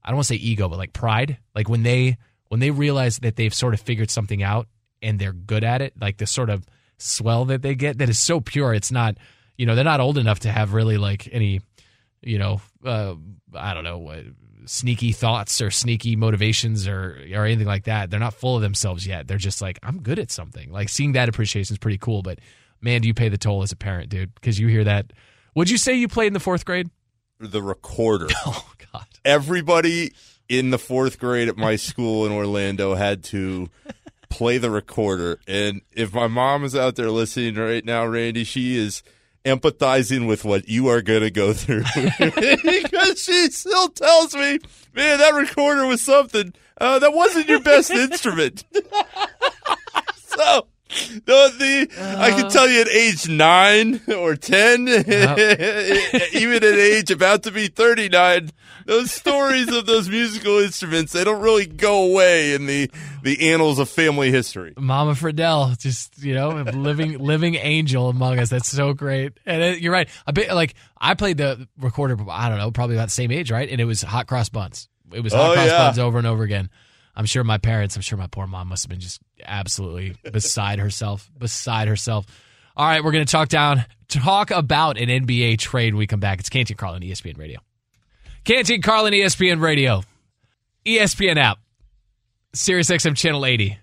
I 0.05 0.09
don't 0.09 0.15
want 0.15 0.29
to 0.29 0.35
say 0.35 0.41
ego, 0.41 0.69
but 0.69 0.79
like 0.79 0.93
pride. 0.93 1.39
Like 1.53 1.69
when 1.69 1.83
they 1.83 2.17
when 2.47 2.61
they 2.61 2.71
realize 2.71 3.19
that 3.19 3.35
they've 3.35 3.53
sort 3.53 3.75
of 3.75 3.81
figured 3.81 4.09
something 4.11 4.41
out 4.41 4.69
and 5.03 5.19
they're 5.19 5.33
good 5.33 5.65
at 5.65 5.83
it. 5.83 5.95
Like 6.01 6.19
the 6.19 6.27
sort 6.27 6.49
of 6.49 6.65
swell 6.99 7.45
that 7.47 7.63
they 7.63 7.75
get 7.75 7.99
that 7.99 8.09
is 8.09 8.21
so 8.21 8.41
pure. 8.41 8.73
It's 8.73 8.93
not. 8.93 9.17
You 9.61 9.67
know, 9.67 9.75
they're 9.75 9.85
not 9.85 10.01
old 10.01 10.17
enough 10.17 10.41
to 10.41 10.51
have 10.51 10.73
really 10.73 10.97
like 10.97 11.29
any. 11.31 11.61
You 12.23 12.39
know, 12.39 12.63
uh, 12.83 13.15
I 13.55 13.75
don't 13.75 13.85
know. 13.85 14.09
Uh, 14.09 14.23
sneaky 14.65 15.13
thoughts 15.13 15.61
or 15.61 15.71
sneaky 15.71 16.17
motivations 16.17 16.89
or 16.89 17.19
or 17.35 17.45
anything 17.45 17.67
like 17.67 17.85
that. 17.85 18.09
They're 18.09 18.19
not 18.19 18.33
full 18.33 18.57
of 18.57 18.63
themselves 18.63 19.07
yet. 19.07 19.29
They're 19.29 19.37
just 19.37 19.61
like, 19.61 19.79
I'm 19.83 20.01
good 20.01 20.19
at 20.19 20.31
something. 20.31 20.73
Like 20.73 20.89
seeing 20.89 21.13
that 21.13 21.29
appreciation 21.29 21.75
is 21.75 21.79
pretty 21.79 21.99
cool. 21.99 22.23
But 22.23 22.39
man, 22.81 23.03
do 23.03 23.09
you 23.09 23.13
pay 23.13 23.29
the 23.29 23.37
toll 23.37 23.63
as 23.63 23.71
a 23.71 23.77
parent, 23.77 24.09
dude? 24.09 24.35
Because 24.35 24.59
you 24.59 24.67
hear 24.67 24.85
that. 24.85 25.13
Would 25.55 25.69
you 25.69 25.77
say 25.77 25.93
you 25.93 26.09
played 26.09 26.29
in 26.29 26.33
the 26.33 26.41
fourth 26.41 26.65
grade? 26.65 26.89
The 27.39 27.63
recorder. 27.63 28.29
Oh 28.47 28.67
God. 28.95 29.05
Everybody 29.27 30.15
in 30.49 30.71
the 30.71 30.79
fourth 30.79 31.19
grade 31.19 31.49
at 31.49 31.59
my 31.59 31.77
school 31.77 32.25
in 32.25 32.33
Orlando 32.33 32.95
had 32.95 33.23
to 33.25 33.69
play 34.31 34.57
the 34.57 34.71
recorder. 34.71 35.39
And 35.47 35.83
if 35.93 36.15
my 36.15 36.29
mom 36.29 36.65
is 36.65 36.75
out 36.75 36.97
there 36.97 37.11
listening 37.11 37.57
right 37.57 37.85
now, 37.85 38.07
Randy, 38.07 38.45
she 38.45 38.79
is 38.79 39.03
empathizing 39.45 40.27
with 40.27 40.45
what 40.45 40.69
you 40.69 40.89
are 40.89 41.03
going 41.03 41.23
to 41.23 41.31
go 41.31 41.53
through 41.53 41.85
because 41.97 43.23
she 43.23 43.51
still 43.51 43.89
tells 43.89 44.35
me, 44.35 44.59
man, 44.95 45.19
that 45.19 45.35
recorder 45.35 45.87
was 45.87 46.03
something. 46.03 46.53
Uh, 46.79 46.99
that 46.99 47.13
wasn't 47.13 47.47
your 47.47 47.61
best 47.61 47.91
instrument. 47.91 48.65
so. 50.17 50.67
The, 51.11 51.21
the 51.25 51.89
I 52.19 52.31
can 52.33 52.47
uh. 52.47 52.51
tell 52.51 52.69
you 52.69 52.81
at 52.81 52.89
age 52.89 53.29
nine 53.29 54.01
or 54.09 54.35
ten, 54.37 54.89
even 54.89 56.57
at 56.57 56.65
age 56.65 57.11
about 57.11 57.45
to 57.45 57.51
be 57.53 57.69
thirty 57.69 58.09
nine, 58.09 58.51
those 58.87 59.13
stories 59.13 59.69
of 59.73 59.87
those 59.87 60.09
musical 60.09 60.59
instruments 60.59 61.13
they 61.13 61.23
don't 61.25 61.41
really 61.43 61.67
go 61.67 62.05
away 62.11 62.55
in 62.55 62.67
the 62.67 62.91
the 63.23 63.53
annals 63.53 63.79
of 63.79 63.89
family 63.89 64.31
history. 64.31 64.73
Mama 64.77 65.13
Friedell, 65.13 65.79
just 65.79 66.23
you 66.23 66.35
know, 66.35 66.51
a 66.59 66.65
living 66.73 67.19
living 67.25 67.55
angel 67.55 68.09
among 68.09 68.39
us. 68.39 68.49
That's 68.51 68.69
so 68.69 68.93
great. 68.93 69.33
And 69.47 69.63
it, 69.63 69.81
you're 69.81 69.93
right. 69.93 70.09
A 70.27 70.33
bit 70.33 70.53
like 70.53 70.75
I 70.99 71.15
played 71.15 71.37
the 71.37 71.69
recorder. 71.79 72.17
I 72.29 72.49
don't 72.49 72.59
know, 72.59 72.71
probably 72.71 72.97
about 72.97 73.07
the 73.07 73.13
same 73.13 73.31
age, 73.31 73.51
right? 73.53 73.69
And 73.69 73.81
it 73.81 73.85
was 73.85 74.03
hot 74.03 74.27
cross 74.27 74.49
buns. 74.49 74.89
It 75.13 75.21
was 75.21 75.33
hot 75.33 75.51
Oh, 75.51 75.55
cross 75.55 75.67
yeah. 75.69 75.79
buns 75.79 75.99
over 75.99 76.19
and 76.19 76.27
over 76.27 76.43
again. 76.43 76.71
I'm 77.21 77.27
sure 77.27 77.45
my 77.45 77.59
parents. 77.59 77.97
I'm 77.97 78.01
sure 78.01 78.17
my 78.17 78.29
poor 78.29 78.47
mom 78.47 78.69
must 78.69 78.85
have 78.85 78.89
been 78.89 78.99
just 78.99 79.21
absolutely 79.45 80.17
beside 80.33 80.79
herself. 80.79 81.31
Beside 81.37 81.87
herself. 81.87 82.25
All 82.75 82.87
right, 82.87 83.05
we're 83.05 83.13
gonna 83.13 83.27
talk 83.27 83.51
down, 83.51 83.85
talk 84.09 84.51
about 84.51 84.97
an 84.97 85.11
NBA 85.11 85.59
trade. 85.59 85.93
When 85.93 85.99
we 85.99 86.07
come 86.07 86.21
back. 86.21 86.41
It's 86.41 86.49
Canty 86.49 86.73
and 86.73 86.79
Carlin, 86.79 87.03
ESPN 87.03 87.37
Radio. 87.37 87.61
Canty 88.45 88.77
and 88.77 88.83
Carlin, 88.83 89.13
ESPN 89.13 89.61
Radio, 89.61 90.03
ESPN 90.87 91.37
app. 91.37 91.59
Sirius 92.55 92.89
XM 92.89 93.15
Channel 93.15 93.45
80. 93.45 93.79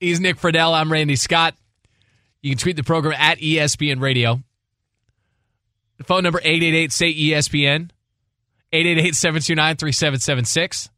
He's 0.00 0.20
Nick 0.20 0.38
Friedell. 0.38 0.72
I'm 0.72 0.90
Randy 0.90 1.16
Scott. 1.16 1.54
You 2.40 2.52
can 2.52 2.58
tweet 2.58 2.76
the 2.76 2.82
program 2.82 3.14
at 3.18 3.40
ESPN 3.40 4.00
Radio. 4.00 4.40
Phone 6.06 6.22
number 6.22 6.40
888 6.42 6.92
say 6.92 7.12
ESPN. 7.12 7.90
888 8.72 9.14
729 9.14 9.76
3776. 9.76 10.88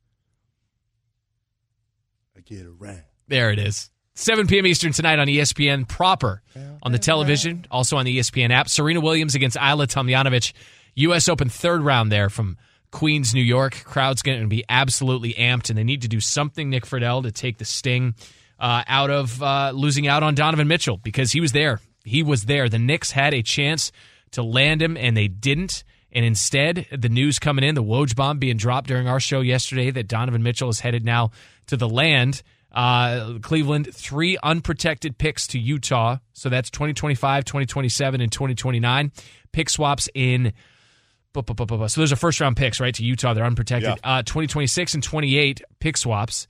Get 2.47 2.67
around. 2.67 3.03
There 3.29 3.51
it 3.51 3.59
is. 3.59 3.91
7 4.15 4.47
p.m. 4.47 4.67
Eastern 4.67 4.93
tonight 4.93 5.19
on 5.19 5.27
ESPN 5.27 5.87
proper 5.87 6.43
on 6.83 6.93
the 6.93 6.99
television, 6.99 7.67
also 7.71 7.99
on 7.99 8.07
the 8.07 8.19
ESPN 8.19 8.51
app. 8.51 8.69
Serena 8.69 9.01
Williams 9.01 9.35
against 9.35 9.57
Ajla 9.59 9.87
Tomljanovic. 9.87 10.53
U.S. 10.95 11.29
Open 11.29 11.51
third 11.51 11.83
round 11.83 12.11
there 12.11 12.31
from 12.31 12.57
Queens, 12.91 13.35
New 13.35 13.43
York. 13.43 13.75
Crowd's 13.85 14.23
going 14.23 14.41
to 14.41 14.47
be 14.47 14.65
absolutely 14.71 15.35
amped, 15.35 15.69
and 15.69 15.77
they 15.77 15.85
need 15.85 16.03
to 16.03 16.09
do 16.09 16.21
something, 16.21 16.71
Nick 16.71 16.87
Friedell, 16.87 17.25
to 17.25 17.31
take 17.31 17.59
the 17.59 17.67
sting 17.67 18.15
uh, 18.59 18.85
out 18.87 19.11
of 19.11 19.43
uh, 19.43 19.73
losing 19.75 20.07
out 20.07 20.23
on 20.23 20.35
Donovan 20.35 20.69
Mitchell 20.69 20.97
because 20.97 21.33
he 21.33 21.41
was 21.41 21.53
there. 21.53 21.81
He 22.05 22.23
was 22.23 22.45
there. 22.47 22.71
The 22.71 22.79
Knicks 22.79 23.11
had 23.11 23.35
a 23.35 23.43
chance 23.43 23.93
to 24.31 24.43
land 24.43 24.81
him, 24.81 24.97
and 24.97 25.15
they 25.15 25.29
didn't. 25.29 25.85
And 26.17 26.25
instead, 26.25 26.87
the 26.91 27.11
news 27.11 27.39
coming 27.39 27.63
in, 27.63 27.75
the 27.75 27.83
Woj 27.83 28.17
bomb 28.17 28.39
being 28.39 28.57
dropped 28.57 28.89
during 28.89 29.07
our 29.07 29.21
show 29.21 29.43
yesterday 29.43 29.91
that 29.91 30.09
Donovan 30.09 30.43
Mitchell 30.43 30.71
is 30.71 30.81
headed 30.81 31.05
now 31.05 31.31
to 31.67 31.77
the 31.77 31.87
land. 31.87 32.43
Uh, 32.73 33.39
Cleveland, 33.43 33.91
three 33.93 34.39
unprotected 34.43 35.19
picks 35.19 35.47
to 35.49 35.59
Utah. 35.59 36.17
So 36.33 36.49
that's 36.49 36.71
2025, 36.71 37.45
2027, 37.45 38.21
and 38.23 38.33
2029. 38.33 39.13
Pick 39.53 39.69
swaps 39.69 40.09
in. 40.15 40.55
So 41.89 42.01
those 42.01 42.13
are 42.13 42.17
first 42.17 42.41
round 42.41 42.57
picks, 42.57 42.81
right, 42.81 42.95
to 42.95 43.05
Utah. 43.05 43.35
They're 43.35 43.45
unprotected. 43.45 43.91
Uh, 44.03 44.23
2026 44.23 44.95
and 44.95 45.03
28 45.03 45.61
pick 45.81 45.99
swaps, 45.99 46.49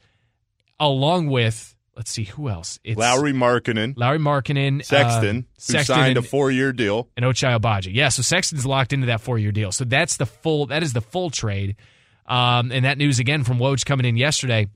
along 0.79 1.27
with, 1.27 1.76
let's 1.97 2.11
see, 2.11 2.25
who 2.25 2.49
else? 2.49 2.79
It's 2.85 2.99
Lauri 2.99 3.33
Markkanen, 3.33 3.95
Lauri 3.97 4.19
Markkanen. 4.19 4.85
Sexton, 4.85 5.39
uh, 5.39 5.41
who 5.41 5.45
Sexton 5.59 5.97
signed 5.97 6.19
a 6.19 6.23
four 6.23 6.51
year 6.51 6.73
deal. 6.73 7.09
and 7.17 7.25
Ochai 7.25 7.59
Agbaji. 7.59 7.95
Yeah, 7.95 8.11
so 8.11 8.23
Sexton's 8.23 8.67
locked 8.67 8.93
into 8.93 9.07
that 9.07 9.21
four 9.21 9.39
year 9.39 9.53
deal. 9.53 9.73
So 9.73 9.85
that's 9.85 10.17
the 10.17 10.27
full 10.27 10.67
that 10.67 10.83
is 10.83 10.93
the 10.93 11.01
full 11.01 11.31
trade. 11.31 11.77
Um, 12.27 12.73
and 12.73 12.85
that 12.85 12.99
news 12.99 13.19
again 13.19 13.45
from 13.45 13.59
Woj 13.59 13.85
coming 13.87 14.05
in 14.05 14.17
yesterday. 14.17 14.69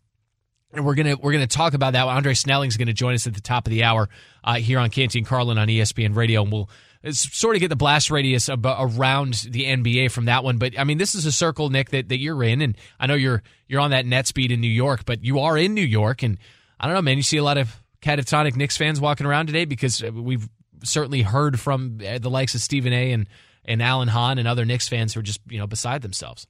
And 0.72 0.84
we're 0.86 0.94
gonna 0.94 1.16
we're 1.16 1.32
gonna 1.32 1.46
talk 1.48 1.74
about 1.74 1.94
that. 1.94 2.06
Andre 2.06 2.32
Snelling's 2.34 2.76
gonna 2.76 2.92
join 2.92 3.14
us 3.14 3.26
at 3.26 3.34
the 3.34 3.40
top 3.40 3.66
of 3.66 3.70
the 3.72 3.82
hour 3.82 4.08
uh, 4.44 4.54
here 4.54 4.78
on 4.78 4.88
Canty 4.90 5.18
and 5.18 5.26
Carlin 5.26 5.58
on 5.58 5.66
ESPN 5.66 6.14
Radio, 6.14 6.42
and 6.42 6.52
we'll 6.52 6.70
sort 7.10 7.56
of 7.56 7.60
get 7.60 7.68
the 7.68 7.76
blast 7.76 8.10
radius 8.10 8.48
ab- 8.48 8.64
around 8.66 9.34
the 9.48 9.64
NBA 9.64 10.12
from 10.12 10.26
that 10.26 10.44
one. 10.44 10.58
But 10.58 10.78
I 10.78 10.84
mean, 10.84 10.98
this 10.98 11.16
is 11.16 11.26
a 11.26 11.32
circle, 11.32 11.70
Nick, 11.70 11.90
that, 11.90 12.08
that 12.10 12.18
you're 12.18 12.44
in, 12.44 12.60
and 12.62 12.76
I 13.00 13.06
know 13.06 13.14
you're 13.14 13.42
you're 13.66 13.80
on 13.80 13.90
that 13.90 14.06
Nets 14.06 14.30
beat 14.30 14.52
in 14.52 14.60
New 14.60 14.68
York, 14.68 15.04
but 15.04 15.24
you 15.24 15.40
are 15.40 15.58
in 15.58 15.74
New 15.74 15.84
York, 15.84 16.22
and 16.22 16.38
I 16.80 16.86
don't 16.86 16.94
know, 16.94 17.02
man. 17.02 17.18
You 17.18 17.22
see 17.22 17.36
a 17.36 17.44
lot 17.44 17.58
of 17.58 17.82
catatonic 18.00 18.56
Knicks 18.56 18.76
fans 18.78 19.00
walking 19.00 19.26
around 19.26 19.46
today 19.46 19.66
because 19.66 20.02
uh, 20.02 20.10
we've 20.12 20.48
certainly 20.82 21.20
heard 21.22 21.60
from 21.60 21.98
uh, 22.06 22.18
the 22.18 22.30
likes 22.30 22.54
of 22.54 22.62
Stephen 22.62 22.92
A. 22.92 23.12
and 23.12 23.28
and 23.66 23.82
Alan 23.82 24.08
Hahn 24.08 24.38
and 24.38 24.48
other 24.48 24.64
Knicks 24.64 24.88
fans 24.88 25.12
who 25.12 25.20
are 25.20 25.22
just 25.22 25.40
you 25.48 25.58
know 25.58 25.66
beside 25.66 26.00
themselves. 26.00 26.46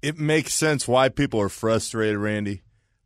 It 0.00 0.18
makes 0.18 0.54
sense 0.54 0.88
why 0.88 1.10
people 1.10 1.40
are 1.40 1.50
frustrated, 1.50 2.16
Randy. 2.16 2.62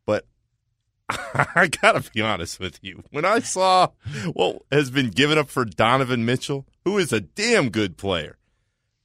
But 0.06 0.26
I 1.08 1.68
gotta 1.82 2.08
be 2.12 2.20
honest 2.20 2.60
with 2.60 2.78
you. 2.82 3.02
When 3.10 3.24
I 3.24 3.40
saw 3.40 3.88
what 4.32 4.62
has 4.70 4.90
been 4.90 5.10
given 5.10 5.38
up 5.38 5.48
for 5.48 5.64
Donovan 5.64 6.24
Mitchell, 6.24 6.66
who 6.84 6.98
is 6.98 7.12
a 7.12 7.20
damn 7.20 7.70
good 7.70 7.96
player, 7.96 8.38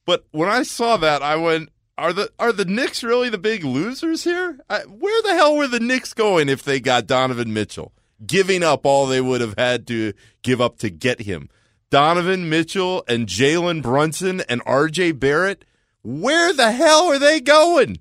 but 0.04 0.24
when 0.30 0.48
I 0.48 0.62
saw 0.62 0.96
that, 0.98 1.20
I 1.20 1.34
went, 1.34 1.70
"Are 1.98 2.12
the 2.12 2.30
are 2.38 2.52
the 2.52 2.64
Knicks 2.64 3.02
really 3.02 3.28
the 3.28 3.38
big 3.38 3.64
losers 3.64 4.24
here? 4.24 4.58
I, 4.68 4.80
where 4.80 5.22
the 5.22 5.34
hell 5.34 5.56
were 5.56 5.68
the 5.68 5.80
Knicks 5.80 6.12
going 6.12 6.48
if 6.48 6.62
they 6.62 6.80
got 6.80 7.06
Donovan 7.06 7.52
Mitchell, 7.52 7.92
giving 8.24 8.62
up 8.62 8.84
all 8.84 9.06
they 9.06 9.20
would 9.20 9.40
have 9.40 9.54
had 9.56 9.86
to 9.88 10.12
give 10.42 10.60
up 10.60 10.78
to 10.78 10.90
get 10.90 11.22
him? 11.22 11.48
Donovan 11.90 12.48
Mitchell 12.48 13.04
and 13.08 13.26
Jalen 13.26 13.82
Brunson 13.82 14.42
and 14.48 14.60
R.J. 14.66 15.12
Barrett. 15.12 15.64
Where 16.02 16.52
the 16.52 16.72
hell 16.72 17.06
are 17.06 17.18
they 17.18 17.40
going? 17.40 18.00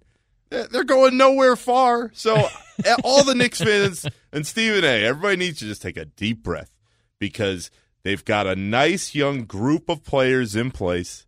They're 0.50 0.84
going 0.84 1.18
nowhere 1.18 1.56
far. 1.56 2.12
So 2.14 2.36
all 3.04 3.24
the 3.24 3.36
Knicks 3.36 3.62
fans 3.62 4.06
and 4.32 4.46
Stephen 4.46 4.84
A. 4.84 5.06
Everybody 5.06 5.38
needs 5.38 5.60
to 5.60 5.66
just 5.66 5.82
take 5.82 5.98
a 5.98 6.06
deep 6.06 6.44
breath 6.44 6.72
because 7.20 7.72
they've 8.04 8.24
got 8.24 8.48
a 8.48 8.56
nice 8.56 9.16
young 9.16 9.46
group 9.46 9.90
of 9.90 10.04
players 10.04 10.56
in 10.56 10.72
place. 10.72 11.25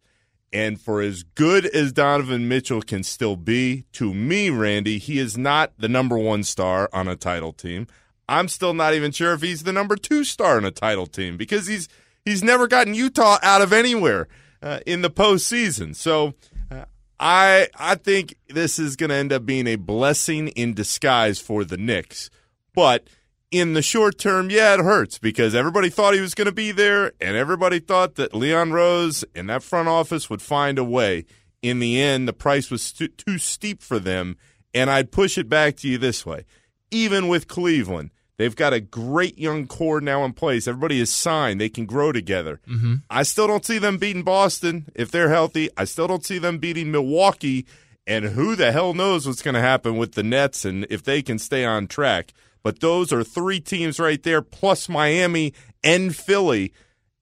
And 0.54 0.80
for 0.80 1.02
as 1.02 1.24
good 1.24 1.66
as 1.66 1.92
Donovan 1.92 2.48
Mitchell 2.48 2.82
can 2.82 3.04
still 3.04 3.36
be, 3.36 3.84
to 3.94 4.14
me, 4.14 4.50
Randy, 4.50 4.98
he 4.98 5.20
is 5.20 5.38
not 5.38 5.74
the 5.78 5.90
number 5.90 6.18
one 6.18 6.44
star 6.44 6.90
on 6.94 7.08
a 7.08 7.16
title 7.16 7.52
team. 7.52 7.88
I'm 8.30 8.48
still 8.48 8.74
not 8.74 8.94
even 8.94 9.12
sure 9.12 9.34
if 9.34 9.42
he's 9.42 9.64
the 9.64 9.74
number 9.74 9.96
two 9.96 10.24
star 10.24 10.58
on 10.58 10.66
a 10.66 10.72
title 10.72 11.08
team 11.08 11.38
because 11.38 11.68
he's 11.68 11.88
he's 12.26 12.44
never 12.44 12.68
gotten 12.68 12.94
Utah 12.94 13.38
out 13.42 13.62
of 13.62 13.72
anywhere 13.72 14.28
uh, 14.62 14.80
in 14.86 15.02
the 15.02 15.10
postseason. 15.10 15.96
So 15.96 16.34
uh, 16.70 16.86
I 17.20 17.68
I 17.76 17.96
think 17.96 18.36
this 18.50 18.80
is 18.80 18.96
going 18.96 19.10
to 19.10 19.16
end 19.16 19.32
up 19.32 19.46
being 19.46 19.68
a 19.68 19.76
blessing 19.76 20.50
in 20.50 20.74
disguise 20.74 21.40
for 21.40 21.64
the 21.64 21.78
Knicks. 21.78 22.30
But 22.74 23.08
in 23.52 23.74
the 23.74 23.82
short 23.82 24.18
term, 24.18 24.50
yeah, 24.50 24.74
it 24.74 24.82
hurts 24.82 25.18
because 25.18 25.56
everybody 25.56 25.90
thought 25.90 26.14
he 26.14 26.22
was 26.22 26.34
going 26.34 26.48
to 26.48 26.52
be 26.52 26.72
there, 26.72 27.14
and 27.22 27.38
everybody 27.38 27.80
thought 27.80 28.16
that 28.16 28.36
Leon 28.36 28.74
Rose 28.74 29.24
and 29.36 29.50
that 29.50 29.64
front 29.64 29.88
office 29.88 30.30
would 30.30 30.42
find 30.42 30.78
a 30.78 30.84
way. 30.84 31.26
In 31.62 31.80
the 31.80 32.00
end, 32.00 32.28
the 32.28 32.34
price 32.34 32.70
was 32.70 32.82
stu- 32.82 33.08
too 33.08 33.38
steep 33.38 33.82
for 33.82 34.00
them, 34.00 34.38
and 34.74 34.90
I'd 34.90 35.12
push 35.12 35.38
it 35.38 35.50
back 35.50 35.78
to 35.78 35.88
you 35.88 35.98
this 35.98 36.26
way: 36.26 36.46
even 36.92 37.28
with 37.28 37.48
Cleveland, 37.48 38.12
they've 38.38 38.56
got 38.56 38.74
a 38.74 38.80
great 38.80 39.40
young 39.40 39.66
core 39.66 40.02
now 40.02 40.24
in 40.24 40.34
place. 40.34 40.68
Everybody 40.68 41.00
is 41.00 41.14
signed; 41.14 41.60
they 41.60 41.70
can 41.70 41.86
grow 41.86 42.12
together. 42.12 42.60
Mm-hmm. 42.68 42.96
I 43.10 43.24
still 43.24 43.48
don't 43.48 43.66
see 43.66 43.80
them 43.80 43.98
beating 43.98 44.24
Boston 44.24 44.88
if 44.94 45.10
they're 45.10 45.30
healthy. 45.30 45.70
I 45.78 45.86
still 45.86 46.08
don't 46.08 46.26
see 46.26 46.38
them 46.38 46.58
beating 46.58 46.92
Milwaukee. 46.92 47.66
And 48.10 48.24
who 48.24 48.56
the 48.56 48.72
hell 48.72 48.94
knows 48.94 49.28
what's 49.28 49.42
going 49.42 49.56
to 49.56 49.60
happen 49.60 49.98
with 49.98 50.14
the 50.14 50.24
Nets 50.24 50.64
and 50.64 50.88
if 50.90 51.04
they 51.04 51.22
can 51.22 51.38
stay 51.38 51.66
on 51.66 51.88
track. 51.88 52.32
But 52.64 52.80
those 52.80 53.12
are 53.14 53.24
three 53.24 53.60
teams 53.60 54.00
right 54.00 54.22
there, 54.22 54.42
plus 54.42 54.90
Miami 54.90 55.54
and 55.84 56.16
Philly. 56.16 56.74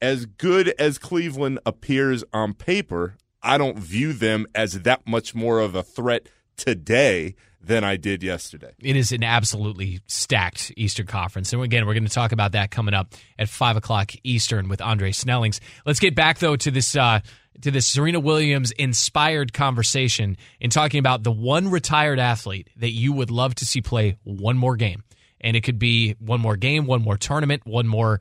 As 0.02 0.26
good 0.26 0.70
as 0.78 0.98
Cleveland 0.98 1.60
appears 1.66 2.24
on 2.34 2.54
paper, 2.54 3.16
I 3.42 3.58
don't 3.58 3.80
view 3.80 4.14
them 4.14 4.46
as 4.54 4.82
that 4.82 5.08
much 5.08 5.34
more 5.34 5.60
of 5.60 5.74
a 5.74 5.84
threat 5.84 6.28
today 6.58 7.36
than 7.62 7.84
I 7.84 7.98
did 7.98 8.22
yesterday. 8.22 8.74
It 8.80 8.96
is 8.96 9.12
an 9.12 9.24
absolutely 9.24 10.02
stacked 10.08 10.72
Eastern 10.78 11.08
Conference. 11.08 11.52
And 11.52 11.64
again, 11.64 11.86
we're 11.86 11.94
going 11.94 12.06
to 12.06 12.14
talk 12.14 12.32
about 12.32 12.52
that 12.52 12.72
coming 12.72 12.94
up 12.94 13.14
at 13.40 13.50
5 13.50 13.78
o'clock 13.78 14.12
Eastern 14.24 14.70
with 14.70 14.82
Andre 14.82 15.12
Snellings. 15.12 15.60
Let's 15.86 16.00
get 16.00 16.16
back, 16.16 16.40
though, 16.40 16.56
to 16.56 16.72
this. 16.72 16.96
Uh, 16.96 17.22
to 17.62 17.72
this 17.72 17.88
Serena 17.88 18.20
Williams 18.20 18.72
inspired 18.72 19.54
conversation 19.54 20.36
in 20.60 20.70
talking 20.70 21.00
about 21.00 21.24
the 21.24 21.32
one 21.32 21.70
retired 21.70 22.20
athlete 22.20 22.70
that 22.76 22.92
you 22.92 23.14
would 23.14 23.32
love 23.32 23.56
to 23.56 23.66
see 23.66 23.80
play 23.80 24.18
one 24.24 24.58
more 24.58 24.76
game. 24.76 25.04
And 25.46 25.56
it 25.56 25.62
could 25.62 25.80
be 25.80 26.16
one 26.20 26.41
more 26.41 26.58
game, 26.58 26.86
one 26.88 27.02
more 27.04 27.16
tournament, 27.18 27.66
one 27.66 27.88
more 27.88 28.20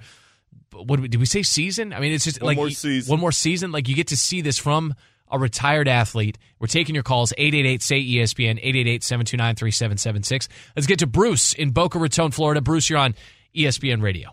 what 0.72 1.00
did 1.00 1.16
we 1.16 1.26
say 1.26 1.42
season? 1.42 1.92
I 1.92 2.00
mean, 2.00 2.12
it's 2.12 2.24
just 2.24 2.40
One 2.42 2.48
like 2.48 2.56
more 2.56 2.70
season. 2.70 3.10
one 3.10 3.20
more 3.20 3.32
season. 3.32 3.72
Like 3.72 3.88
you 3.88 3.94
get 3.94 4.08
to 4.08 4.16
see 4.16 4.40
this 4.40 4.58
from 4.58 4.94
a 5.30 5.38
retired 5.38 5.88
athlete. 5.88 6.36
We're 6.58 6.66
taking 6.66 6.94
your 6.94 7.04
calls 7.04 7.32
888 7.38 7.82
say 7.82 8.02
ESPN 8.02 8.58
888 8.58 9.02
729 9.02 9.54
3776. 9.56 10.48
Let's 10.76 10.86
get 10.86 10.98
to 11.00 11.06
Bruce 11.06 11.52
in 11.54 11.70
Boca 11.70 11.98
Raton, 11.98 12.30
Florida. 12.30 12.60
Bruce, 12.60 12.90
you're 12.90 12.98
on 12.98 13.14
ESPN 13.56 14.02
Radio. 14.02 14.30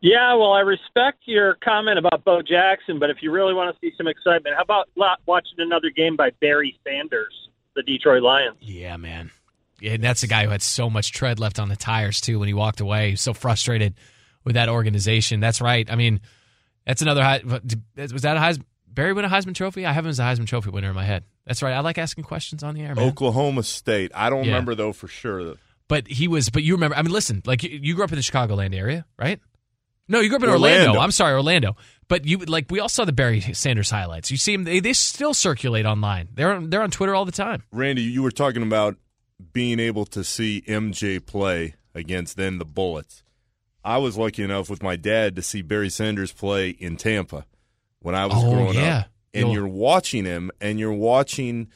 Yeah, 0.00 0.34
well, 0.34 0.52
I 0.52 0.60
respect 0.60 1.18
your 1.26 1.54
comment 1.62 1.98
about 1.98 2.24
Bo 2.24 2.42
Jackson, 2.42 2.98
but 2.98 3.10
if 3.10 3.18
you 3.20 3.30
really 3.30 3.54
want 3.54 3.72
to 3.74 3.78
see 3.80 3.94
some 3.96 4.08
excitement, 4.08 4.56
how 4.56 4.62
about 4.62 4.88
watching 5.26 5.54
another 5.58 5.90
game 5.90 6.16
by 6.16 6.30
Barry 6.40 6.76
Sanders, 6.84 7.32
the 7.76 7.84
Detroit 7.84 8.22
Lions? 8.22 8.56
Yeah, 8.60 8.96
man. 8.96 9.30
And 9.84 10.02
that's 10.02 10.22
a 10.22 10.26
guy 10.26 10.44
who 10.44 10.50
had 10.50 10.62
so 10.62 10.88
much 10.90 11.12
tread 11.12 11.38
left 11.38 11.58
on 11.58 11.68
the 11.68 11.76
tires 11.76 12.20
too 12.20 12.38
when 12.38 12.48
he 12.48 12.54
walked 12.54 12.80
away. 12.80 13.06
He 13.06 13.10
was 13.12 13.20
so 13.20 13.34
frustrated 13.34 13.94
with 14.44 14.54
that 14.54 14.68
organization. 14.68 15.40
That's 15.40 15.60
right. 15.60 15.90
I 15.90 15.96
mean, 15.96 16.20
that's 16.86 17.02
another. 17.02 17.20
Was 17.44 18.22
that 18.22 18.36
a 18.36 18.40
Heisman? 18.40 18.64
Barry 18.88 19.12
win 19.14 19.24
a 19.24 19.28
Heisman 19.28 19.54
Trophy? 19.54 19.86
I 19.86 19.92
have 19.92 20.04
him 20.04 20.10
as 20.10 20.18
a 20.18 20.22
Heisman 20.22 20.46
Trophy 20.46 20.70
winner 20.70 20.90
in 20.90 20.94
my 20.94 21.04
head. 21.04 21.24
That's 21.46 21.62
right. 21.62 21.72
I 21.72 21.80
like 21.80 21.96
asking 21.98 22.24
questions 22.24 22.62
on 22.62 22.74
the 22.74 22.82
air, 22.82 22.94
man. 22.94 23.08
Oklahoma 23.08 23.62
State. 23.62 24.12
I 24.14 24.28
don't 24.30 24.44
Yeah. 24.44 24.50
remember 24.52 24.74
though 24.74 24.92
for 24.92 25.08
sure. 25.08 25.54
But 25.88 26.06
he 26.08 26.28
was. 26.28 26.50
But 26.50 26.62
you 26.62 26.74
remember? 26.74 26.96
I 26.96 27.02
mean, 27.02 27.12
listen. 27.12 27.42
Like 27.46 27.62
you, 27.62 27.70
you 27.82 27.94
grew 27.94 28.04
up 28.04 28.10
in 28.12 28.16
the 28.16 28.22
Chicagoland 28.22 28.74
area, 28.76 29.04
right? 29.18 29.40
No, 30.08 30.20
you 30.20 30.28
grew 30.28 30.36
up 30.36 30.42
in 30.42 30.50
Orlando. 30.50 30.80
Orlando. 30.88 31.00
I'm 31.00 31.10
sorry, 31.10 31.32
Orlando. 31.34 31.76
But 32.08 32.26
you 32.26 32.38
like 32.38 32.66
we 32.70 32.80
all 32.80 32.88
saw 32.88 33.04
the 33.06 33.12
Barry 33.12 33.40
Sanders 33.40 33.88
highlights. 33.88 34.30
You 34.30 34.36
see 34.36 34.54
them. 34.54 34.64
They, 34.64 34.80
they 34.80 34.92
still 34.92 35.32
circulate 35.32 35.86
online. 35.86 36.28
They're 36.34 36.52
on, 36.52 36.68
they're 36.70 36.82
on 36.82 36.90
Twitter 36.90 37.14
all 37.14 37.24
the 37.24 37.32
time. 37.32 37.62
Randy, 37.72 38.02
you 38.02 38.22
were 38.22 38.30
talking 38.30 38.62
about 38.62 38.96
being 39.52 39.78
able 39.80 40.04
to 40.06 40.22
see 40.24 40.62
MJ 40.66 41.24
play 41.24 41.74
against 41.94 42.36
then 42.36 42.58
the 42.58 42.64
Bullets. 42.64 43.22
I 43.84 43.98
was 43.98 44.16
lucky 44.16 44.42
enough 44.42 44.70
with 44.70 44.82
my 44.82 44.96
dad 44.96 45.34
to 45.36 45.42
see 45.42 45.60
Barry 45.62 45.90
Sanders 45.90 46.32
play 46.32 46.70
in 46.70 46.96
Tampa 46.96 47.46
when 48.00 48.14
I 48.14 48.26
was 48.26 48.36
Oh, 48.38 48.50
growing 48.52 48.74
yeah. 48.74 48.98
up. 48.98 49.06
And 49.34 49.46
You'll- 49.46 49.52
you're 49.54 49.68
watching 49.68 50.24
him, 50.24 50.50
and 50.60 50.78
you're 50.78 50.92
watching 50.92 51.68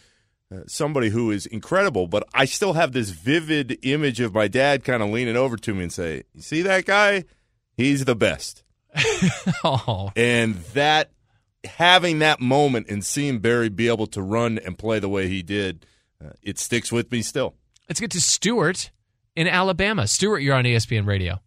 uh, 0.54 0.60
somebody 0.68 1.08
who 1.08 1.30
is 1.32 1.46
incredible. 1.46 2.06
But 2.06 2.22
I 2.32 2.44
still 2.44 2.74
have 2.74 2.92
this 2.92 3.10
vivid 3.10 3.78
image 3.82 4.20
of 4.20 4.32
my 4.34 4.46
dad 4.46 4.84
kind 4.84 5.02
of 5.02 5.10
leaning 5.10 5.36
over 5.36 5.56
to 5.56 5.74
me 5.74 5.82
and 5.84 5.92
say, 5.92 6.22
"You 6.34 6.42
see 6.42 6.62
that 6.62 6.84
guy? 6.84 7.24
He's 7.76 8.04
the 8.04 8.14
best." 8.14 8.62
Oh, 9.64 10.12
And 10.14 10.56
that 10.74 11.10
having 11.64 12.20
that 12.20 12.40
moment 12.40 12.88
and 12.88 13.04
seeing 13.04 13.38
Barry 13.40 13.68
be 13.68 13.88
able 13.88 14.06
to 14.08 14.22
run 14.22 14.58
and 14.58 14.78
play 14.78 14.98
the 15.00 15.08
way 15.08 15.26
he 15.28 15.42
did, 15.42 15.84
uh, 16.24 16.30
it 16.42 16.58
sticks 16.58 16.90
with 16.92 17.10
me 17.12 17.22
still. 17.22 17.54
let's 17.88 18.00
get 18.00 18.10
to 18.12 18.20
Stewart 18.20 18.90
in 19.34 19.46
Alabama. 19.46 20.06
Stewart, 20.06 20.42
you're 20.42 20.54
on 20.54 20.64
ESPN 20.64 21.06
Radio. 21.06 21.40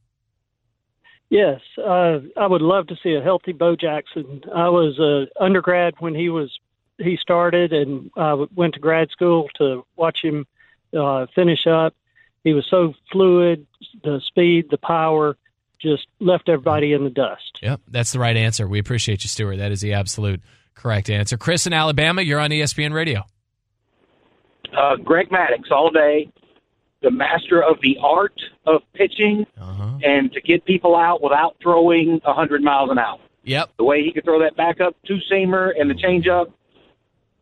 Yes, 1.29 1.61
uh, 1.77 2.19
I 2.37 2.47
would 2.47 2.61
love 2.61 2.87
to 2.87 2.95
see 3.03 3.13
a 3.13 3.21
healthy 3.21 3.51
Bo 3.51 3.75
Jackson. 3.75 4.41
I 4.53 4.69
was 4.69 4.97
a 4.97 5.27
undergrad 5.41 5.93
when 5.99 6.15
he 6.15 6.29
was 6.29 6.59
he 6.97 7.17
started, 7.17 7.71
and 7.71 8.09
I 8.17 8.33
went 8.55 8.73
to 8.73 8.79
grad 8.79 9.11
school 9.11 9.47
to 9.57 9.85
watch 9.95 10.23
him 10.23 10.47
uh, 10.97 11.27
finish 11.35 11.67
up. 11.67 11.93
He 12.43 12.53
was 12.53 12.65
so 12.67 12.93
fluid, 13.11 13.67
the 14.03 14.21
speed, 14.25 14.69
the 14.71 14.77
power, 14.77 15.37
just 15.79 16.07
left 16.19 16.49
everybody 16.49 16.93
in 16.93 17.03
the 17.03 17.09
dust. 17.09 17.59
Yep, 17.61 17.81
that's 17.87 18.11
the 18.11 18.19
right 18.19 18.35
answer. 18.35 18.67
We 18.67 18.79
appreciate 18.79 19.23
you, 19.23 19.29
Stewart. 19.29 19.59
That 19.59 19.71
is 19.71 19.81
the 19.81 19.93
absolute 19.93 20.41
correct 20.73 21.09
answer. 21.09 21.37
Chris 21.37 21.67
in 21.67 21.73
Alabama, 21.73 22.21
you're 22.21 22.39
on 22.39 22.49
ESPN 22.49 22.91
Radio. 22.91 23.23
Uh, 24.77 24.95
Greg 24.97 25.29
Maddux 25.29 25.71
all 25.71 25.89
day, 25.91 26.29
the 27.01 27.11
master 27.11 27.61
of 27.63 27.77
the 27.81 27.97
art 28.01 28.33
of 28.65 28.81
pitching 28.93 29.45
Uh-huh. 29.59 29.97
and 30.03 30.31
to 30.33 30.41
get 30.41 30.65
people 30.65 30.95
out 30.95 31.21
without 31.21 31.55
throwing 31.61 32.19
a 32.25 32.29
100 32.29 32.61
miles 32.61 32.89
an 32.91 32.99
hour. 32.99 33.19
Yep. 33.43 33.69
The 33.77 33.83
way 33.83 34.03
he 34.03 34.11
could 34.11 34.25
throw 34.25 34.39
that 34.41 34.55
back 34.57 34.81
up 34.81 34.95
two 35.07 35.17
seamer 35.31 35.71
and 35.79 35.89
the 35.89 35.95
changeup, 35.95 36.51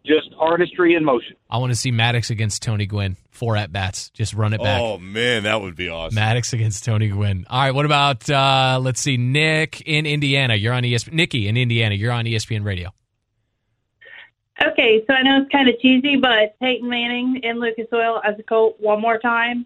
just 0.05 0.29
artistry 0.39 0.93
in 0.95 1.03
motion. 1.03 1.35
I 1.49 1.57
want 1.57 1.71
to 1.71 1.75
see 1.75 1.91
Maddux 1.91 2.29
against 2.29 2.61
Tony 2.63 2.85
Gwynn. 2.85 3.17
Four 3.29 3.57
at 3.57 3.73
bats. 3.73 4.09
Just 4.11 4.33
run 4.33 4.53
it 4.53 4.61
back. 4.61 4.79
Oh 4.81 4.97
man, 4.99 5.43
that 5.43 5.59
would 5.61 5.75
be 5.75 5.89
awesome. 5.89 6.17
Maddux 6.17 6.53
against 6.53 6.85
Tony 6.85 7.09
Gwynn. 7.09 7.45
All 7.49 7.59
right, 7.59 7.71
what 7.73 7.85
about 7.85 8.29
uh 8.29 8.79
let's 8.81 9.01
see, 9.01 9.17
Nick 9.17 9.81
in 9.81 10.05
Indiana. 10.05 10.55
You're 10.55 10.73
on 10.73 10.83
ESPN. 10.83 11.13
Nikki 11.13 11.47
in 11.47 11.57
Indiana. 11.57 11.93
You're 11.95 12.13
on 12.13 12.25
ESPN 12.25 12.63
Radio. 12.63 12.91
Okay, 14.65 15.03
so 15.05 15.13
I 15.13 15.21
know 15.21 15.41
it's 15.41 15.51
kind 15.51 15.69
of 15.69 15.79
cheesy, 15.79 16.17
but 16.17 16.57
Peyton 16.59 16.89
Manning 16.89 17.41
and 17.43 17.59
Lucas 17.59 17.87
Oil 17.93 18.21
as 18.23 18.35
a 18.39 18.43
Colt 18.43 18.75
one 18.79 19.01
more 19.01 19.19
time. 19.19 19.65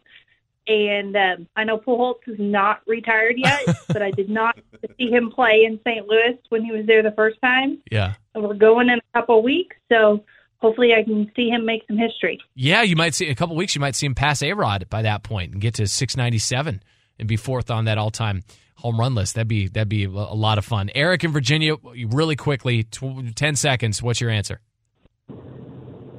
And 0.67 1.15
um, 1.15 1.47
I 1.55 1.63
know 1.63 1.77
Pujols 1.77 2.15
is 2.27 2.37
not 2.39 2.81
retired 2.85 3.35
yet, 3.37 3.65
but 3.87 4.01
I 4.01 4.11
did 4.11 4.29
not 4.29 4.57
see 4.97 5.09
him 5.09 5.31
play 5.31 5.63
in 5.65 5.79
St. 5.85 6.07
Louis 6.07 6.37
when 6.49 6.63
he 6.63 6.71
was 6.71 6.85
there 6.85 7.01
the 7.03 7.11
first 7.11 7.39
time. 7.41 7.79
Yeah. 7.91 8.13
And 8.35 8.43
we're 8.43 8.53
going 8.53 8.89
in 8.89 8.99
a 8.99 9.19
couple 9.19 9.39
of 9.39 9.43
weeks, 9.43 9.75
so 9.89 10.23
hopefully 10.57 10.93
I 10.93 11.03
can 11.03 11.31
see 11.35 11.49
him 11.49 11.65
make 11.65 11.83
some 11.87 11.97
history. 11.97 12.39
Yeah, 12.53 12.83
you 12.83 12.95
might 12.95 13.15
see 13.15 13.25
in 13.25 13.31
a 13.31 13.35
couple 13.35 13.55
weeks. 13.55 13.75
You 13.75 13.81
might 13.81 13.95
see 13.95 14.05
him 14.05 14.15
pass 14.15 14.43
A 14.43 14.53
Rod 14.53 14.87
by 14.89 15.01
that 15.01 15.23
point 15.23 15.53
and 15.53 15.61
get 15.61 15.75
to 15.75 15.87
697 15.87 16.83
and 17.17 17.27
be 17.27 17.37
fourth 17.37 17.71
on 17.71 17.85
that 17.85 17.97
all 17.97 18.11
time 18.11 18.43
home 18.75 18.99
run 18.99 19.15
list. 19.15 19.35
That'd 19.35 19.47
be 19.47 19.67
that'd 19.67 19.89
be 19.89 20.05
a 20.05 20.09
lot 20.09 20.57
of 20.57 20.65
fun. 20.65 20.89
Eric 20.93 21.23
in 21.23 21.31
Virginia, 21.31 21.75
really 22.07 22.35
quickly, 22.35 22.83
tw- 22.83 23.35
ten 23.35 23.55
seconds. 23.55 24.01
What's 24.01 24.19
your 24.19 24.29
answer? 24.29 24.59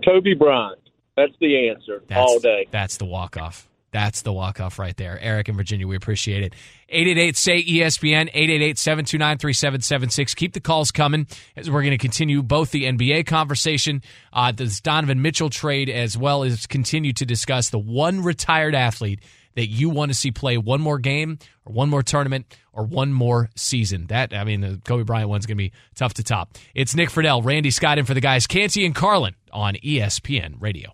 Kobe 0.05 0.35
Bryant. 0.35 0.79
That's 1.17 1.33
the 1.41 1.69
answer 1.69 2.03
That's, 2.09 2.19
all 2.19 2.39
day. 2.39 2.67
That's 2.71 2.97
the 2.97 3.05
walk 3.05 3.37
off. 3.37 3.69
That's 3.93 4.23
the 4.23 4.33
walk 4.33 4.59
off 4.59 4.79
right 4.79 4.97
there. 4.97 5.19
Eric 5.21 5.51
in 5.51 5.57
Virginia, 5.57 5.87
we 5.87 5.97
appreciate 5.97 6.43
it. 6.43 6.55
888 6.89 7.37
say 7.37 7.63
ESPN, 7.63 8.31
888 8.33 8.79
729 8.79 9.39
3776. 9.39 10.35
Keep 10.35 10.55
the 10.55 10.61
calls 10.61 10.91
coming 10.91 11.27
as 11.57 11.71
we're 11.71 11.83
going 11.83 11.91
to 11.91 11.99
continue 11.99 12.43
both 12.43 12.71
the 12.71 12.85
NBA 12.85 13.27
conversation, 13.27 14.03
uh, 14.33 14.51
this 14.51 14.81
Donovan 14.81 15.21
Mitchell 15.21 15.51
trade, 15.51 15.91
as 15.91 16.17
well 16.17 16.43
as 16.43 16.67
continue 16.67 17.13
to 17.13 17.27
discuss 17.27 17.69
the 17.69 17.79
one 17.79 18.23
retired 18.23 18.75
athlete 18.75 19.21
that 19.55 19.67
you 19.67 19.91
want 19.91 20.11
to 20.11 20.15
see 20.15 20.31
play 20.31 20.59
one 20.59 20.81
more 20.81 20.99
game 20.99 21.39
or 21.65 21.73
one 21.73 21.89
more 21.89 22.03
tournament 22.03 22.47
or 22.73 22.85
one 22.85 23.13
more 23.13 23.51
season. 23.55 24.07
That, 24.07 24.35
I 24.35 24.45
mean, 24.45 24.61
the 24.61 24.81
Kobe 24.85 25.05
Bryant 25.05 25.29
one's 25.29 25.47
going 25.47 25.57
to 25.57 25.63
be 25.63 25.73
tough 25.95 26.15
to 26.15 26.23
top. 26.23 26.57
It's 26.75 26.95
Nick 26.95 27.11
Friedell, 27.11 27.45
Randy 27.45 27.71
Scott 27.71 27.99
in 27.99 28.05
for 28.05 28.15
the 28.15 28.21
guys, 28.21 28.47
Canty 28.47 28.85
and 28.85 28.95
Carlin 28.95 29.35
on 29.53 29.75
ESPN 29.75 30.55
Radio. 30.61 30.93